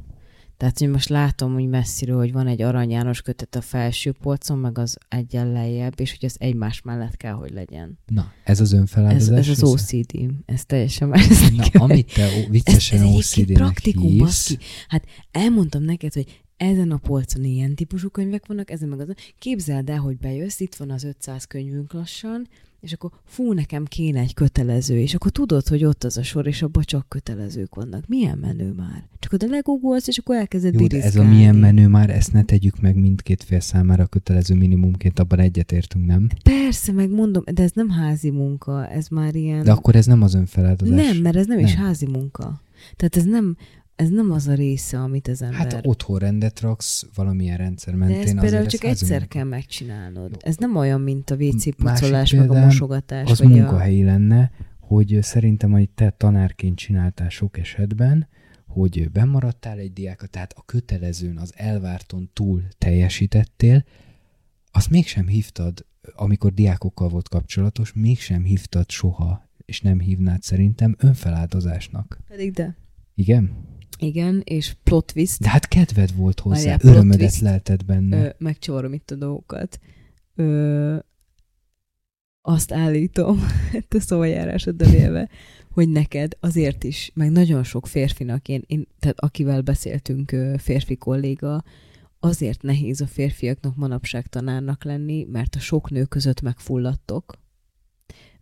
[0.59, 4.59] Tehát, hogy most látom, hogy messziről, hogy van egy Arany János kötet a felső polcon,
[4.59, 7.99] meg az egyen lejjebb, és hogy az egymás mellett kell, hogy legyen.
[8.07, 9.97] Na, ez az Ez, önfeláldozás ez az része?
[9.97, 10.33] OCD.
[10.47, 11.29] Ez teljesen más.
[11.29, 14.57] Ez Na, egy- amit te ez, viccesen ez OCD-nek hívsz.
[14.89, 19.15] Hát elmondtam neked, hogy ezen a polcon ilyen típusú könyvek vannak, ezen meg azon.
[19.39, 22.49] Képzeld el, hogy bejössz, itt van az 500 könyvünk lassan,
[22.81, 26.47] és akkor fú, nekem kéne egy kötelező, és akkor tudod, hogy ott az a sor,
[26.47, 28.05] és abban csak kötelezők vannak.
[28.07, 29.09] Milyen menő már?
[29.19, 32.81] Csak oda legugolsz, és akkor elkezded Jó, ez a milyen menő már, ezt ne tegyük
[32.81, 36.29] meg mindkét fél számára kötelező minimumként, abban egyetértünk, nem?
[36.43, 39.65] Persze, meg mondom, de ez nem házi munka, ez már ilyen...
[39.65, 41.07] De akkor ez nem az önfeláldozás.
[41.07, 41.85] nem, mert ez nem, is Nem.
[41.85, 42.61] házi munka.
[42.97, 43.57] Tehát ez nem,
[43.99, 45.73] ez nem az a része, amit az ember...
[45.73, 49.35] Hát otthon rendet raksz valamilyen rendszer De mentén, ezt például azért csak ez egyszer munka.
[49.35, 50.37] kell megcsinálnod.
[50.41, 53.31] Ez nem olyan, mint a WC pucolás, meg a mosogatás.
[53.31, 54.51] Az vagy munkahelyi lenne,
[54.81, 58.29] hogy szerintem, hogy te tanárként csináltál sok esetben,
[58.67, 63.85] hogy bemaradtál egy diákat, tehát a kötelezőn, az elvárton túl teljesítettél,
[64.71, 72.17] azt mégsem hívtad, amikor diákokkal volt kapcsolatos, mégsem hívtad soha, és nem hívnád szerintem önfeláldozásnak.
[72.21, 72.25] A...
[72.29, 72.77] Pedig de.
[73.15, 73.68] Igen?
[73.99, 77.41] Igen, és plot twist, De hát kedved volt hozzá, Várjál, örömödet twist.
[77.41, 78.25] lelted benne.
[78.25, 79.79] ö, megcsorom itt a dolgokat.
[80.35, 80.97] Ö,
[82.43, 83.47] azt állítom,
[83.89, 85.29] te szójárásoddal élve,
[85.71, 91.65] hogy neked azért is, meg nagyon sok férfinak, én, én tehát akivel beszéltünk, férfi kolléga,
[92.21, 97.39] azért nehéz a férfiaknak manapság tanárnak lenni, mert a sok nő között megfulladtok,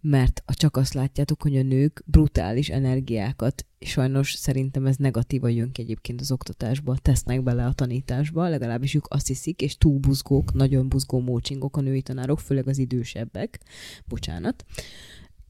[0.09, 5.73] mert a csak azt látjátok, hogy a nők brutális energiákat, sajnos szerintem ez negatívan jön
[5.73, 10.53] ki egyébként az oktatásba, tesznek bele a tanításba, legalábbis ők azt hiszik, és túl buzgók,
[10.53, 13.61] nagyon buzgó mócsingok a női tanárok, főleg az idősebbek,
[14.05, 14.65] bocsánat,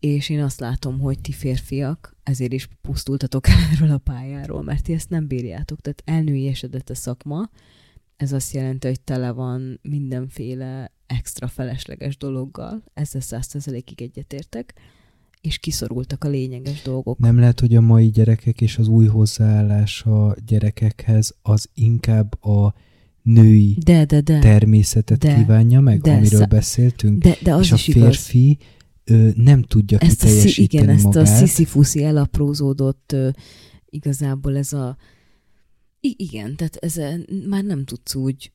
[0.00, 4.92] és én azt látom, hogy ti férfiak ezért is pusztultatok erről a pályáról, mert ti
[4.92, 7.50] ezt nem bírjátok, tehát elnőiesedett a szakma,
[8.16, 14.74] ez azt jelenti, hogy tele van mindenféle extra felesleges dologgal, ezzel százszerzelékig egyetértek,
[15.40, 17.18] és kiszorultak a lényeges dolgok.
[17.18, 22.74] Nem lehet, hogy a mai gyerekek és az új hozzáállás a gyerekekhez az inkább a
[23.22, 24.38] női De, de, de.
[24.38, 25.34] természetet De.
[25.36, 26.10] kívánja meg, De.
[26.12, 28.02] amiről Szá- beszéltünk, De, de az és a is igaz.
[28.02, 28.58] férfi
[29.04, 31.22] ö, nem tudja Ezt a, kiteljesíteni igen, ezt magát.
[31.22, 33.28] a sziszifuszi elaprózódott ö,
[33.90, 34.96] igazából ez a
[36.00, 37.08] I- igen, tehát ez a,
[37.48, 38.52] már nem tudsz úgy,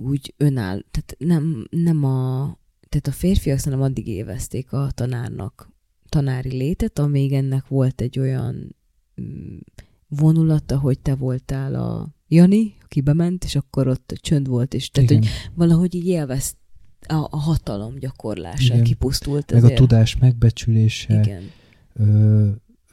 [0.00, 2.58] úgy önáll, tehát nem, nem a,
[2.88, 5.70] tehát a férfiak szerintem addig évezték a tanárnak
[6.08, 8.76] tanári létet, amíg ennek volt egy olyan
[9.20, 9.56] mm,
[10.08, 15.10] vonulata, hogy te voltál a Jani, aki bement, és akkor ott csönd volt, és tehát,
[15.10, 15.22] Igen.
[15.22, 16.56] hogy valahogy így élvezt
[17.06, 18.84] a, a hatalom gyakorlása, Igen.
[18.84, 19.80] kipusztult meg a azért.
[19.80, 21.42] tudás megbecsülése, Igen.
[21.94, 22.48] ö,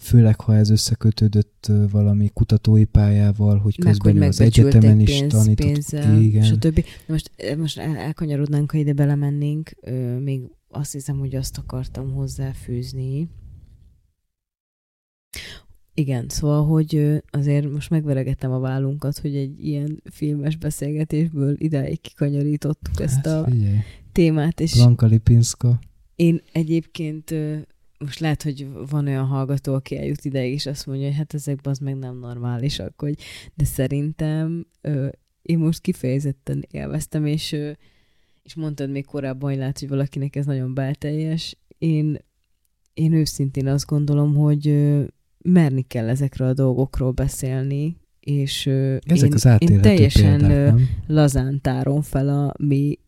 [0.07, 5.34] főleg ha ez összekötődött valami kutatói pályával, hogy Meg, hogy közben az egyetemen is pénz,
[5.34, 5.65] tanított.
[5.65, 6.43] pénzzel, Igen.
[6.43, 6.85] stb.
[7.07, 9.69] Most, most el- elkanyarodnánk, ha ide belemennénk,
[10.23, 13.29] még azt hiszem, hogy azt akartam hozzáfűzni.
[15.93, 22.99] Igen, szóval, hogy azért most megveregettem a vállunkat, hogy egy ilyen filmes beszélgetésből idáig kikanyarítottuk
[23.01, 23.77] ezt a Hát, figyelj,
[24.11, 25.79] témát, és Blanka Lipinska.
[26.15, 27.34] én egyébként
[27.98, 31.74] most lehet, hogy van olyan hallgató, aki eljut ideig, és azt mondja, hogy hát ezekben
[31.74, 33.18] az meg nem normálisak, hogy
[33.53, 35.07] de szerintem ö,
[35.41, 37.72] én most kifejezetten élveztem, és, ö,
[38.44, 41.57] és mondtad még korábban, hogy lehet, hogy valakinek ez nagyon belteljes.
[41.78, 42.18] Én,
[42.94, 45.03] én őszintén azt gondolom, hogy ö,
[45.44, 50.90] merni kell ezekről a dolgokról beszélni, és ö, Ezek én, az én teljesen példák, nem?
[51.07, 52.99] lazán tárom fel a mi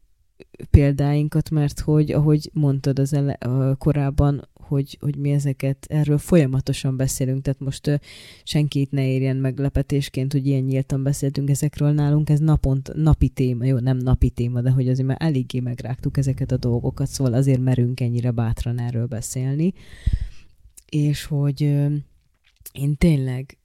[0.69, 3.37] példáinkat, mert hogy, ahogy mondtad az ele,
[3.77, 7.95] korábban, hogy, hogy mi ezeket, erről folyamatosan beszélünk, tehát most ö,
[8.43, 13.77] senkit ne érjen meglepetésként, hogy ilyen nyíltan beszéltünk ezekről nálunk, ez napont, napi téma, jó,
[13.77, 17.99] nem napi téma, de hogy azért már eléggé megrágtuk ezeket a dolgokat, szóval azért merünk
[17.99, 19.73] ennyire bátran erről beszélni,
[20.89, 21.93] és hogy ö,
[22.71, 23.57] én tényleg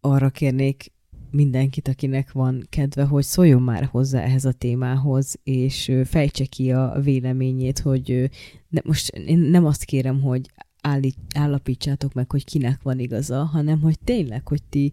[0.00, 0.92] arra kérnék
[1.32, 7.00] mindenkit, akinek van kedve, hogy szóljon már hozzá ehhez a témához, és fejtse ki a
[7.02, 8.30] véleményét, hogy
[8.68, 10.50] ne, most én nem azt kérem, hogy
[10.80, 14.92] állít, állapítsátok meg, hogy kinek van igaza, hanem hogy tényleg, hogy ti,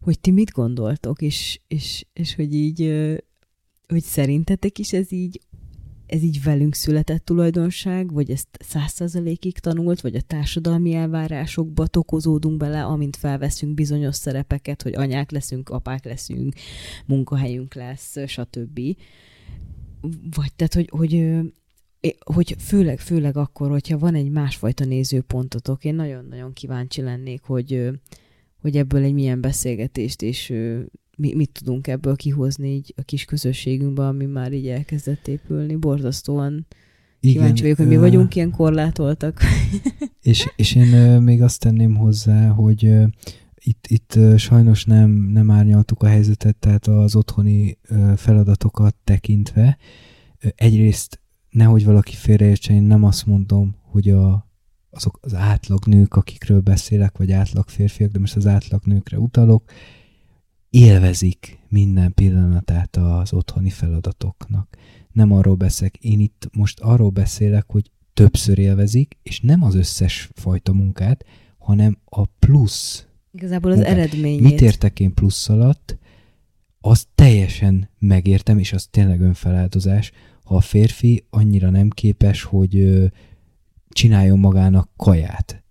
[0.00, 2.80] hogy ti mit gondoltok, és, és, és hogy így,
[3.88, 5.40] hogy szerintetek is ez így
[6.06, 12.56] ez így velünk született tulajdonság, vagy ezt száz százalékig tanult, vagy a társadalmi elvárásokba tokozódunk
[12.56, 16.54] bele, amint felveszünk bizonyos szerepeket, hogy anyák leszünk, apák leszünk,
[17.06, 18.80] munkahelyünk lesz, stb.
[20.34, 21.40] Vagy tehát, hogy, hogy,
[22.24, 27.90] hogy főleg, főleg akkor, hogyha van egy másfajta nézőpontotok, én nagyon-nagyon kíváncsi lennék, hogy,
[28.60, 30.52] hogy ebből egy milyen beszélgetést és
[31.16, 35.76] mi, mit tudunk ebből kihozni így a kis közösségünkben, ami már így elkezdett épülni.
[35.76, 36.66] Borzasztóan
[37.20, 39.40] kíváncsi vagyok, hogy mi vagyunk ilyen korlátoltak.
[40.22, 42.92] És, és én még azt tenném hozzá, hogy
[43.54, 47.78] itt, itt sajnos nem, nem árnyaltuk a helyzetet, tehát az otthoni
[48.16, 49.76] feladatokat tekintve.
[50.38, 51.20] Egyrészt
[51.50, 54.48] nehogy valaki félreértsen, én nem azt mondom, hogy a,
[54.90, 59.70] azok az átlag nők, akikről beszélek, vagy átlag férfiak, de most az átlag nőkre utalok,
[60.70, 64.76] élvezik minden pillanatát az otthoni feladatoknak.
[65.12, 70.30] Nem arról beszélek, én itt most arról beszélek, hogy többször élvezik, és nem az összes
[70.34, 71.24] fajta munkát,
[71.58, 73.06] hanem a plusz.
[73.32, 73.96] Igazából az Munkát.
[73.96, 74.40] eredményét.
[74.40, 75.98] Mit értek én plusz alatt?
[76.80, 80.12] Azt teljesen megértem, és az tényleg önfeláldozás,
[80.44, 83.02] ha a férfi annyira nem képes, hogy
[83.88, 85.64] csináljon magának kaját.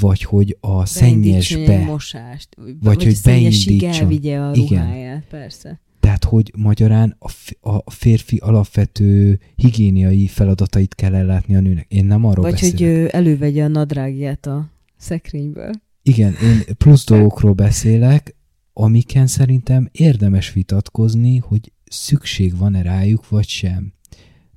[0.00, 2.48] Vagy hogy a szennyesbe, mosást.
[2.56, 4.02] Vagy, Vagy hogy a szennyesig beindítson.
[4.02, 4.84] elvigye a Igen.
[4.86, 5.80] ruháját, persze.
[6.00, 7.16] tehát hogy magyarán
[7.60, 11.86] a, férfi alapvető higiéniai feladatait kell ellátni a nőnek.
[11.88, 12.78] Én nem arról Vagy beszélek.
[12.78, 15.70] hogy ö, elővegye a nadrágját a szekrényből.
[16.02, 18.36] Igen, én plusz dolgokról beszélek,
[18.72, 23.92] amiken szerintem érdemes vitatkozni, hogy szükség van-e rájuk, vagy sem.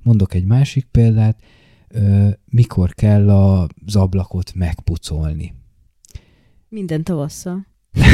[0.02, 1.38] Mondok egy másik példát,
[2.44, 5.54] mikor kell az ablakot megpucolni.
[6.68, 7.66] Minden tavasszal.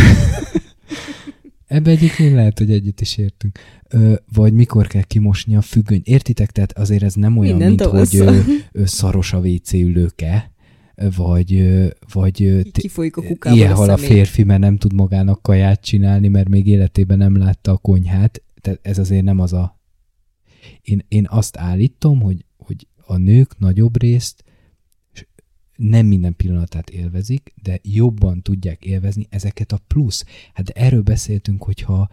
[1.66, 3.58] Ebbe egyébként lehet, hogy együtt is értünk.
[3.88, 6.00] Ö, vagy mikor kell kimosni a függöny.
[6.04, 6.50] Értitek?
[6.50, 8.34] Tehát azért ez nem olyan, Minden mint hogy tavasszal.
[8.34, 10.52] ö, ö, szaros a WC ülőke,
[11.16, 14.92] vagy, ö, vagy ö, kifolyik a kukából ilyen a hal a férfi, mert nem tud
[14.92, 18.42] magának kaját csinálni, mert még életében nem látta a konyhát.
[18.60, 19.80] Tehát ez azért nem az a...
[20.82, 22.44] Én, én azt állítom, hogy, hogy
[23.06, 24.44] a nők nagyobb részt
[25.76, 30.24] nem minden pillanatát élvezik, de jobban tudják élvezni ezeket a plusz.
[30.52, 32.08] Hát erről beszéltünk, hogyha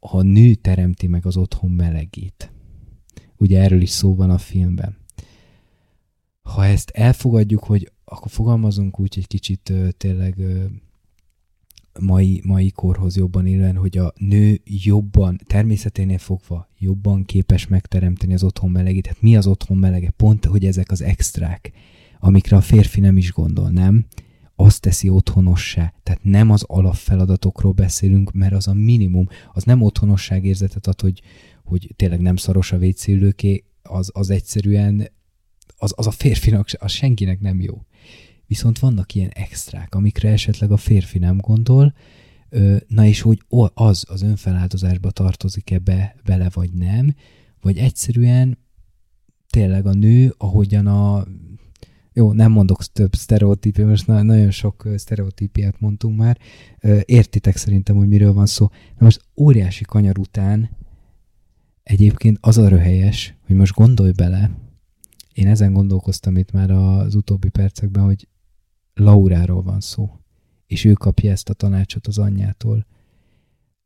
[0.00, 2.52] ha, nő teremti meg az otthon melegét.
[3.36, 4.96] Ugye erről is szó van a filmben.
[6.42, 10.36] Ha ezt elfogadjuk, hogy akkor fogalmazunk úgy egy kicsit tényleg
[12.00, 18.42] mai, mai korhoz jobban élően, hogy a nő jobban, természeténél fogva jobban képes megteremteni az
[18.42, 19.06] otthon melegét.
[19.06, 20.10] Hát mi az otthon melege?
[20.10, 21.72] Pont, hogy ezek az extrák,
[22.20, 24.06] amikre a férfi nem is gondol, nem?
[24.56, 25.94] Azt teszi otthonossá.
[26.02, 29.26] Tehát nem az alapfeladatokról beszélünk, mert az a minimum.
[29.52, 31.22] Az nem otthonosságérzetet ad, hogy,
[31.64, 35.08] hogy tényleg nem szaros a WC ülőké, az, az egyszerűen
[35.76, 37.82] az, az a férfinak, az senkinek nem jó.
[38.48, 41.94] Viszont vannak ilyen extrák, amikre esetleg a férfi nem gondol,
[42.86, 43.42] na és hogy
[43.74, 47.14] az az önfeláldozásba tartozik-e be, bele, vagy nem,
[47.60, 48.58] vagy egyszerűen
[49.50, 51.26] tényleg a nő, ahogyan a
[52.12, 56.38] jó, nem mondok több sztereotípia, most na- nagyon sok sztereotípiát mondtunk már,
[57.04, 58.68] értitek szerintem, hogy miről van szó.
[58.70, 60.70] Na most óriási kanyar után
[61.82, 64.50] egyébként az a röhelyes, hogy most gondolj bele,
[65.32, 68.28] én ezen gondolkoztam itt már az utóbbi percekben, hogy
[68.98, 70.10] Lauráról van szó,
[70.66, 72.86] és ő kapja ezt a tanácsot az anyjától.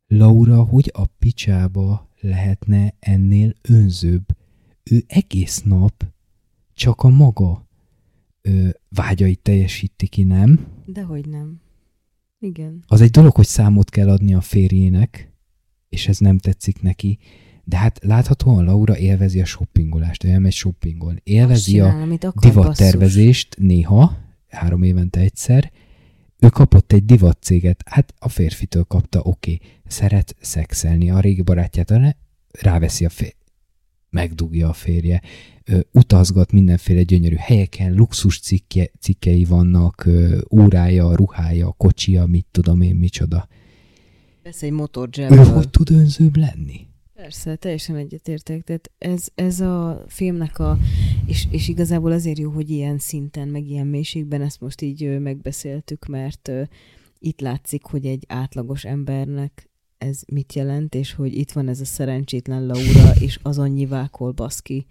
[0.06, 4.24] Laura, hogy a picsába lehetne ennél önzőbb?
[4.82, 6.04] Ő egész nap
[6.74, 7.68] csak a maga
[8.40, 10.66] ö, vágyait teljesíti ki, nem?
[10.86, 11.60] Dehogy nem.
[12.38, 12.84] Igen.
[12.86, 15.32] Az egy dolog, hogy számot kell adni a férjének,
[15.88, 17.18] és ez nem tetszik neki,
[17.64, 21.20] de hát láthatóan Laura élvezi a shoppingolást, elmegy shoppingolni.
[21.24, 22.32] Élvezi a csinál, basszus.
[22.40, 24.16] divattervezést néha,
[24.52, 25.72] három évente egyszer,
[26.38, 29.68] ő kapott egy divatcéget, hát a férfitől kapta, oké, okay.
[29.86, 32.16] szeret szexelni, a régi barátját
[32.60, 33.34] ráveszi a fér.
[34.10, 35.22] megdugja a férje,
[35.64, 42.80] ö, utazgat mindenféle gyönyörű helyeken, luxus cikke, cikkei vannak, ö, órája, ruhája, kocsia, mit tudom
[42.80, 43.48] én, micsoda.
[44.42, 45.44] Vesz egy Ő motordzsebről.
[45.44, 46.86] hogy tud önzőbb lenni?
[47.22, 48.62] Persze, teljesen egyetértek.
[48.62, 50.78] Tehát ez, ez a filmnek a...
[51.26, 56.06] És, és igazából azért jó, hogy ilyen szinten, meg ilyen mélységben ezt most így megbeszéltük,
[56.06, 56.50] mert
[57.18, 61.84] itt látszik, hogy egy átlagos embernek ez mit jelent, és hogy itt van ez a
[61.84, 64.86] szerencsétlen Laura, és az annyi vákol baszki,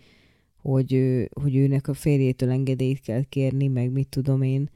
[0.61, 4.69] hogy, ö, hogy őnek a férjétől engedélyt kell kérni, meg mit tudom én.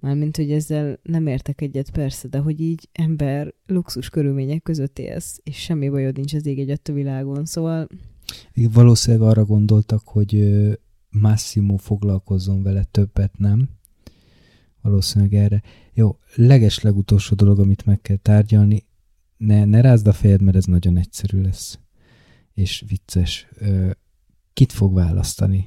[0.00, 5.40] Mármint, hogy ezzel nem értek egyet persze, de hogy így ember luxus körülmények között élsz,
[5.42, 7.88] és semmi bajod nincs az ég egyet a világon, szóval
[8.54, 10.58] Valószínűleg arra gondoltak, hogy
[11.10, 13.68] Massimo foglalkozzon vele többet, nem?
[14.82, 15.62] Valószínűleg erre.
[15.94, 18.86] Jó, leges legutolsó dolog, amit meg kell tárgyalni,
[19.36, 21.78] ne, ne rázd a fejed, mert ez nagyon egyszerű lesz.
[22.54, 23.48] És vicces.
[24.52, 25.64] Kit fog választani?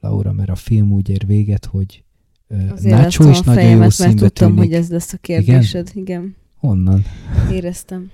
[0.00, 2.04] Laura, mert a film úgy ér véget, hogy
[2.48, 4.64] azért Nacho is nagyon jó fejemet, mert színbe tudtam, tűnik.
[4.64, 5.88] hogy ez lesz a kérdésed.
[5.94, 6.02] Igen?
[6.02, 6.36] Igen.
[6.56, 7.04] Honnan?
[7.50, 8.10] Éreztem.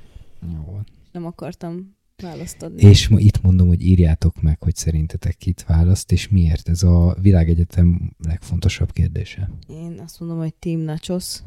[0.52, 0.78] Jó.
[1.12, 2.82] Nem akartam választ adni.
[2.82, 6.68] És ma itt mondom, hogy írjátok meg, hogy szerintetek kit választ, és miért.
[6.68, 9.50] Ez a világegyetem legfontosabb kérdése.
[9.68, 11.38] Én azt mondom, hogy Team Nachos.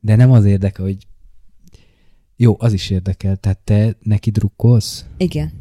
[0.00, 1.06] De nem az érdekel, hogy
[2.36, 3.36] jó, az is érdekel.
[3.36, 5.06] Tehát te neki drukkolsz?
[5.16, 5.52] Igen.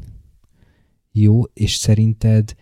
[1.11, 2.55] Jó, és szerinted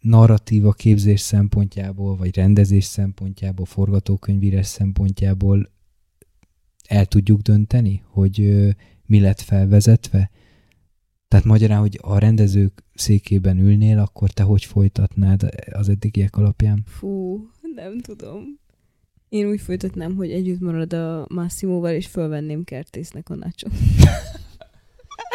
[0.00, 5.70] narratíva képzés szempontjából, vagy rendezés szempontjából, forgatókönyvírás szempontjából
[6.88, 8.66] el tudjuk dönteni, hogy
[9.06, 10.30] mi lett felvezetve?
[11.28, 16.82] Tehát magyarán, hogy a rendezők székében ülnél, akkor te hogy folytatnád az eddigiek alapján?
[16.86, 17.40] Fú,
[17.74, 18.58] nem tudom.
[19.28, 23.68] Én úgy folytatnám, hogy együtt marad a Massimóval, és fölvenném kertésznek a nacho.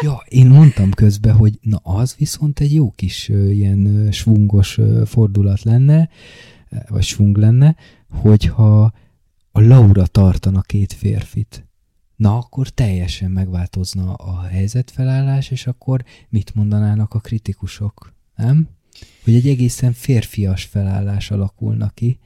[0.02, 4.78] Ja, én mondtam közben, hogy na az viszont egy jó kis ö, ilyen ö, svungos
[4.78, 6.08] ö, fordulat lenne,
[6.88, 7.76] vagy svung lenne,
[8.08, 8.92] hogyha
[9.52, 11.66] a Laura tartana két férfit.
[12.16, 18.68] Na, akkor teljesen megváltozna a helyzetfelállás, és akkor mit mondanának a kritikusok, nem?
[19.24, 22.18] Hogy egy egészen férfias felállás alakulna ki,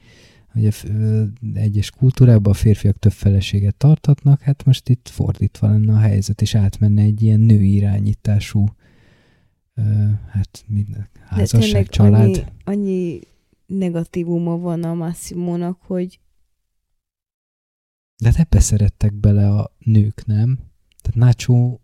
[0.55, 1.23] ö,
[1.53, 6.55] egyes kultúrákban a férfiak több feleséget tartatnak, hát most itt fordítva lenne a helyzet, és
[6.55, 8.65] átmenne egy ilyen női irányítású
[10.29, 12.23] hát minden, De házasság, család.
[12.23, 13.19] annyi, annyi
[13.65, 16.19] negatívuma van a Massimónak, hogy
[18.17, 20.59] De hát ebbe szerettek bele a nők, nem?
[21.01, 21.77] Tehát Nacho,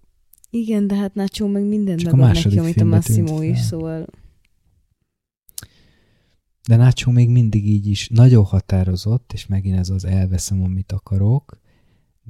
[0.50, 4.08] igen, de hát Nacho meg mindent Csak a megad neki, amit a Massimo is, szóval
[6.68, 11.60] de Nacho még mindig így is nagyon határozott, és megint ez az elveszem, amit akarok,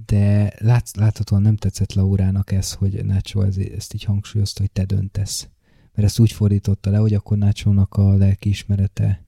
[0.05, 4.85] de látsz, láthatóan nem tetszett Laurának ez, hogy Nacho ez, ezt így hangsúlyozta, hogy te
[4.85, 5.49] döntesz.
[5.93, 9.25] Mert ezt úgy fordította le, hogy akkor Nacho-nak a lelkiismerete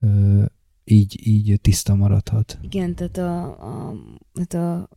[0.00, 0.44] ö,
[0.84, 2.58] így, így tiszta maradhat.
[2.60, 3.94] igen, tehát a, a,
[4.32, 4.88] tehát a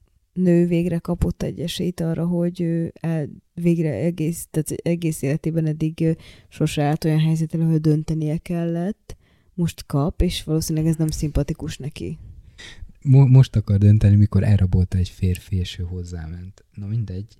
[0.42, 6.18] nő végre kapott egy esélyt arra, hogy el, végre egész, tehát egész életében eddig
[6.48, 9.18] sose állt olyan helyzet elő, hogy döntenie kellett,
[9.54, 12.18] most kap, és valószínűleg ez nem szimpatikus neki.
[13.02, 16.66] Mo- most akar dönteni, mikor elrabolta egy férfi, és ő hozzáment.
[16.74, 17.38] Na mindegy.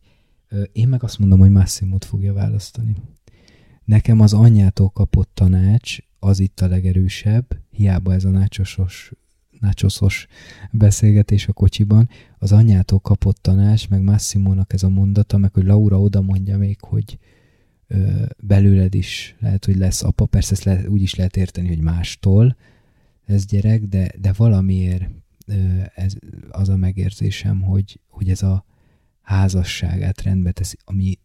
[0.72, 2.96] Én meg azt mondom, hogy Massimót fogja választani.
[3.86, 9.12] Nekem az anyjától kapott tanács, az itt a legerősebb, hiába ez a nácsosos,
[9.60, 10.28] nácsoszos
[10.72, 16.00] beszélgetés a kocsiban, az anyjától kapott tanács, meg Massimónak ez a mondata, meg hogy Laura
[16.00, 17.20] oda mondja még, hogy
[17.88, 21.82] ö, belőled is lehet, hogy lesz apa, persze ezt le, úgy is lehet érteni, hogy
[21.82, 22.56] mástól,
[23.26, 25.10] ez gyerek, de, de valamiért
[25.46, 25.54] ö,
[25.96, 26.14] ez
[26.50, 28.66] az a megérzésem, hogy, hogy ez a
[29.22, 31.18] házasságát rendbe teszi, ami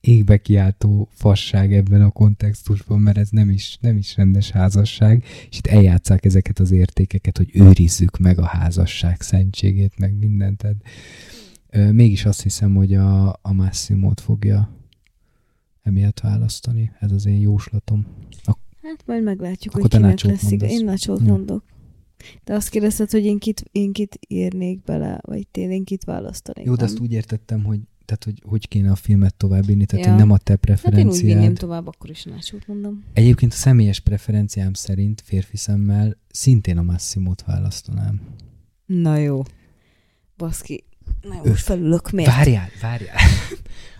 [0.00, 5.56] égbe kiáltó fasság ebben a kontextusban, mert ez nem is, nem is rendes házasság, és
[5.56, 10.56] itt eljátszák ezeket az értékeket, hogy őrizzük meg a házasság szentségét, meg mindent.
[10.56, 10.76] Tehát,
[11.92, 14.76] mégis azt hiszem, hogy a, a Massimót fogja
[15.82, 16.92] emiatt választani.
[17.00, 18.06] Ez az én jóslatom.
[18.82, 20.42] Hát majd meglátjuk, hogy kinek lesz.
[20.42, 20.70] mondasz.
[20.70, 21.26] Én Nachót Jó.
[21.26, 21.64] mondok.
[22.44, 26.66] De azt kérdezted, hogy én kit, én kit írnék bele, vagy tényleg én kit választanék.
[26.66, 26.90] Jó, de nem?
[26.90, 30.10] azt úgy értettem, hogy tehát, hogy, hogy kéne a filmet továbbvinni, tehát Ja.
[30.10, 31.24] hogy nem a te Hát én úgy preferenciád.
[31.24, 33.04] vinném tovább, akkor is Nachót mondom.
[33.12, 38.20] Egyébként a személyes preferenciám szerint férfi szemmel szintén a Massimót választanám.
[38.86, 39.42] Na jó.
[40.36, 40.84] Baszki.
[41.22, 42.10] Na jó, most felülök.
[42.10, 42.30] Miért?
[42.30, 43.16] Várjál, várjál.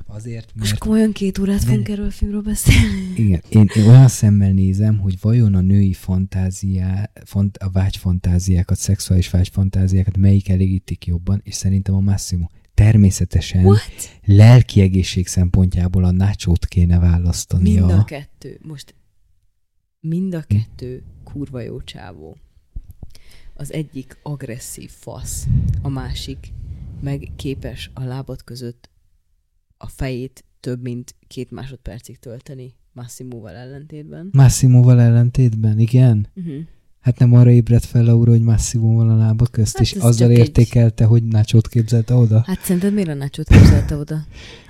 [0.07, 3.13] Azért, Most mert komolyan két órát fogunk erről a filmről beszélni.
[3.17, 9.31] igen, én, én olyan szemmel nézem, hogy vajon a női fantáziá, fant, a vágyfantáziákat, szexuális
[9.31, 12.47] vágyfantáziákat melyik elégítik jobban, és szerintem a Massimo.
[12.75, 14.21] Természetesen What?
[14.25, 17.87] lelki egészség szempontjából a nácsót kéne választania.
[17.87, 18.59] Mind a kettő.
[18.63, 18.95] Most
[20.01, 22.37] mind a kettő kurva jó csávó.
[23.55, 25.47] Az egyik agresszív fasz,
[25.83, 26.53] a másik
[27.01, 28.91] meg képes a lábad között
[29.77, 34.29] a fejét több mint két másodpercig tölteni Massimóval ellentétben.
[34.33, 36.29] Massimóval ellentétben, igen?
[36.35, 36.61] Uh-huh.
[37.03, 40.13] Hát nem arra ébredt fel Laura, hogy Massimo van a lába közt, Hát és azzal
[40.13, 42.43] csak egy- értékelte, hogy Nácsót képzelte oda?
[42.47, 44.25] Hát szerinted miért a Nacho-t képzelte oda?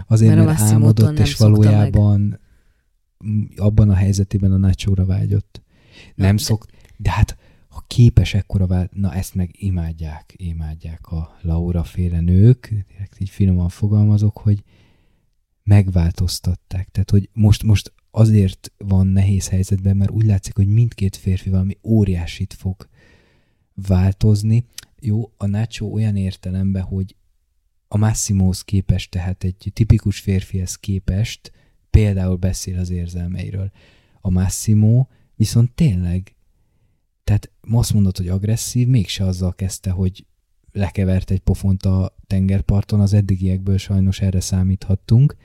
[0.06, 1.50] Azért, mert mert, álmodott, nem és meg.
[1.50, 2.40] valójában
[3.18, 5.62] m, abban a helyzetében a Nácsóra vágyott.
[6.14, 7.36] Nem de- szok, de hát
[7.68, 13.30] ha képes ekkora vált, na ezt meg imádják, imádják a Laura féle nők, direkt így
[13.30, 14.62] finoman fogalmazok, hogy
[15.64, 16.88] megváltoztatták.
[16.88, 21.78] Tehát, hogy most, most azért van nehéz helyzetben, mert úgy látszik, hogy mindkét férfi valami
[21.82, 22.88] óriásit fog
[23.74, 24.64] változni.
[25.00, 27.16] Jó, a Nacho olyan értelemben, hogy
[27.88, 31.52] a Massimóhoz képest, tehát egy tipikus férfihez képest
[31.90, 33.70] például beszél az érzelmeiről.
[34.20, 36.34] A Massimo viszont tényleg,
[37.24, 40.26] tehát azt mondod, hogy agresszív, mégse azzal kezdte, hogy
[40.72, 45.36] lekevert egy pofont a tengerparton, az eddigiekből sajnos erre számíthattunk,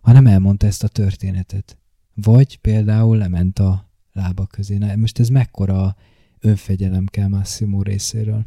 [0.00, 1.78] hanem elmondta ezt a történetet.
[2.14, 4.76] Vagy például lement a lába közé.
[4.76, 5.96] Na, most ez mekkora
[6.40, 8.44] önfegyelem kell Massimo részéről?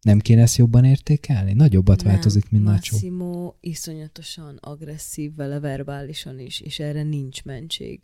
[0.00, 1.52] Nem kéne ezt jobban értékelni?
[1.52, 2.94] Nagyobbat Nem, változik, mint Nacho.
[2.94, 8.00] Massimo iszonyatosan agresszív vele verbálisan is, és erre nincs mentség.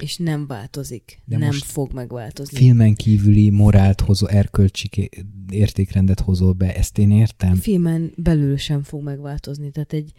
[0.00, 1.22] És nem változik.
[1.24, 2.58] De nem fog megváltozni.
[2.58, 5.10] Filmen kívüli morált hozó, erkölcsi
[5.50, 7.54] értékrendet hozol be, ezt én értem.
[7.54, 9.70] filmen belül sem fog megváltozni.
[9.70, 10.12] Tehát egy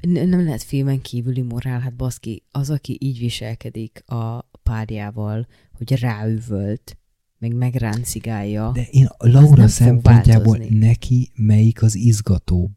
[0.00, 6.96] nem lehet filmen kívüli morál, hát baszki, az, aki így viselkedik a párjával, hogy ráüvölt,
[7.38, 8.70] meg megráncigálja.
[8.74, 12.72] De én Laura szempontjából neki melyik az izgatóbb?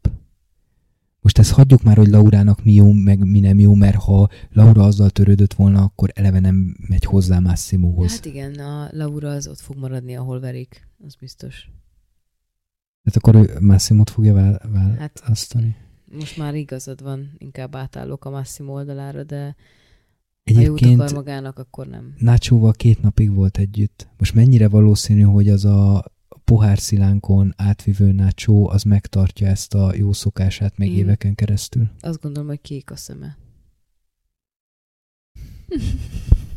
[1.20, 4.82] Most ezt hagyjuk már, hogy Laurának mi jó, meg mi nem jó, mert ha Laura
[4.82, 8.12] azzal törődött volna, akkor eleve nem megy hozzá Massimóhoz.
[8.12, 11.70] Hát igen, a Laura az ott fog maradni, ahol verik, az biztos.
[13.02, 14.34] Tehát akkor ő Massimót fogja
[14.98, 15.76] Hát- választani?
[16.18, 19.56] Most már igazad van, inkább átállok a Massimo oldalára, de
[20.44, 22.14] ha jót Egyébként akar magának, akkor nem.
[22.18, 24.08] Nachoval két napig volt együtt.
[24.18, 26.04] Most mennyire valószínű, hogy az a
[26.44, 31.90] pohárszilánkon átvivő Nacho az megtartja ezt a jó szokását még Én- éveken keresztül?
[32.00, 33.36] Azt gondolom, hogy kék a szeme.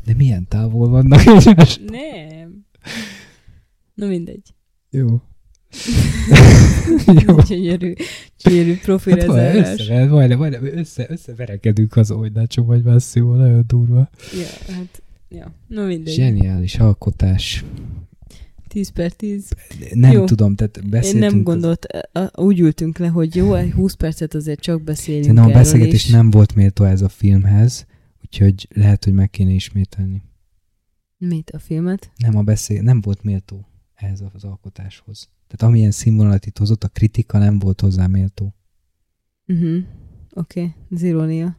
[0.06, 1.78] De milyen távol vannak egymás?
[1.78, 2.66] Nem.
[3.94, 4.54] Na mindegy.
[4.90, 5.22] Jó.
[7.27, 7.35] Jó.
[7.48, 7.94] Gyönyörű,
[8.44, 9.80] gyönyörű Hát profilezárás.
[9.80, 14.10] össze, majdnem, majdnem össze, összeverekedünk az, Nacho vagy Massimo, nagyon durva.
[14.34, 15.53] Ja, hát, ja.
[15.68, 16.14] Na mindegy.
[16.14, 17.65] Zseniális alkotás.
[18.68, 19.49] 10 per 10.
[19.94, 20.26] Nem Jó.
[20.26, 21.31] tudom, tehát Én beszéltünk...
[21.31, 25.49] nem gondolt, a- úgy ültünk le, hogy jó, egy 20 percet azért csak beszélünk Szerintem
[25.49, 27.85] a beszélgetés és nem volt méltó ez a filmhez,
[28.23, 30.22] úgyhogy lehet, hogy meg kéne ismételni.
[31.18, 32.11] Mit, a filmet?
[32.18, 33.65] Nem a beszél, nem volt méltó
[33.98, 35.30] ehhez az alkotáshoz.
[35.48, 38.53] Tehát amilyen színvonalat itt hozott, a kritika nem volt hozzá méltó.
[39.48, 39.78] Uh-huh.
[40.34, 41.10] Oké, okay.
[41.10, 41.57] irónia.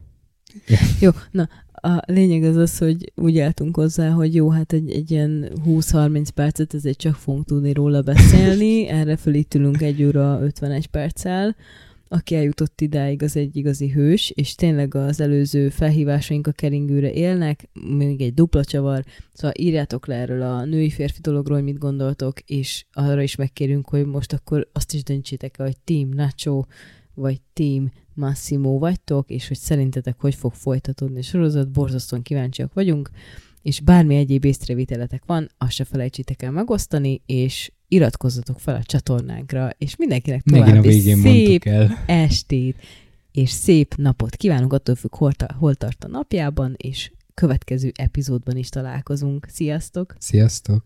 [0.67, 0.77] Ja.
[1.01, 1.49] Jó, na,
[1.81, 6.27] a lényeg az az, hogy úgy álltunk hozzá, hogy jó, hát egy, egy ilyen 20-30
[6.33, 11.55] percet ezért csak fogunk tudni róla beszélni, erre fölítülünk egy óra 51 perccel.
[12.11, 17.69] Aki eljutott idáig, az egy igazi hős, és tényleg az előző felhívásaink a keringőre élnek,
[17.97, 19.03] még egy dupla csavar,
[19.33, 24.05] szóval írjátok le erről a női-férfi dologról, hogy mit gondoltok, és arra is megkérünk, hogy
[24.05, 26.63] most akkor azt is döntsétek hogy Team Nacho,
[27.13, 33.09] vagy Team Massimo vagytok, és hogy szerintetek hogy fog folytatódni a sorozat, borzasztóan kíváncsiak vagyunk,
[33.61, 39.69] és bármi egyéb észrevételetek van, azt se felejtsétek el megosztani, és iratkozzatok fel a csatornánkra,
[39.77, 42.03] és mindenkinek további szép el.
[42.05, 42.77] estét,
[43.31, 48.57] és szép napot kívánunk, attól függ, hol, ta, hol tart a napjában, és következő epizódban
[48.57, 49.47] is találkozunk.
[49.49, 50.15] Sziasztok!
[50.19, 50.83] Sziasztok!